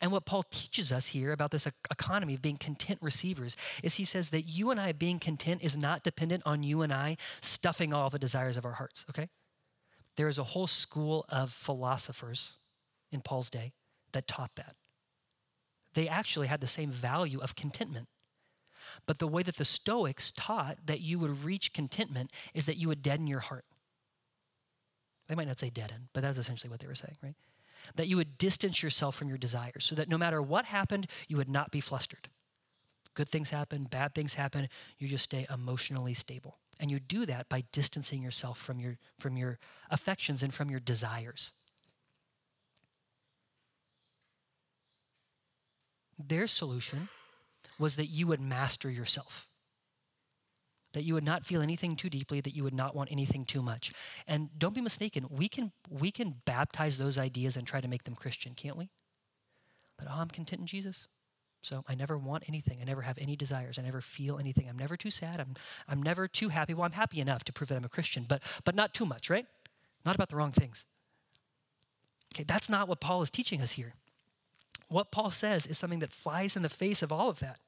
And 0.00 0.12
what 0.12 0.24
Paul 0.24 0.44
teaches 0.44 0.92
us 0.92 1.08
here 1.08 1.32
about 1.32 1.50
this 1.50 1.66
economy 1.90 2.34
of 2.34 2.42
being 2.42 2.58
content 2.58 3.00
receivers 3.02 3.56
is 3.82 3.96
he 3.96 4.04
says 4.04 4.30
that 4.30 4.42
you 4.42 4.70
and 4.70 4.78
I 4.78 4.92
being 4.92 5.18
content 5.18 5.64
is 5.64 5.76
not 5.76 6.04
dependent 6.04 6.44
on 6.46 6.62
you 6.62 6.82
and 6.82 6.92
I 6.92 7.16
stuffing 7.40 7.92
all 7.92 8.08
the 8.08 8.20
desires 8.20 8.56
of 8.56 8.64
our 8.64 8.74
hearts, 8.74 9.04
okay? 9.10 9.28
There 10.16 10.28
is 10.28 10.38
a 10.38 10.44
whole 10.44 10.66
school 10.66 11.24
of 11.28 11.52
philosophers 11.52 12.56
in 13.10 13.20
Paul's 13.20 13.50
day 13.50 13.72
that 14.12 14.26
taught 14.26 14.54
that. 14.56 14.76
They 15.94 16.08
actually 16.08 16.46
had 16.46 16.60
the 16.60 16.66
same 16.66 16.90
value 16.90 17.40
of 17.40 17.54
contentment. 17.54 18.08
But 19.06 19.18
the 19.18 19.28
way 19.28 19.42
that 19.42 19.56
the 19.56 19.64
Stoics 19.64 20.32
taught 20.32 20.86
that 20.86 21.00
you 21.00 21.18
would 21.18 21.44
reach 21.44 21.72
contentment 21.72 22.32
is 22.54 22.66
that 22.66 22.76
you 22.76 22.88
would 22.88 23.02
deaden 23.02 23.26
your 23.26 23.40
heart. 23.40 23.64
They 25.28 25.34
might 25.34 25.48
not 25.48 25.58
say 25.58 25.70
deaden, 25.70 26.08
but 26.12 26.22
that's 26.22 26.38
essentially 26.38 26.70
what 26.70 26.80
they 26.80 26.88
were 26.88 26.94
saying, 26.94 27.16
right? 27.22 27.36
That 27.96 28.08
you 28.08 28.16
would 28.16 28.38
distance 28.38 28.82
yourself 28.82 29.14
from 29.14 29.28
your 29.28 29.38
desires 29.38 29.84
so 29.84 29.94
that 29.94 30.08
no 30.08 30.18
matter 30.18 30.42
what 30.42 30.66
happened, 30.66 31.06
you 31.28 31.36
would 31.36 31.48
not 31.48 31.70
be 31.70 31.80
flustered. 31.80 32.28
Good 33.14 33.28
things 33.28 33.50
happen, 33.50 33.84
bad 33.84 34.14
things 34.14 34.34
happen, 34.34 34.68
you 34.98 35.08
just 35.08 35.24
stay 35.24 35.46
emotionally 35.52 36.14
stable. 36.14 36.58
And 36.82 36.90
you 36.90 36.98
do 36.98 37.24
that 37.26 37.48
by 37.48 37.62
distancing 37.70 38.24
yourself 38.24 38.58
from 38.58 38.80
your, 38.80 38.98
from 39.16 39.36
your 39.36 39.60
affections 39.88 40.42
and 40.42 40.52
from 40.52 40.68
your 40.68 40.80
desires. 40.80 41.52
Their 46.18 46.48
solution 46.48 47.08
was 47.78 47.94
that 47.94 48.06
you 48.06 48.26
would 48.26 48.40
master 48.40 48.90
yourself. 48.90 49.46
That 50.92 51.04
you 51.04 51.14
would 51.14 51.24
not 51.24 51.44
feel 51.44 51.62
anything 51.62 51.94
too 51.94 52.10
deeply, 52.10 52.40
that 52.40 52.56
you 52.56 52.64
would 52.64 52.74
not 52.74 52.96
want 52.96 53.12
anything 53.12 53.44
too 53.44 53.62
much. 53.62 53.92
And 54.26 54.50
don't 54.58 54.74
be 54.74 54.80
mistaken, 54.80 55.26
we 55.30 55.48
can, 55.48 55.70
we 55.88 56.10
can 56.10 56.34
baptize 56.44 56.98
those 56.98 57.16
ideas 57.16 57.56
and 57.56 57.64
try 57.64 57.80
to 57.80 57.88
make 57.88 58.02
them 58.02 58.16
Christian, 58.16 58.54
can't 58.54 58.76
we? 58.76 58.90
That, 59.98 60.08
oh, 60.10 60.18
I'm 60.18 60.28
content 60.28 60.62
in 60.62 60.66
Jesus. 60.66 61.06
So 61.62 61.84
I 61.88 61.94
never 61.94 62.18
want 62.18 62.44
anything. 62.48 62.78
I 62.80 62.84
never 62.84 63.02
have 63.02 63.18
any 63.18 63.36
desires. 63.36 63.78
I 63.78 63.82
never 63.82 64.00
feel 64.00 64.38
anything. 64.38 64.68
I'm 64.68 64.78
never 64.78 64.96
too 64.96 65.10
sad. 65.10 65.40
I'm, 65.40 65.54
I'm 65.88 66.02
never 66.02 66.26
too 66.26 66.48
happy. 66.48 66.74
Well, 66.74 66.84
I'm 66.84 66.92
happy 66.92 67.20
enough 67.20 67.44
to 67.44 67.52
prove 67.52 67.68
that 67.68 67.76
I'm 67.76 67.84
a 67.84 67.88
Christian, 67.88 68.26
but, 68.28 68.42
but 68.64 68.74
not 68.74 68.92
too 68.92 69.06
much, 69.06 69.30
right? 69.30 69.46
Not 70.04 70.16
about 70.16 70.28
the 70.28 70.36
wrong 70.36 70.50
things. 70.50 70.86
Okay, 72.34 72.42
that's 72.42 72.68
not 72.68 72.88
what 72.88 73.00
Paul 73.00 73.22
is 73.22 73.30
teaching 73.30 73.62
us 73.62 73.72
here. 73.72 73.94
What 74.88 75.12
Paul 75.12 75.30
says 75.30 75.66
is 75.66 75.78
something 75.78 76.00
that 76.00 76.10
flies 76.10 76.56
in 76.56 76.62
the 76.62 76.68
face 76.68 77.00
of 77.00 77.12
all 77.12 77.30
of 77.30 77.38
that. 77.38 77.60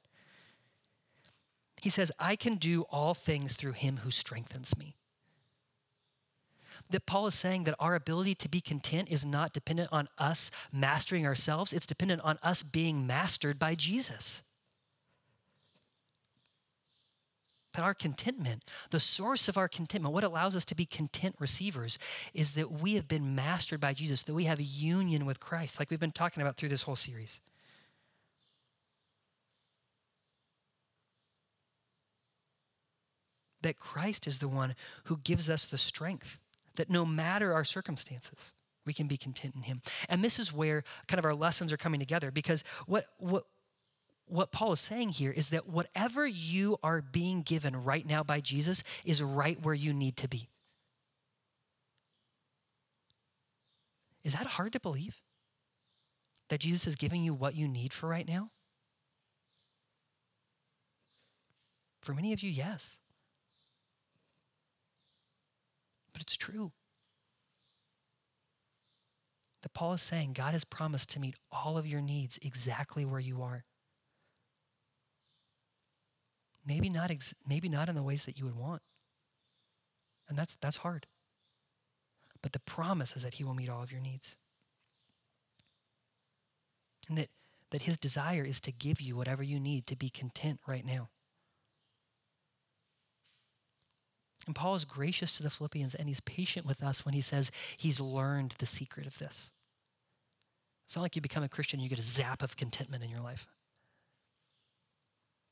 He 1.81 1.89
says, 1.89 2.11
I 2.19 2.35
can 2.35 2.55
do 2.55 2.83
all 2.91 3.13
things 3.13 3.55
through 3.55 3.73
him 3.73 3.97
who 4.03 4.11
strengthens 4.11 4.77
me. 4.77 4.95
That 6.91 7.05
Paul 7.05 7.27
is 7.27 7.35
saying 7.35 7.63
that 7.63 7.75
our 7.79 7.95
ability 7.95 8.35
to 8.35 8.49
be 8.49 8.61
content 8.61 9.09
is 9.09 9.25
not 9.25 9.53
dependent 9.53 9.89
on 9.91 10.07
us 10.17 10.51
mastering 10.71 11.25
ourselves, 11.25 11.73
it's 11.73 11.85
dependent 11.85 12.21
on 12.21 12.37
us 12.43 12.63
being 12.63 13.07
mastered 13.07 13.57
by 13.57 13.75
Jesus. 13.75 14.43
But 17.75 17.83
our 17.83 17.93
contentment, 17.93 18.63
the 18.91 19.01
source 19.01 19.49
of 19.49 19.57
our 19.57 19.67
contentment, 19.67 20.13
what 20.13 20.23
allows 20.23 20.55
us 20.55 20.63
to 20.65 20.75
be 20.75 20.85
content 20.85 21.35
receivers, 21.39 21.99
is 22.33 22.53
that 22.53 22.71
we 22.71 22.93
have 22.93 23.07
been 23.07 23.35
mastered 23.35 23.81
by 23.81 23.93
Jesus, 23.93 24.23
that 24.23 24.33
we 24.33 24.45
have 24.45 24.59
a 24.59 24.63
union 24.63 25.25
with 25.25 25.41
Christ, 25.41 25.77
like 25.77 25.89
we've 25.89 25.99
been 25.99 26.11
talking 26.11 26.41
about 26.41 26.55
through 26.55 26.69
this 26.69 26.83
whole 26.83 26.95
series. 26.95 27.41
That 33.61 33.77
Christ 33.77 34.25
is 34.25 34.39
the 34.39 34.47
one 34.47 34.75
who 35.05 35.17
gives 35.17 35.49
us 35.49 35.65
the 35.65 35.77
strength, 35.77 36.39
that 36.75 36.89
no 36.89 37.05
matter 37.05 37.53
our 37.53 37.63
circumstances, 37.63 38.53
we 38.85 38.93
can 38.93 39.07
be 39.07 39.17
content 39.17 39.55
in 39.55 39.63
Him. 39.63 39.81
And 40.09 40.23
this 40.23 40.39
is 40.39 40.53
where 40.53 40.83
kind 41.07 41.19
of 41.19 41.25
our 41.25 41.35
lessons 41.35 41.73
are 41.73 41.77
coming 41.77 41.99
together 41.99 42.31
because 42.31 42.63
what, 42.85 43.07
what, 43.17 43.45
what 44.27 44.51
Paul 44.51 44.71
is 44.73 44.79
saying 44.79 45.09
here 45.09 45.31
is 45.31 45.49
that 45.49 45.67
whatever 45.67 46.25
you 46.25 46.77
are 46.83 47.01
being 47.01 47.41
given 47.41 47.83
right 47.83 48.05
now 48.05 48.23
by 48.23 48.39
Jesus 48.39 48.83
is 49.03 49.21
right 49.21 49.61
where 49.61 49.75
you 49.75 49.93
need 49.93 50.17
to 50.17 50.27
be. 50.27 50.49
Is 54.23 54.33
that 54.33 54.47
hard 54.47 54.73
to 54.73 54.79
believe? 54.79 55.21
That 56.49 56.59
Jesus 56.59 56.87
is 56.87 56.95
giving 56.95 57.23
you 57.23 57.33
what 57.33 57.55
you 57.55 57.67
need 57.67 57.93
for 57.93 58.07
right 58.07 58.27
now? 58.27 58.49
For 62.01 62.13
many 62.13 62.33
of 62.33 62.41
you, 62.41 62.49
yes. 62.49 62.99
But 66.15 66.21
it's 66.21 66.37
true. 66.37 66.71
That 69.63 69.73
Paul 69.73 69.91
is 69.91 70.01
saying 70.01 70.31
God 70.31 70.53
has 70.53 70.63
promised 70.63 71.09
to 71.09 71.19
meet 71.19 71.35
all 71.51 71.77
of 71.77 71.85
your 71.85 71.99
needs 71.99 72.39
exactly 72.41 73.03
where 73.03 73.19
you 73.19 73.41
are. 73.41 73.65
Maybe 76.65 76.87
not, 76.89 77.11
ex- 77.11 77.35
maybe 77.45 77.67
not 77.67 77.89
in 77.89 77.95
the 77.95 78.01
ways 78.01 78.23
that 78.23 78.39
you 78.39 78.45
would 78.45 78.55
want. 78.55 78.81
And 80.29 80.37
that's, 80.37 80.55
that's 80.55 80.77
hard. 80.77 81.05
But 82.41 82.53
the 82.53 82.61
promise 82.61 83.17
is 83.17 83.23
that 83.23 83.33
He 83.33 83.43
will 83.43 83.53
meet 83.53 83.69
all 83.69 83.83
of 83.83 83.91
your 83.91 83.99
needs. 83.99 84.37
And 87.09 87.17
that, 87.17 87.27
that 87.71 87.81
His 87.81 87.97
desire 87.97 88.45
is 88.45 88.61
to 88.61 88.71
give 88.71 89.01
you 89.01 89.17
whatever 89.17 89.43
you 89.43 89.59
need 89.59 89.85
to 89.87 89.97
be 89.97 90.07
content 90.07 90.61
right 90.65 90.85
now. 90.85 91.09
And 94.45 94.55
Paul 94.55 94.75
is 94.75 94.85
gracious 94.85 95.31
to 95.31 95.43
the 95.43 95.49
Philippians 95.49 95.95
and 95.95 96.07
he's 96.07 96.19
patient 96.19 96.65
with 96.65 96.83
us 96.83 97.03
when 97.03 97.13
he 97.13 97.21
says 97.21 97.51
he's 97.77 97.99
learned 97.99 98.55
the 98.59 98.65
secret 98.65 99.07
of 99.07 99.17
this. 99.17 99.51
It's 100.85 100.95
not 100.95 101.01
like 101.01 101.15
you 101.15 101.21
become 101.21 101.43
a 101.43 101.49
Christian 101.49 101.79
and 101.79 101.83
you 101.83 101.89
get 101.89 101.99
a 101.99 102.03
zap 102.03 102.43
of 102.43 102.57
contentment 102.57 103.03
in 103.03 103.09
your 103.09 103.21
life. 103.21 103.47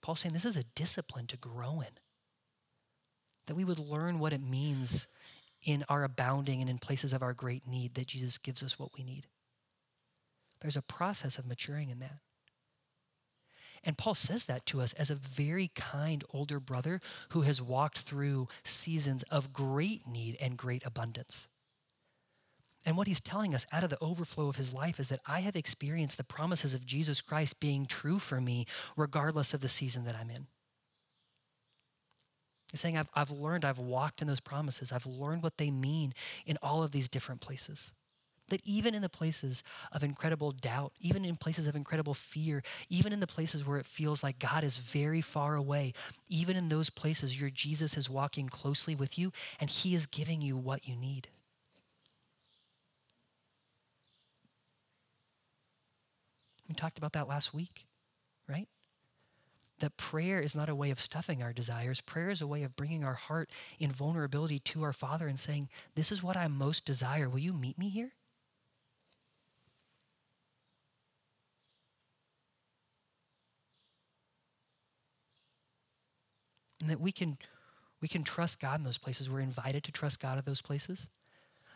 Paul's 0.01 0.19
saying 0.19 0.33
this 0.33 0.45
is 0.45 0.57
a 0.57 0.65
discipline 0.75 1.27
to 1.27 1.37
grow 1.37 1.81
in. 1.81 1.93
That 3.47 3.55
we 3.55 3.63
would 3.63 3.79
learn 3.79 4.19
what 4.19 4.33
it 4.33 4.41
means 4.41 5.07
in 5.63 5.83
our 5.89 6.03
abounding 6.03 6.61
and 6.61 6.69
in 6.69 6.77
places 6.77 7.13
of 7.13 7.23
our 7.23 7.33
great 7.33 7.67
need 7.67 7.95
that 7.95 8.07
Jesus 8.07 8.37
gives 8.37 8.61
us 8.61 8.77
what 8.77 8.91
we 8.97 9.03
need. 9.03 9.27
There's 10.59 10.77
a 10.77 10.81
process 10.81 11.37
of 11.37 11.47
maturing 11.47 11.89
in 11.89 11.99
that. 11.99 12.19
And 13.83 13.97
Paul 13.97 14.15
says 14.15 14.45
that 14.45 14.65
to 14.67 14.81
us 14.81 14.93
as 14.93 15.09
a 15.09 15.15
very 15.15 15.69
kind 15.75 16.23
older 16.31 16.59
brother 16.59 17.01
who 17.29 17.41
has 17.41 17.61
walked 17.61 17.99
through 17.99 18.47
seasons 18.63 19.23
of 19.23 19.51
great 19.51 20.07
need 20.07 20.37
and 20.39 20.57
great 20.57 20.85
abundance. 20.85 21.49
And 22.85 22.97
what 22.97 23.07
he's 23.07 23.21
telling 23.21 23.53
us 23.53 23.65
out 23.71 23.83
of 23.83 23.89
the 23.89 23.99
overflow 24.01 24.47
of 24.47 24.57
his 24.57 24.73
life 24.73 24.99
is 24.99 25.07
that 25.09 25.21
I 25.25 25.39
have 25.41 25.55
experienced 25.55 26.17
the 26.17 26.23
promises 26.23 26.73
of 26.73 26.85
Jesus 26.85 27.21
Christ 27.21 27.59
being 27.59 27.85
true 27.85 28.19
for 28.19 28.41
me 28.41 28.65
regardless 28.97 29.53
of 29.53 29.61
the 29.61 29.69
season 29.69 30.03
that 30.05 30.15
I'm 30.19 30.29
in. 30.29 30.47
He's 32.71 32.81
saying, 32.81 32.97
I've, 32.97 33.09
I've 33.13 33.31
learned, 33.31 33.65
I've 33.65 33.79
walked 33.79 34.21
in 34.21 34.27
those 34.27 34.39
promises, 34.39 34.91
I've 34.91 35.05
learned 35.05 35.43
what 35.43 35.57
they 35.57 35.71
mean 35.71 36.13
in 36.45 36.57
all 36.61 36.83
of 36.83 36.91
these 36.91 37.07
different 37.07 37.39
places. 37.39 37.93
That 38.49 38.61
even 38.65 38.93
in 38.93 39.01
the 39.01 39.09
places 39.09 39.63
of 39.91 40.03
incredible 40.03 40.51
doubt, 40.51 40.93
even 40.99 41.25
in 41.25 41.35
places 41.35 41.65
of 41.65 41.75
incredible 41.75 42.13
fear, 42.13 42.61
even 42.89 43.13
in 43.13 43.19
the 43.19 43.27
places 43.27 43.65
where 43.65 43.77
it 43.77 43.85
feels 43.85 44.21
like 44.21 44.37
God 44.37 44.63
is 44.63 44.77
very 44.77 45.21
far 45.21 45.55
away, 45.55 45.93
even 46.29 46.57
in 46.57 46.69
those 46.69 46.89
places, 46.89 47.39
your 47.39 47.49
Jesus 47.49 47.97
is 47.97 48.09
walking 48.09 48.49
closely 48.49 48.95
with 48.95 49.17
you 49.17 49.31
and 49.59 49.69
he 49.69 49.95
is 49.95 50.05
giving 50.05 50.41
you 50.41 50.57
what 50.57 50.87
you 50.87 50.95
need. 50.95 51.29
We 56.67 56.75
talked 56.75 56.97
about 56.97 57.13
that 57.13 57.27
last 57.27 57.53
week, 57.53 57.85
right? 58.47 58.67
That 59.79 59.97
prayer 59.97 60.39
is 60.39 60.55
not 60.55 60.69
a 60.69 60.75
way 60.75 60.91
of 60.91 60.99
stuffing 60.99 61.43
our 61.43 61.53
desires. 61.53 62.01
Prayer 62.01 62.29
is 62.29 62.41
a 62.41 62.47
way 62.47 62.63
of 62.63 62.75
bringing 62.75 63.03
our 63.03 63.13
heart 63.13 63.49
in 63.79 63.91
vulnerability 63.91 64.59
to 64.59 64.83
our 64.83 64.93
Father 64.93 65.27
and 65.27 65.37
saying, 65.37 65.69
This 65.95 66.11
is 66.11 66.23
what 66.23 66.37
I 66.37 66.47
most 66.47 66.85
desire. 66.85 67.29
Will 67.29 67.39
you 67.39 67.53
meet 67.53 67.77
me 67.77 67.89
here? 67.89 68.13
And 76.83 76.91
that 76.91 76.99
we 76.99 77.13
can, 77.13 77.37
we 78.01 78.09
can 78.09 78.25
trust 78.25 78.59
God 78.59 78.77
in 78.77 78.83
those 78.83 78.97
places. 78.97 79.29
We're 79.29 79.39
invited 79.39 79.85
to 79.85 79.91
trust 79.93 80.19
God 80.19 80.37
in 80.37 80.43
those 80.45 80.61
places 80.61 81.09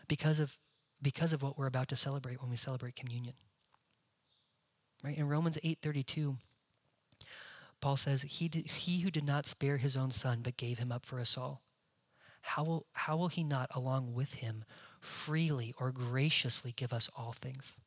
because 0.06 0.38
of, 0.38 0.58
because 1.00 1.32
of 1.32 1.42
what 1.42 1.56
we're 1.56 1.66
about 1.66 1.88
to 1.88 1.96
celebrate 1.96 2.42
when 2.42 2.50
we 2.50 2.56
celebrate 2.56 2.94
communion. 2.94 3.32
Right? 5.02 5.16
In 5.16 5.26
Romans 5.26 5.56
8:32, 5.64 6.36
Paul 7.80 7.96
says, 7.96 8.20
he, 8.20 8.48
did, 8.48 8.66
he 8.66 9.00
who 9.00 9.10
did 9.10 9.24
not 9.24 9.46
spare 9.46 9.78
his 9.78 9.96
own 9.96 10.10
son 10.10 10.40
but 10.42 10.58
gave 10.58 10.78
him 10.78 10.92
up 10.92 11.06
for 11.06 11.18
us 11.18 11.38
all, 11.38 11.62
how 12.42 12.64
will, 12.64 12.86
how 12.92 13.16
will 13.16 13.28
he 13.28 13.42
not, 13.42 13.70
along 13.74 14.12
with 14.12 14.34
him, 14.34 14.64
freely 15.00 15.74
or 15.78 15.90
graciously 15.90 16.74
give 16.76 16.92
us 16.92 17.08
all 17.16 17.32
things? 17.32 17.80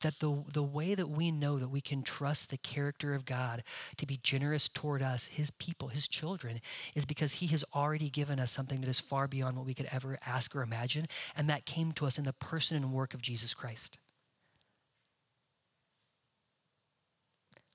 That 0.00 0.18
the, 0.18 0.44
the 0.52 0.62
way 0.62 0.94
that 0.94 1.08
we 1.08 1.30
know 1.30 1.58
that 1.58 1.68
we 1.68 1.80
can 1.80 2.02
trust 2.02 2.50
the 2.50 2.56
character 2.58 3.14
of 3.14 3.24
God 3.24 3.62
to 3.96 4.06
be 4.06 4.18
generous 4.22 4.68
toward 4.68 5.02
us, 5.02 5.26
his 5.26 5.50
people, 5.50 5.88
his 5.88 6.08
children, 6.08 6.60
is 6.94 7.04
because 7.04 7.34
he 7.34 7.46
has 7.48 7.64
already 7.74 8.10
given 8.10 8.38
us 8.40 8.50
something 8.50 8.80
that 8.80 8.88
is 8.88 9.00
far 9.00 9.28
beyond 9.28 9.56
what 9.56 9.66
we 9.66 9.74
could 9.74 9.88
ever 9.92 10.18
ask 10.26 10.54
or 10.56 10.62
imagine. 10.62 11.06
And 11.36 11.48
that 11.48 11.66
came 11.66 11.92
to 11.92 12.06
us 12.06 12.18
in 12.18 12.24
the 12.24 12.32
person 12.32 12.76
and 12.76 12.92
work 12.92 13.14
of 13.14 13.22
Jesus 13.22 13.54
Christ. 13.54 13.98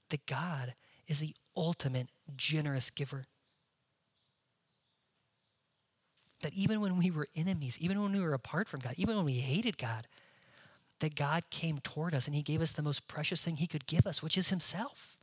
that 0.09 0.26
God 0.26 0.76
is 1.07 1.19
the 1.19 1.36
ultimate 1.55 2.07
generous 2.36 2.89
giver. 2.89 3.26
That 6.41 6.53
even 6.53 6.82
when 6.82 6.97
we 6.97 7.11
were 7.11 7.28
enemies, 7.36 7.78
even 7.80 8.01
when 8.01 8.11
we 8.11 8.19
were 8.19 8.34
apart 8.34 8.67
from 8.67 8.82
God, 8.82 8.93
even 8.97 9.15
when 9.15 9.26
we 9.26 9.34
hated 9.34 9.78
God, 9.78 10.07
that 10.99 11.15
God 11.15 11.43
came 11.49 11.79
toward 11.79 12.15
us 12.15 12.27
and 12.27 12.35
He 12.35 12.41
gave 12.41 12.61
us 12.61 12.71
the 12.71 12.81
most 12.81 13.07
precious 13.07 13.43
thing 13.43 13.57
He 13.57 13.67
could 13.67 13.85
give 13.85 14.05
us, 14.07 14.23
which 14.23 14.37
is 14.37 14.49
Himself. 14.49 15.17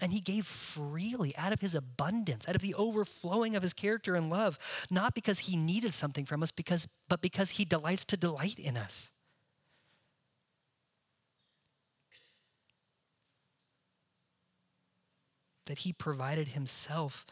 And 0.00 0.12
He 0.12 0.20
gave 0.20 0.46
freely 0.46 1.36
out 1.36 1.52
of 1.52 1.60
His 1.60 1.74
abundance, 1.74 2.48
out 2.48 2.54
of 2.54 2.62
the 2.62 2.74
overflowing 2.74 3.56
of 3.56 3.62
His 3.62 3.74
character 3.74 4.14
and 4.14 4.30
love, 4.30 4.58
not 4.90 5.14
because 5.14 5.40
He 5.40 5.56
needed 5.56 5.92
something 5.94 6.24
from 6.24 6.42
us, 6.42 6.50
because, 6.50 6.86
but 7.08 7.20
because 7.20 7.50
He 7.50 7.64
delights 7.64 8.04
to 8.06 8.16
delight 8.16 8.58
in 8.58 8.76
us. 8.76 9.12
that 15.68 15.80
he 15.80 15.92
provided 15.92 16.48
himself 16.48 17.24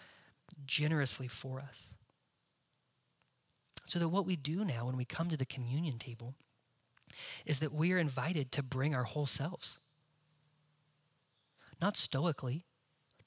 generously 0.66 1.26
for 1.26 1.58
us. 1.58 1.94
So 3.86 3.98
that 3.98 4.08
what 4.08 4.26
we 4.26 4.36
do 4.36 4.64
now 4.64 4.86
when 4.86 4.96
we 4.96 5.04
come 5.04 5.28
to 5.30 5.36
the 5.36 5.46
communion 5.46 5.98
table 5.98 6.34
is 7.44 7.60
that 7.60 7.72
we 7.72 7.92
are 7.92 7.98
invited 7.98 8.52
to 8.52 8.62
bring 8.62 8.94
our 8.94 9.04
whole 9.04 9.26
selves. 9.26 9.78
Not 11.80 11.96
stoically, 11.96 12.64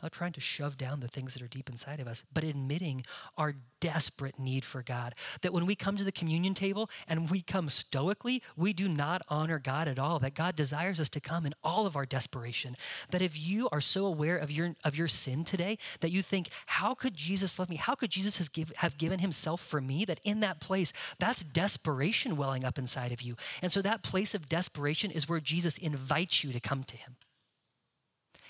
not 0.02 0.12
trying 0.12 0.34
to 0.34 0.41
shove 0.41 0.78
down 0.78 1.00
the 1.00 1.08
things 1.08 1.34
that 1.34 1.43
are 1.43 1.47
deep 1.47 1.70
inside 1.70 2.00
of 2.00 2.08
us, 2.08 2.24
but 2.34 2.43
admitting 2.43 3.04
our 3.38 3.56
desperate 3.80 4.39
need 4.39 4.66
for 4.66 4.82
God. 4.82 5.16
That 5.41 5.54
when 5.54 5.66
we 5.66 5.76
come 5.76 5.97
to 5.97 6.04
the 6.04 6.12
communion 6.12 6.54
table 6.54 6.89
and 7.08 7.30
we 7.30 7.41
come 7.41 7.70
stoically, 7.70 8.41
we 8.56 8.74
do 8.74 8.88
not 8.88 9.22
honor 9.30 9.60
God 9.60 9.88
at 9.88 10.00
all. 10.00 10.20
That 10.20 10.36
God 10.36 10.56
desires 10.56 11.00
us 11.00 11.10
to 11.10 11.20
come 11.20 11.45
in 11.45 11.54
all 11.64 11.86
of 11.86 11.95
our 11.95 12.06
desperation. 12.06 12.76
That 13.12 13.22
if 13.22 13.39
you 13.39 13.70
are 13.72 13.82
so 13.82 14.06
aware 14.06 14.38
of 14.38 14.52
your, 14.52 14.76
of 14.84 14.97
your 14.97 15.08
sin 15.08 15.43
today 15.43 15.78
that 16.02 16.12
you 16.12 16.22
think, 16.22 16.50
how 16.66 16.93
could 16.93 17.16
Jesus 17.16 17.60
love 17.60 17.70
me? 17.70 17.78
How 17.78 17.95
could 17.95 18.10
Jesus 18.10 18.38
has 18.38 18.50
give, 18.50 18.72
have 18.78 18.97
given 18.97 19.20
himself 19.20 19.62
for 19.62 19.82
me? 19.82 20.06
That 20.06 20.20
in 20.24 20.39
that 20.41 20.60
place, 20.60 20.93
that's 21.20 21.43
desperation 21.43 22.38
welling 22.38 22.66
up 22.66 22.78
inside 22.78 23.12
of 23.12 23.22
you. 23.22 23.36
And 23.62 23.72
so 23.72 23.82
that 23.82 24.04
place 24.04 24.34
of 24.34 24.50
desperation 24.50 25.12
is 25.12 25.30
where 25.30 25.39
Jesus 25.39 25.78
invites 25.78 26.43
you 26.43 26.52
to 26.52 26.60
come 26.60 26.84
to 26.84 26.97
him. 26.97 27.16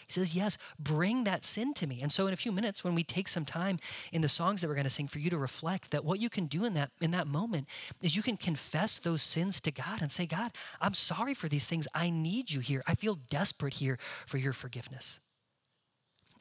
He 0.10 0.14
says, 0.14 0.36
Yes, 0.36 0.58
bring 0.80 1.24
that 1.26 1.46
sin 1.46 1.74
to 1.76 1.86
me. 1.86 2.00
And 2.02 2.12
so 2.12 2.26
in 2.26 2.34
a 2.34 2.38
few 2.38 2.52
minutes, 2.52 2.84
when 2.84 2.96
we 2.96 3.04
take 3.04 3.28
some 3.28 3.46
time 3.46 3.78
in 4.12 4.22
the 4.22 4.28
songs 4.28 4.62
that 4.62 4.68
we're 4.68 4.74
going 4.74 4.84
to 4.86 4.90
sing 4.90 5.08
for 5.08 5.20
you 5.20 5.30
to 5.30 5.38
reflect, 5.38 5.92
that 5.92 6.04
what 6.04 6.20
you 6.20 6.30
can 6.30 6.48
do 6.48 6.66
in 6.66 6.74
that 6.74 6.90
in 7.00 7.12
that 7.12 7.28
moment 7.28 7.68
is 8.02 8.16
you 8.16 8.24
can 8.24 8.36
confess 8.36 8.98
those 8.98 9.22
sins 9.22 9.62
to 9.62 9.72
God 9.72 10.02
and 10.02 10.12
say, 10.12 10.26
God, 10.26 10.52
I'm 10.82 10.96
sorry 10.96 11.36
for 11.36 11.48
these 11.48 11.68
things. 11.68 11.88
I 11.94 12.10
need 12.10 12.52
you 12.52 12.60
here. 12.60 12.82
I 12.88 12.96
feel 12.96 13.20
desperate 13.30 13.76
here 13.76 14.00
for 14.26 14.38
your 14.38 14.54
forgiveness. 14.54 15.22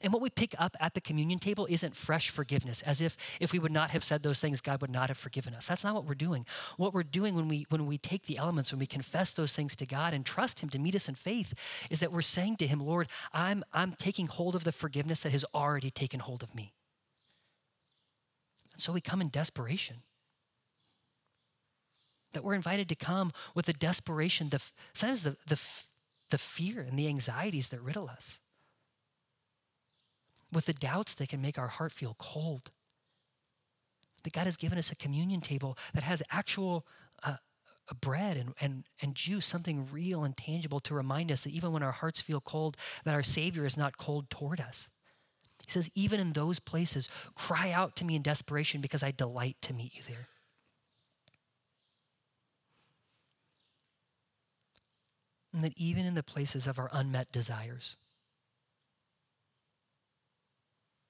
And 0.01 0.13
what 0.13 0.23
we 0.23 0.31
pick 0.31 0.55
up 0.59 0.77
at 0.79 0.95
the 0.95 1.01
communion 1.01 1.41
table 1.41 1.67
isn't 1.69 1.97
fresh 1.97 2.31
forgiveness, 2.31 2.83
as 2.83 3.01
if 3.01 3.17
if 3.41 3.53
we 3.53 3.59
would 3.59 3.73
not 3.73 3.91
have 3.91 4.05
said 4.05 4.23
those 4.23 4.41
things, 4.41 4.61
God 4.61 4.81
would 4.81 4.93
not 4.93 5.09
have 5.09 5.19
forgiven 5.19 5.55
us. 5.55 5.67
That's 5.67 5.83
not 5.83 5.95
what 5.95 6.05
we're 6.05 6.15
doing. 6.15 6.47
What 6.77 6.95
we're 6.95 7.03
doing 7.03 7.35
when 7.35 7.49
we 7.49 7.67
when 7.69 7.85
we 7.85 7.99
take 7.99 8.27
the 8.27 8.39
elements, 8.39 8.73
when 8.73 8.79
we 8.79 8.87
confess 8.87 9.33
those 9.33 9.57
things 9.57 9.75
to 9.77 9.87
God 9.87 10.15
and 10.15 10.25
trust 10.25 10.61
Him 10.61 10.69
to 10.71 10.79
meet 10.79 10.95
us 10.95 11.09
in 11.09 11.17
faith, 11.17 11.53
is 11.91 11.99
that 11.99 12.13
we're 12.13 12.23
saying 12.23 12.59
to 12.59 12.67
Him, 12.67 12.79
Lord, 12.79 13.09
I'm 13.33 13.65
I'm 13.73 13.93
taking 13.93 14.29
hold 14.29 14.55
of 14.55 14.63
the 14.63 14.73
forgiveness 14.73 15.21
that 15.21 15.33
has 15.33 15.45
already 15.53 15.91
taken 15.91 16.21
hold 16.21 16.45
of 16.45 16.55
me. 16.55 16.75
And 18.75 18.83
so 18.83 18.93
we 18.93 19.01
come 19.01 19.21
in 19.21 19.31
desperation. 19.31 19.97
That 22.35 22.45
we're 22.45 22.55
invited 22.55 22.89
to 22.91 22.95
come 22.95 23.33
with 23.57 23.67
the 23.67 23.73
desperation, 23.73 24.51
the 24.51 24.63
sometimes 24.93 25.25
the 25.25 25.37
the, 25.49 25.61
the 26.31 26.39
fear 26.39 26.83
and 26.83 26.97
the 26.97 27.09
anxieties 27.09 27.71
that 27.71 27.81
riddle 27.81 28.09
us 28.09 28.39
with 30.53 30.67
the 30.67 30.73
doubts 30.73 31.15
that 31.15 31.29
can 31.29 31.43
make 31.43 31.59
our 31.59 31.69
heart 31.69 31.93
feel 31.93 32.17
cold. 32.19 32.71
That 34.25 34.33
God 34.33 34.45
has 34.45 34.57
given 34.57 34.79
us 34.79 34.91
a 34.91 34.97
communion 34.97 35.41
table 35.41 35.77
that 35.95 36.03
has 36.03 36.23
actual 36.31 36.87
uh, 37.23 37.37
bread 38.01 38.37
and, 38.37 38.55
and, 38.61 38.85
and 39.01 39.15
juice, 39.15 39.47
something 39.47 39.89
real 39.91 40.25
and 40.25 40.37
tangible 40.37 40.81
to 40.81 40.95
remind 40.95 41.31
us 41.31 41.43
that 41.43 41.53
even 41.53 41.73
when 41.73 41.83
our 41.83 41.93
hearts 41.93 42.21
feel 42.21 42.41
cold, 42.41 42.77
that 43.05 43.15
our 43.15 43.23
Savior 43.23 43.65
is 43.65 43.77
not 43.77 43.97
cold 43.97 44.29
toward 44.31 44.61
us. 44.61 44.91
He 45.67 45.71
says, 45.71 45.91
even 45.95 46.21
in 46.21 46.33
those 46.33 46.59
places, 46.59 47.09
cry 47.35 47.73
out 47.73 47.97
to 47.97 48.05
me 48.05 48.17
in 48.17 48.23
desperation 48.23 48.81
because 48.81 49.03
I 49.03 49.11
delight 49.11 49.57
to 49.63 49.75
meet 49.75 49.95
you 49.95 50.03
there. 50.07 50.29
And 55.53 55.65
that 55.65 55.77
even 55.77 56.07
in 56.07 56.15
the 56.15 56.23
places 56.23 56.67
of 56.67 56.79
our 56.79 56.91
unmet 56.93 57.33
desires, 57.33 57.97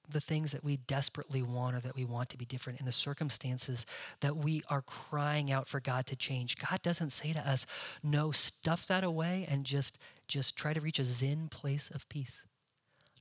the 0.09 0.21
things 0.21 0.51
that 0.51 0.63
we 0.63 0.77
desperately 0.77 1.41
want 1.41 1.75
or 1.75 1.79
that 1.81 1.95
we 1.95 2.05
want 2.05 2.29
to 2.29 2.37
be 2.37 2.45
different, 2.45 2.79
in 2.79 2.85
the 2.85 2.91
circumstances 2.91 3.85
that 4.21 4.35
we 4.35 4.61
are 4.69 4.81
crying 4.81 5.51
out 5.51 5.67
for 5.67 5.79
God 5.79 6.05
to 6.07 6.15
change, 6.15 6.57
God 6.57 6.81
doesn't 6.81 7.11
say 7.11 7.33
to 7.33 7.39
us, 7.39 7.65
no, 8.03 8.31
stuff 8.31 8.87
that 8.87 9.03
away 9.03 9.45
and 9.49 9.65
just, 9.65 9.97
just 10.27 10.55
try 10.55 10.73
to 10.73 10.81
reach 10.81 10.99
a 10.99 11.05
zen 11.05 11.47
place 11.49 11.91
of 11.91 12.07
peace. 12.09 12.45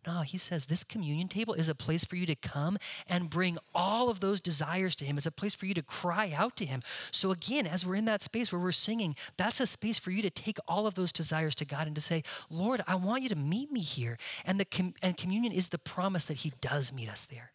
No, 0.08 0.22
he 0.22 0.38
says 0.38 0.64
this 0.64 0.84
communion 0.84 1.28
table 1.28 1.52
is 1.52 1.68
a 1.68 1.74
place 1.74 2.02
for 2.02 2.16
you 2.16 2.24
to 2.24 2.34
come 2.34 2.78
and 3.06 3.28
bring 3.28 3.58
all 3.74 4.08
of 4.08 4.20
those 4.20 4.40
desires 4.40 4.96
to 4.96 5.04
him. 5.04 5.18
It's 5.18 5.26
a 5.26 5.30
place 5.30 5.54
for 5.54 5.66
you 5.66 5.74
to 5.74 5.82
cry 5.82 6.32
out 6.34 6.56
to 6.56 6.64
him. 6.64 6.80
So, 7.10 7.30
again, 7.30 7.66
as 7.66 7.84
we're 7.84 7.96
in 7.96 8.06
that 8.06 8.22
space 8.22 8.50
where 8.50 8.58
we're 8.58 8.72
singing, 8.72 9.16
that's 9.36 9.60
a 9.60 9.66
space 9.66 9.98
for 9.98 10.10
you 10.10 10.22
to 10.22 10.30
take 10.30 10.56
all 10.66 10.86
of 10.86 10.94
those 10.94 11.12
desires 11.12 11.54
to 11.56 11.66
God 11.66 11.86
and 11.86 11.94
to 11.94 12.00
say, 12.00 12.22
Lord, 12.48 12.80
I 12.88 12.94
want 12.94 13.22
you 13.22 13.28
to 13.28 13.36
meet 13.36 13.70
me 13.70 13.80
here. 13.80 14.16
And, 14.46 14.58
the 14.58 14.64
com- 14.64 14.94
and 15.02 15.14
communion 15.14 15.52
is 15.52 15.68
the 15.68 15.78
promise 15.78 16.24
that 16.24 16.38
he 16.38 16.54
does 16.62 16.90
meet 16.90 17.10
us 17.10 17.26
there. 17.26 17.52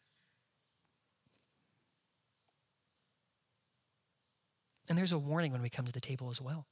And 4.88 4.96
there's 4.96 5.12
a 5.12 5.18
warning 5.18 5.52
when 5.52 5.64
we 5.64 5.72
come 5.72 5.86
to 5.86 5.92
the 5.92 6.00
table 6.00 6.30
as 6.30 6.40
well. 6.40 6.68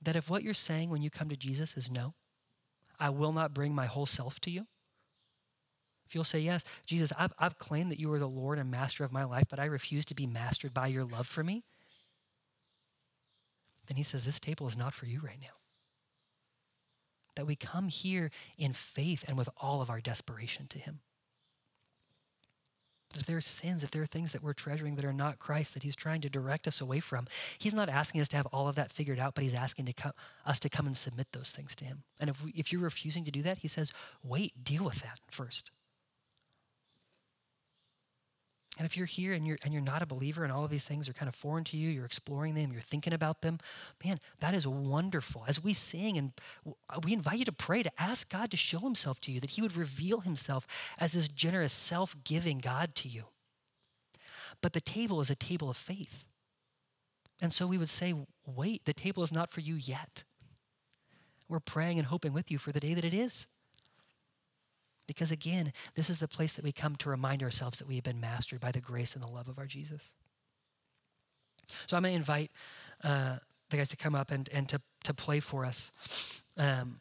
That 0.00 0.16
if 0.16 0.30
what 0.30 0.42
you're 0.42 0.54
saying 0.54 0.88
when 0.88 1.02
you 1.02 1.10
come 1.10 1.28
to 1.28 1.36
Jesus 1.36 1.76
is 1.76 1.90
no, 1.90 2.14
I 3.02 3.10
will 3.10 3.32
not 3.32 3.52
bring 3.52 3.74
my 3.74 3.86
whole 3.86 4.06
self 4.06 4.38
to 4.42 4.50
you? 4.50 4.68
If 6.06 6.14
you'll 6.14 6.22
say, 6.22 6.38
Yes, 6.38 6.64
Jesus, 6.86 7.12
I've, 7.18 7.32
I've 7.36 7.58
claimed 7.58 7.90
that 7.90 7.98
you 7.98 8.12
are 8.12 8.18
the 8.20 8.28
Lord 8.28 8.60
and 8.60 8.70
master 8.70 9.02
of 9.02 9.10
my 9.10 9.24
life, 9.24 9.46
but 9.50 9.58
I 9.58 9.64
refuse 9.64 10.04
to 10.06 10.14
be 10.14 10.26
mastered 10.26 10.72
by 10.72 10.86
your 10.86 11.04
love 11.04 11.26
for 11.26 11.42
me, 11.42 11.64
then 13.88 13.96
he 13.96 14.04
says, 14.04 14.24
This 14.24 14.38
table 14.38 14.68
is 14.68 14.78
not 14.78 14.94
for 14.94 15.06
you 15.06 15.18
right 15.18 15.40
now. 15.40 15.56
That 17.34 17.46
we 17.46 17.56
come 17.56 17.88
here 17.88 18.30
in 18.56 18.72
faith 18.72 19.24
and 19.26 19.36
with 19.36 19.48
all 19.60 19.82
of 19.82 19.90
our 19.90 20.00
desperation 20.00 20.68
to 20.68 20.78
him 20.78 21.00
if 23.20 23.26
there 23.26 23.36
are 23.36 23.42
sins, 23.42 23.84
if 23.84 23.90
there 23.90 24.02
are 24.02 24.06
things 24.06 24.32
that 24.32 24.42
we're 24.42 24.52
treasuring 24.52 24.96
that 24.96 25.04
are 25.04 25.12
not 25.12 25.38
Christ, 25.38 25.74
that 25.74 25.82
He's 25.82 25.96
trying 25.96 26.20
to 26.22 26.30
direct 26.30 26.66
us 26.66 26.80
away 26.80 27.00
from, 27.00 27.26
He's 27.58 27.74
not 27.74 27.88
asking 27.88 28.20
us 28.20 28.28
to 28.28 28.36
have 28.36 28.46
all 28.46 28.68
of 28.68 28.76
that 28.76 28.90
figured 28.90 29.18
out, 29.18 29.34
but 29.34 29.42
He's 29.42 29.54
asking 29.54 29.86
to 29.86 29.92
come, 29.92 30.12
us 30.46 30.58
to 30.60 30.68
come 30.68 30.86
and 30.86 30.96
submit 30.96 31.32
those 31.32 31.50
things 31.50 31.74
to 31.76 31.84
Him. 31.84 32.02
And 32.20 32.30
if, 32.30 32.44
we, 32.44 32.52
if 32.52 32.72
you're 32.72 32.80
refusing 32.80 33.24
to 33.24 33.30
do 33.30 33.42
that, 33.42 33.58
He 33.58 33.68
says, 33.68 33.92
wait, 34.22 34.64
deal 34.64 34.84
with 34.84 35.02
that 35.02 35.20
first. 35.30 35.70
And 38.78 38.86
if 38.86 38.96
you're 38.96 39.04
here 39.04 39.34
and 39.34 39.46
you're 39.46 39.58
and 39.62 39.72
you're 39.72 39.82
not 39.82 40.00
a 40.02 40.06
believer 40.06 40.44
and 40.44 40.52
all 40.52 40.64
of 40.64 40.70
these 40.70 40.86
things 40.88 41.06
are 41.06 41.12
kind 41.12 41.28
of 41.28 41.34
foreign 41.34 41.62
to 41.64 41.76
you, 41.76 41.90
you're 41.90 42.06
exploring 42.06 42.54
them, 42.54 42.72
you're 42.72 42.80
thinking 42.80 43.12
about 43.12 43.42
them, 43.42 43.58
man, 44.02 44.18
that 44.40 44.54
is 44.54 44.66
wonderful. 44.66 45.44
As 45.46 45.62
we 45.62 45.74
sing 45.74 46.16
and 46.16 46.32
we 47.04 47.12
invite 47.12 47.38
you 47.38 47.44
to 47.44 47.52
pray 47.52 47.82
to 47.82 47.92
ask 47.98 48.32
God 48.32 48.50
to 48.50 48.56
show 48.56 48.78
himself 48.78 49.20
to 49.20 49.32
you 49.32 49.40
that 49.40 49.50
he 49.50 49.62
would 49.62 49.76
reveal 49.76 50.20
himself 50.20 50.66
as 50.98 51.12
this 51.12 51.28
generous, 51.28 51.72
self-giving 51.72 52.58
God 52.58 52.94
to 52.94 53.08
you. 53.08 53.24
But 54.62 54.72
the 54.72 54.80
table 54.80 55.20
is 55.20 55.28
a 55.28 55.36
table 55.36 55.68
of 55.68 55.76
faith. 55.76 56.24
And 57.42 57.52
so 57.52 57.66
we 57.66 57.76
would 57.76 57.90
say, 57.90 58.14
wait, 58.46 58.86
the 58.86 58.94
table 58.94 59.22
is 59.22 59.32
not 59.32 59.50
for 59.50 59.60
you 59.60 59.74
yet. 59.74 60.24
We're 61.46 61.60
praying 61.60 61.98
and 61.98 62.06
hoping 62.06 62.32
with 62.32 62.50
you 62.50 62.56
for 62.56 62.72
the 62.72 62.80
day 62.80 62.94
that 62.94 63.04
it 63.04 63.12
is. 63.12 63.48
Because 65.06 65.32
again, 65.32 65.72
this 65.94 66.08
is 66.08 66.20
the 66.20 66.28
place 66.28 66.54
that 66.54 66.64
we 66.64 66.72
come 66.72 66.96
to 66.96 67.10
remind 67.10 67.42
ourselves 67.42 67.78
that 67.78 67.88
we 67.88 67.96
have 67.96 68.04
been 68.04 68.20
mastered 68.20 68.60
by 68.60 68.72
the 68.72 68.80
grace 68.80 69.14
and 69.14 69.22
the 69.22 69.32
love 69.32 69.48
of 69.48 69.58
our 69.58 69.66
Jesus. 69.66 70.12
So 71.86 71.96
I'm 71.96 72.02
going 72.02 72.12
to 72.12 72.16
invite 72.16 72.50
uh, 73.02 73.36
the 73.70 73.76
guys 73.76 73.88
to 73.88 73.96
come 73.96 74.14
up 74.14 74.30
and, 74.30 74.48
and 74.52 74.68
to, 74.68 74.80
to 75.04 75.14
play 75.14 75.40
for 75.40 75.64
us. 75.64 76.42
Um, 76.56 77.00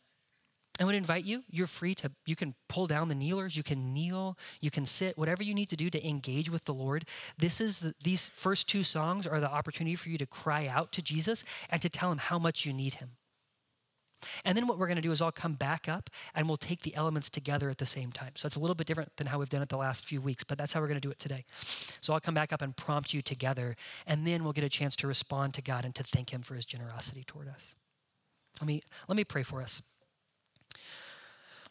I 0.79 0.83
would 0.83 0.95
invite 0.95 1.25
you, 1.25 1.43
you're 1.51 1.67
free 1.67 1.93
to, 1.95 2.11
you 2.25 2.35
can 2.35 2.55
pull 2.67 2.87
down 2.87 3.07
the 3.07 3.15
kneelers, 3.15 3.55
you 3.55 3.61
can 3.61 3.93
kneel, 3.93 4.35
you 4.61 4.71
can 4.71 4.85
sit, 4.85 5.15
whatever 5.15 5.43
you 5.43 5.53
need 5.53 5.69
to 5.69 5.75
do 5.75 5.91
to 5.91 6.07
engage 6.07 6.49
with 6.49 6.65
the 6.65 6.73
Lord. 6.73 7.05
This 7.37 7.61
is 7.61 7.81
the, 7.81 7.93
these 8.03 8.27
first 8.27 8.67
two 8.67 8.81
songs 8.81 9.27
are 9.27 9.39
the 9.39 9.51
opportunity 9.51 9.95
for 9.95 10.09
you 10.09 10.17
to 10.17 10.25
cry 10.25 10.67
out 10.67 10.91
to 10.93 11.03
Jesus 11.03 11.43
and 11.69 11.81
to 11.83 11.89
tell 11.89 12.11
him 12.11 12.17
how 12.17 12.39
much 12.39 12.65
you 12.65 12.73
need 12.73 12.95
him. 12.95 13.11
And 14.45 14.57
then 14.57 14.67
what 14.67 14.77
we're 14.77 14.87
going 14.87 14.97
to 14.97 15.01
do 15.01 15.11
is 15.11 15.21
I'll 15.21 15.31
come 15.31 15.53
back 15.53 15.89
up 15.89 16.09
and 16.35 16.47
we'll 16.47 16.57
take 16.57 16.81
the 16.81 16.95
elements 16.95 17.29
together 17.29 17.69
at 17.69 17.77
the 17.77 17.85
same 17.85 18.11
time. 18.11 18.31
So 18.35 18.45
it's 18.45 18.55
a 18.55 18.59
little 18.59 18.75
bit 18.75 18.87
different 18.87 19.15
than 19.17 19.27
how 19.27 19.39
we've 19.39 19.49
done 19.49 19.61
it 19.61 19.69
the 19.69 19.77
last 19.77 20.05
few 20.05 20.21
weeks, 20.21 20.43
but 20.43 20.57
that's 20.57 20.73
how 20.73 20.81
we're 20.81 20.87
going 20.87 20.99
to 20.99 21.07
do 21.07 21.11
it 21.11 21.19
today. 21.19 21.45
So 21.55 22.13
I'll 22.13 22.19
come 22.19 22.33
back 22.33 22.53
up 22.53 22.61
and 22.61 22.75
prompt 22.75 23.13
you 23.13 23.21
together, 23.21 23.75
and 24.07 24.25
then 24.25 24.43
we'll 24.43 24.53
get 24.53 24.63
a 24.63 24.69
chance 24.69 24.95
to 24.97 25.07
respond 25.07 25.53
to 25.55 25.61
God 25.61 25.85
and 25.85 25.93
to 25.95 26.03
thank 26.03 26.31
Him 26.31 26.41
for 26.41 26.55
His 26.55 26.65
generosity 26.65 27.23
toward 27.23 27.47
us. 27.47 27.75
Let 28.59 28.67
me, 28.67 28.81
let 29.07 29.15
me 29.15 29.23
pray 29.23 29.43
for 29.43 29.61
us. 29.61 29.81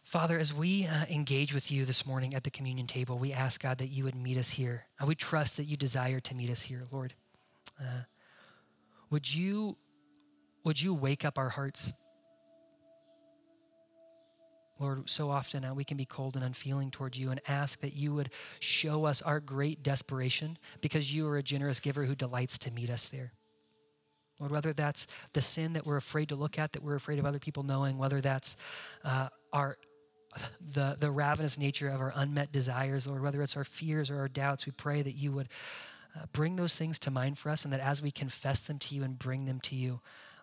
Father, 0.02 0.38
as 0.38 0.52
we 0.52 0.86
uh, 0.86 1.04
engage 1.08 1.54
with 1.54 1.70
you 1.70 1.84
this 1.84 2.04
morning 2.04 2.34
at 2.34 2.42
the 2.42 2.50
communion 2.50 2.88
table, 2.88 3.16
we 3.16 3.32
ask 3.32 3.62
God 3.62 3.78
that 3.78 3.88
you 3.88 4.02
would 4.04 4.16
meet 4.16 4.36
us 4.36 4.50
here. 4.50 4.86
And 4.98 5.06
we 5.06 5.14
trust 5.14 5.56
that 5.56 5.64
you 5.64 5.76
desire 5.76 6.18
to 6.18 6.34
meet 6.34 6.50
us 6.50 6.62
here, 6.62 6.82
Lord. 6.90 7.14
Uh, 7.80 8.02
would 9.10 9.32
you 9.32 9.76
would 10.64 10.82
you 10.82 10.92
wake 10.92 11.24
up 11.24 11.38
our 11.38 11.48
hearts 11.50 11.92
Lord, 14.80 15.10
so 15.10 15.30
often 15.30 15.64
uh, 15.64 15.74
we 15.74 15.84
can 15.84 15.98
be 15.98 16.06
cold 16.06 16.36
and 16.36 16.44
unfeeling 16.44 16.90
towards 16.90 17.18
you 17.18 17.30
and 17.30 17.40
ask 17.46 17.80
that 17.80 17.94
you 17.94 18.14
would 18.14 18.30
show 18.60 19.04
us 19.04 19.20
our 19.20 19.38
great 19.38 19.82
desperation 19.82 20.56
because 20.80 21.14
you 21.14 21.28
are 21.28 21.36
a 21.36 21.42
generous 21.42 21.80
giver 21.80 22.06
who 22.06 22.14
delights 22.14 22.56
to 22.58 22.72
meet 22.72 22.88
us 22.88 23.06
there. 23.06 23.32
Lord, 24.40 24.52
whether 24.52 24.72
that's 24.72 25.06
the 25.34 25.42
sin 25.42 25.74
that 25.74 25.86
we're 25.86 25.98
afraid 25.98 26.30
to 26.30 26.34
look 26.34 26.58
at, 26.58 26.72
that 26.72 26.82
we're 26.82 26.94
afraid 26.94 27.18
of 27.18 27.26
other 27.26 27.38
people 27.38 27.62
knowing, 27.62 27.98
whether 27.98 28.22
that's 28.22 28.56
uh, 29.04 29.28
our 29.52 29.76
the, 30.72 30.96
the 30.98 31.10
ravenous 31.10 31.58
nature 31.58 31.90
of 31.90 32.00
our 32.00 32.12
unmet 32.16 32.50
desires, 32.50 33.06
Lord, 33.06 33.22
whether 33.22 33.42
it's 33.42 33.56
our 33.56 33.64
fears 33.64 34.10
or 34.10 34.18
our 34.18 34.28
doubts, 34.28 34.64
we 34.64 34.72
pray 34.72 35.02
that 35.02 35.12
you 35.12 35.30
would 35.32 35.48
uh, 36.16 36.24
bring 36.32 36.56
those 36.56 36.74
things 36.74 36.98
to 37.00 37.10
mind 37.10 37.36
for 37.36 37.50
us 37.50 37.64
and 37.64 37.72
that 37.72 37.80
as 37.80 38.00
we 38.00 38.10
confess 38.10 38.60
them 38.60 38.78
to 38.78 38.94
you 38.94 39.02
and 39.02 39.18
bring 39.18 39.44
them 39.44 39.60
to 39.60 39.76
you, 39.76 40.00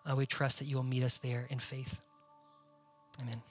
uh, 0.08 0.14
we 0.14 0.26
trust 0.26 0.60
that 0.60 0.66
you 0.66 0.76
will 0.76 0.84
meet 0.84 1.02
us 1.02 1.16
there 1.16 1.46
in 1.50 1.58
faith. 1.58 2.00
Amen. 3.20 3.42